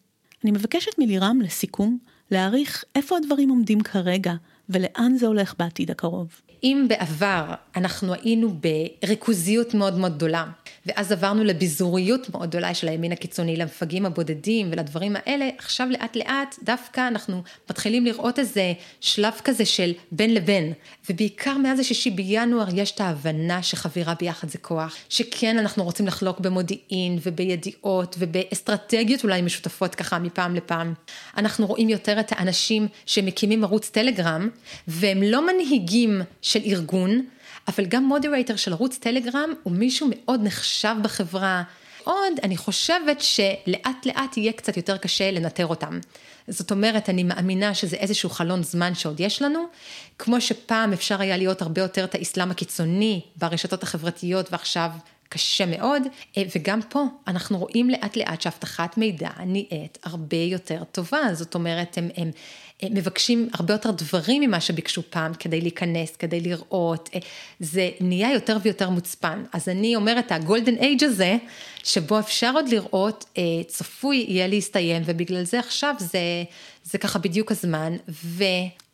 אני 0.44 0.52
מבקשת 0.52 0.98
מלירם, 0.98 1.40
לסיכום, 1.40 1.98
להעריך 2.30 2.84
איפה 2.94 3.16
הדברים 3.16 3.48
עומדים 3.48 3.80
כרגע 3.80 4.32
ולאן 4.68 5.16
זה 5.16 5.26
הולך 5.26 5.54
בעתיד 5.58 5.90
הקרוב. 5.90 6.40
אם 6.62 6.86
בעבר 6.88 7.54
אנחנו 7.76 8.14
היינו 8.14 8.56
בריכוזיות 9.02 9.74
מאוד 9.74 9.98
מאוד 9.98 10.16
גדולה, 10.16 10.44
ואז 10.86 11.12
עברנו 11.12 11.44
לביזוריות 11.44 12.30
מאוד 12.30 12.48
גדולה 12.48 12.74
של 12.74 12.88
הימין 12.88 13.12
הקיצוני, 13.12 13.56
למפגעים 13.56 14.06
הבודדים 14.06 14.68
ולדברים 14.72 15.16
האלה, 15.16 15.48
עכשיו 15.58 15.88
לאט 15.90 16.16
לאט 16.16 16.56
דווקא 16.62 17.08
אנחנו 17.08 17.42
מתחילים 17.70 18.04
לראות 18.04 18.38
איזה 18.38 18.72
שלב 19.00 19.32
כזה 19.44 19.64
של 19.64 19.92
בין 20.12 20.34
לבין, 20.34 20.72
ובעיקר 21.10 21.58
מאז 21.58 21.80
השישי 21.80 22.10
בינואר 22.10 22.66
יש 22.74 22.90
את 22.90 23.00
ההבנה 23.00 23.62
שחבירה 23.62 24.14
ביחד 24.20 24.48
זה 24.48 24.58
כוח, 24.58 24.96
שכן 25.08 25.58
אנחנו 25.58 25.84
רוצים 25.84 26.06
לחלוק 26.06 26.40
במודיעין 26.40 27.18
ובידיעות 27.22 28.16
ובאסטרטגיות 28.18 29.24
אולי 29.24 29.42
משותפות 29.42 29.94
ככה 29.94 30.18
מפעם 30.18 30.54
לפעם. 30.54 30.94
אנחנו 31.36 31.66
רואים 31.66 31.88
יותר 31.88 32.20
את 32.20 32.32
האנשים 32.32 32.88
שמקימים 33.06 33.64
ערוץ 33.64 33.90
טלגרם, 33.90 34.48
והם 34.88 35.22
לא 35.22 35.46
מנהיגים 35.46 36.22
של 36.48 36.60
ארגון, 36.64 37.22
אבל 37.68 37.86
גם 37.86 38.04
מודרייטר 38.04 38.56
של 38.56 38.72
ערוץ 38.72 38.98
טלגרם 38.98 39.52
הוא 39.62 39.72
מישהו 39.72 40.08
מאוד 40.10 40.40
נחשב 40.42 40.94
בחברה. 41.02 41.62
עוד, 42.04 42.32
אני 42.42 42.56
חושבת 42.56 43.20
שלאט 43.20 44.06
לאט 44.06 44.36
יהיה 44.36 44.52
קצת 44.52 44.76
יותר 44.76 44.96
קשה 44.96 45.30
לנטר 45.30 45.66
אותם. 45.66 45.98
זאת 46.48 46.70
אומרת, 46.70 47.08
אני 47.08 47.22
מאמינה 47.22 47.74
שזה 47.74 47.96
איזשהו 47.96 48.30
חלון 48.30 48.62
זמן 48.62 48.94
שעוד 48.94 49.20
יש 49.20 49.42
לנו, 49.42 49.64
כמו 50.18 50.40
שפעם 50.40 50.92
אפשר 50.92 51.20
היה 51.20 51.36
להיות 51.36 51.62
הרבה 51.62 51.80
יותר 51.80 52.04
את 52.04 52.14
האסלאם 52.14 52.50
הקיצוני 52.50 53.20
ברשתות 53.36 53.82
החברתיות 53.82 54.52
ועכשיו 54.52 54.90
קשה 55.28 55.66
מאוד, 55.66 56.02
אה, 56.36 56.42
וגם 56.56 56.80
פה 56.88 57.04
אנחנו 57.26 57.58
רואים 57.58 57.90
לאט 57.90 58.16
לאט 58.16 58.40
שאבטחת 58.40 58.98
מידע 58.98 59.30
נהיית 59.46 59.98
הרבה 60.02 60.36
יותר 60.36 60.84
טובה, 60.92 61.20
זאת 61.32 61.54
אומרת, 61.54 61.98
הם, 61.98 62.08
הם, 62.16 62.30
הם 62.82 62.94
מבקשים 62.94 63.48
הרבה 63.52 63.74
יותר 63.74 63.90
דברים 63.90 64.42
ממה 64.42 64.60
שביקשו 64.60 65.02
פעם 65.10 65.34
כדי 65.34 65.60
להיכנס, 65.60 66.16
כדי 66.16 66.40
לראות, 66.40 67.10
אה, 67.14 67.20
זה 67.60 67.90
נהיה 68.00 68.32
יותר 68.32 68.56
ויותר 68.62 68.90
מוצפן. 68.90 69.44
אז 69.52 69.68
אני 69.68 69.96
אומרת, 69.96 70.32
הגולדן 70.32 70.76
אייג' 70.76 71.04
הזה, 71.04 71.36
שבו 71.84 72.18
אפשר 72.18 72.52
עוד 72.54 72.68
לראות, 72.68 73.24
אה, 73.38 73.42
צפוי 73.66 74.24
יהיה 74.28 74.46
להסתיים, 74.46 75.02
ובגלל 75.06 75.44
זה 75.44 75.58
עכשיו 75.58 75.94
זה, 75.98 76.18
זה 76.84 76.98
ככה 76.98 77.18
בדיוק 77.18 77.52
הזמן, 77.52 77.96
ו... 78.08 78.44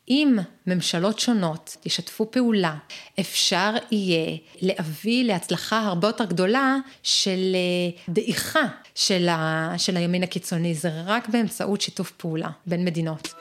אם 0.08 0.38
ממשלות 0.66 1.18
שונות 1.18 1.76
ישתפו 1.84 2.30
פעולה, 2.30 2.76
אפשר 3.20 3.74
יהיה 3.90 4.36
להביא 4.62 5.24
להצלחה 5.24 5.78
הרבה 5.78 6.08
יותר 6.08 6.24
גדולה 6.24 6.76
של 7.02 7.54
אה, 7.54 8.12
דעיכה 8.14 8.66
של, 8.94 9.28
ה, 9.28 9.72
של 9.78 9.96
הימין 9.96 10.22
הקיצוני, 10.22 10.74
זה 10.74 11.02
רק 11.04 11.28
באמצעות 11.28 11.80
שיתוף 11.80 12.10
פעולה 12.10 12.48
בין 12.66 12.84
מדינות. 12.84 13.34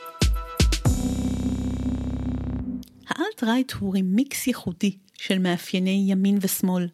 ה 3.08 3.14
alt-right 3.14 3.72
הוא 3.72 3.93
רימיקס 3.93 4.47
ייחודי 4.47 4.97
של 5.18 5.39
מאפייני 5.39 6.05
ימין 6.07 6.38
ושמאל, 6.41 6.88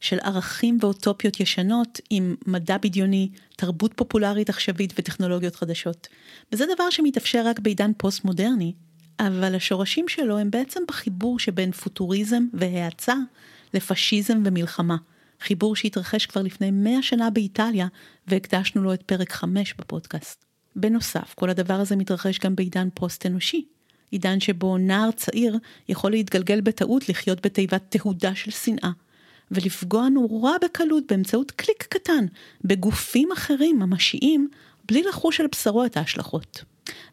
של 0.00 0.18
ערכים 0.22 0.78
ואוטופיות 0.80 1.40
ישנות 1.40 2.00
עם 2.10 2.34
מדע 2.46 2.76
בדיוני, 2.78 3.28
תרבות 3.56 3.92
פופולרית 3.96 4.48
עכשווית 4.48 4.92
וטכנולוגיות 4.98 5.56
חדשות. 5.56 6.08
וזה 6.52 6.64
דבר 6.74 6.90
שמתאפשר 6.90 7.42
רק 7.46 7.58
בעידן 7.58 7.90
פוסט-מודרני, 7.96 8.72
אבל 9.26 9.54
השורשים 9.54 10.08
שלו 10.08 10.38
הם 10.38 10.50
בעצם 10.50 10.80
בחיבור 10.88 11.38
שבין 11.38 11.72
פוטוריזם 11.72 12.46
והאצה 12.52 13.14
לפשיזם 13.74 14.42
ומלחמה. 14.44 14.96
חיבור 15.40 15.76
שהתרחש 15.76 16.26
כבר 16.26 16.42
לפני 16.42 16.70
מאה 16.70 17.02
שנה 17.02 17.30
באיטליה, 17.30 17.86
והקדשנו 18.26 18.82
לו 18.82 18.94
את 18.94 19.02
פרק 19.02 19.32
5 19.32 19.74
בפודקאסט. 19.78 20.44
בנוסף, 20.76 21.34
כל 21.34 21.50
הדבר 21.50 21.74
הזה 21.74 21.96
מתרחש 21.96 22.38
גם 22.38 22.56
בעידן 22.56 22.88
פוסט-אנושי. 22.94 23.64
עידן 24.10 24.40
שבו 24.40 24.78
נער 24.78 25.10
צעיר 25.10 25.58
יכול 25.88 26.10
להתגלגל 26.10 26.60
בטעות 26.60 27.08
לחיות 27.08 27.46
בתיבת 27.46 27.82
תהודה 27.88 28.34
של 28.34 28.50
שנאה, 28.50 28.90
ולפגוע 29.50 30.08
נורא 30.08 30.52
בקלות 30.64 31.04
באמצעות 31.08 31.50
קליק 31.50 31.82
קטן 31.82 32.26
בגופים 32.64 33.32
אחרים 33.32 33.78
ממשיים, 33.78 34.48
בלי 34.88 35.02
לחוש 35.02 35.40
על 35.40 35.46
בשרו 35.52 35.84
את 35.84 35.96
ההשלכות. 35.96 36.64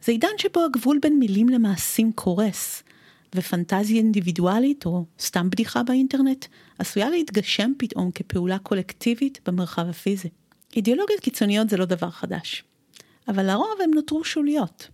זה 0.04 0.12
עידן 0.12 0.28
שבו 0.38 0.66
הגבול 0.66 1.00
בין 1.02 1.20
מילים 1.20 1.50
למעשים 1.50 2.12
קורס, 2.12 2.84
ופנטזיה 3.36 3.98
אינדיבידואלית, 3.98 4.86
או 4.86 5.06
סתם 5.20 5.50
בדיחה 5.50 5.84
באינטרנט, 5.84 6.46
עשויה 6.80 7.10
להתגשם 7.10 7.72
פתאום 7.78 8.12
כפעולה 8.12 8.60
קולקטיבית 8.60 9.40
במרחב 9.46 9.90
הפיזי. 9.90 10.30
אידיאולוגיות 10.76 11.20
קיצוניות 11.20 11.70
זה 11.70 11.78
לא 11.78 11.86
דבר 11.86 12.10
חדש, 12.10 12.64
אבל 13.28 13.46
לרוב 13.46 13.78
הן 13.84 13.92
נותרו 13.94 14.24
שוליות. 14.24 14.88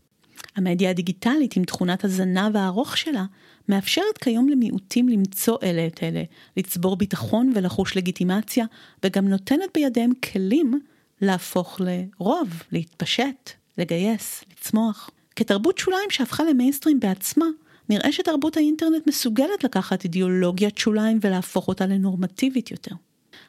המדיה 0.55 0.89
הדיגיטלית 0.89 1.55
עם 1.55 1.63
תכונת 1.63 2.03
הזנב 2.03 2.55
הארוך 2.55 2.97
שלה, 2.97 3.25
מאפשרת 3.69 4.17
כיום 4.17 4.49
למיעוטים 4.49 5.09
למצוא 5.09 5.57
אלה 5.63 5.87
את 5.87 6.03
אלה, 6.03 6.23
לצבור 6.57 6.95
ביטחון 6.95 7.51
ולחוש 7.55 7.97
לגיטימציה, 7.97 8.65
וגם 9.03 9.27
נותנת 9.27 9.69
בידיהם 9.73 10.11
כלים 10.13 10.79
להפוך 11.21 11.81
לרוב, 11.81 12.63
להתפשט, 12.71 13.51
לגייס, 13.77 14.43
לצמוח. 14.51 15.09
כתרבות 15.35 15.77
שוליים 15.77 16.09
שהפכה 16.09 16.43
למיינסטרים 16.43 16.99
בעצמה, 16.99 17.45
נראה 17.89 18.11
שתרבות 18.11 18.57
האינטרנט 18.57 19.07
מסוגלת 19.07 19.63
לקחת 19.63 20.03
אידיאולוגיית 20.03 20.77
שוליים 20.77 21.19
ולהפוך 21.21 21.67
אותה 21.67 21.85
לנורמטיבית 21.85 22.71
יותר. 22.71 22.95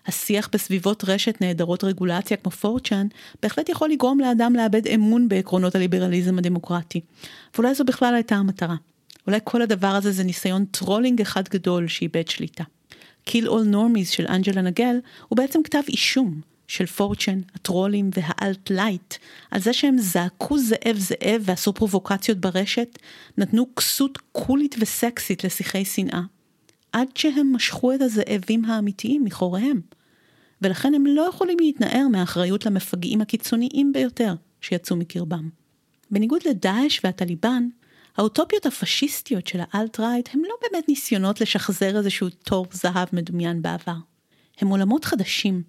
השיח 0.07 0.49
בסביבות 0.53 1.05
רשת 1.05 1.41
נעדרות 1.41 1.85
רגולציה 1.85 2.37
כמו 2.37 2.51
4chan, 2.51 3.07
בהחלט 3.43 3.69
יכול 3.69 3.91
לגרום 3.91 4.21
לאדם 4.21 4.57
לאבד 4.57 4.87
אמון 4.87 5.29
בעקרונות 5.29 5.75
הליברליזם 5.75 6.39
הדמוקרטי. 6.39 7.01
ואולי 7.55 7.75
זו 7.75 7.85
בכלל 7.85 8.15
הייתה 8.15 8.35
המטרה. 8.35 8.77
אולי 9.27 9.39
כל 9.45 9.63
הדבר 9.63 9.87
הזה 9.87 10.13
זה 10.13 10.25
ניסיון 10.25 10.65
trolling 10.65 11.21
אחד 11.21 11.49
גדול 11.49 11.89
שאיבד 11.89 12.29
שליטה. 12.29 12.65
Kill 13.29 13.45
All 13.45 13.73
Normies 13.73 14.11
של 14.11 14.27
אנג'לה 14.29 14.63
נגל 14.63 14.97
הוא 15.29 15.37
בעצם 15.37 15.63
כתב 15.63 15.83
אישום 15.89 16.41
של 16.69 16.87
פורצ'ן, 16.87 17.41
הטרולים 17.55 18.11
והאלט-לייט, 18.15 19.15
על 19.51 19.61
זה 19.61 19.73
שהם 19.73 19.99
זעקו 19.99 20.59
זאב 20.59 20.97
זאב 20.99 21.43
ועשו 21.43 21.73
פרובוקציות 21.73 22.39
ברשת, 22.39 22.99
נתנו 23.39 23.67
כסות 23.77 24.19
קולית 24.33 24.75
וסקסית 24.79 25.45
לשיחי 25.45 25.85
שנאה, 25.85 26.23
עד 26.93 27.09
שהם 27.15 27.53
משכו 27.53 27.95
את 27.95 28.01
הזאבים 28.01 28.65
האמיתיים 28.65 29.25
מחוריהם. 29.25 29.81
ולכן 30.63 30.95
הם 30.95 31.07
לא 31.07 31.23
יכולים 31.23 31.59
להתנער 31.61 32.09
מהאחריות 32.09 32.67
למפגעים 32.67 33.21
הקיצוניים 33.21 33.93
ביותר 33.93 34.35
שיצאו 34.61 34.97
מקרבם. 34.97 35.49
בניגוד 36.11 36.41
לדאעש 36.49 37.01
והטליבן, 37.05 37.69
האוטופיות 38.17 38.67
הפשיסטיות 38.67 39.47
של 39.47 39.61
האלט-רייט 39.73 40.29
הם 40.33 40.43
לא 40.49 40.55
באמת 40.63 40.89
ניסיונות 40.89 41.41
לשחזר 41.41 41.99
איזשהו 41.99 42.29
תור 42.29 42.67
זהב 42.73 43.09
מדומיין 43.13 43.63
בעבר. 43.63 43.97
הם 44.61 44.69
עולמות 44.69 45.05
חדשים, 45.05 45.63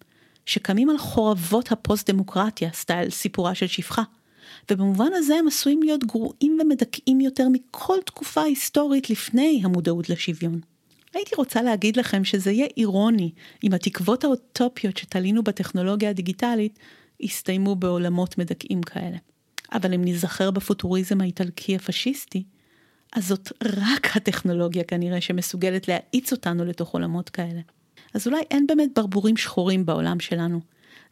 שקמים 0.47 0.89
על 0.89 0.97
חורבות 0.97 1.71
הפוסט-דמוקרטיה, 1.71 2.69
סטייל 2.73 3.09
סיפורה 3.09 3.55
של 3.55 3.67
שפחה, 3.67 4.03
ובמובן 4.71 5.09
הזה 5.13 5.35
הם 5.35 5.47
עשויים 5.47 5.83
להיות 5.83 6.03
גרועים 6.03 6.59
ומדכאים 6.61 7.21
יותר 7.21 7.47
מכל 7.51 7.97
תקופה 8.05 8.41
היסטורית 8.41 9.09
לפני 9.09 9.61
המודעות 9.63 10.09
לשוויון. 10.09 10.59
הייתי 11.13 11.35
רוצה 11.35 11.61
להגיד 11.61 11.97
לכם 11.97 12.23
שזה 12.23 12.51
יהיה 12.51 12.67
אירוני 12.77 13.31
אם 13.63 13.73
התקוות 13.73 14.23
האוטופיות 14.23 14.97
שתלינו 14.97 15.43
בטכנולוגיה 15.43 16.09
הדיגיטלית 16.09 16.79
יסתיימו 17.19 17.75
בעולמות 17.75 18.37
מדכאים 18.37 18.81
כאלה. 18.81 19.17
אבל 19.71 19.93
אם 19.93 20.03
ניזכר 20.03 20.51
בפוטוריזם 20.51 21.21
האיטלקי 21.21 21.75
הפשיסטי, 21.75 22.43
אז 23.13 23.27
זאת 23.27 23.51
רק 23.63 24.15
הטכנולוגיה 24.15 24.83
כנראה 24.83 25.21
שמסוגלת 25.21 25.87
להאיץ 25.87 26.31
אותנו 26.31 26.65
לתוך 26.65 26.93
עולמות 26.93 27.29
כאלה. 27.29 27.61
אז 28.18 28.28
אולי 28.28 28.41
אין 28.51 28.68
באמת 28.68 28.89
ברבורים 28.95 29.38
שחורים 29.38 29.86
בעולם 29.86 30.20
שלנו. 30.20 30.59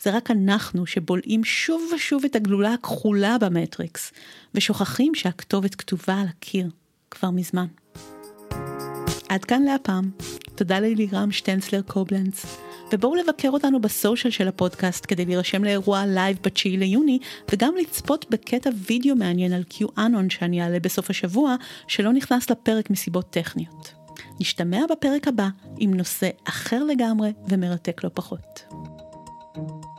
זה 0.01 0.15
רק 0.15 0.31
אנחנו 0.31 0.85
שבולעים 0.85 1.43
שוב 1.43 1.91
ושוב 1.95 2.25
את 2.25 2.35
הגלולה 2.35 2.73
הכחולה 2.73 3.37
במטריקס, 3.37 4.11
ושוכחים 4.55 5.15
שהכתובת 5.15 5.75
כתובה 5.75 6.21
על 6.21 6.27
הקיר, 6.27 6.69
כבר 7.11 7.29
מזמן. 7.29 7.65
עד 9.29 9.45
כאן 9.45 9.63
להפעם. 9.63 10.11
תודה 10.55 10.79
ללירם 10.79 11.31
שטנצלר 11.31 11.81
קובלנץ. 11.81 12.45
ובואו 12.93 13.15
לבקר 13.15 13.49
אותנו 13.49 13.81
ב 13.81 13.88
social 13.88 14.31
של 14.31 14.47
הפודקאסט 14.47 15.05
כדי 15.07 15.25
להירשם 15.25 15.63
לאירוע 15.63 16.05
live 16.05 16.37
ב-9 16.43 16.77
ליוני, 16.77 17.19
וגם 17.51 17.73
לצפות 17.81 18.25
בקטע 18.29 18.69
וידאו 18.87 19.15
מעניין 19.15 19.53
על 19.53 19.63
QAnon 19.69 20.29
שאני 20.29 20.61
אעלה 20.61 20.79
בסוף 20.79 21.09
השבוע, 21.09 21.55
שלא 21.87 22.13
נכנס 22.13 22.49
לפרק 22.49 22.89
מסיבות 22.89 23.29
טכניות. 23.29 24.04
נשתמע 24.39 24.79
בפרק 24.91 25.27
הבא 25.27 25.47
עם 25.77 25.93
נושא 25.93 26.29
אחר 26.47 26.83
לגמרי 26.83 27.33
ומרתק 27.47 28.03
לא 28.03 28.09
פחות. 28.13 28.65
thank 29.55 29.85
you 29.85 29.94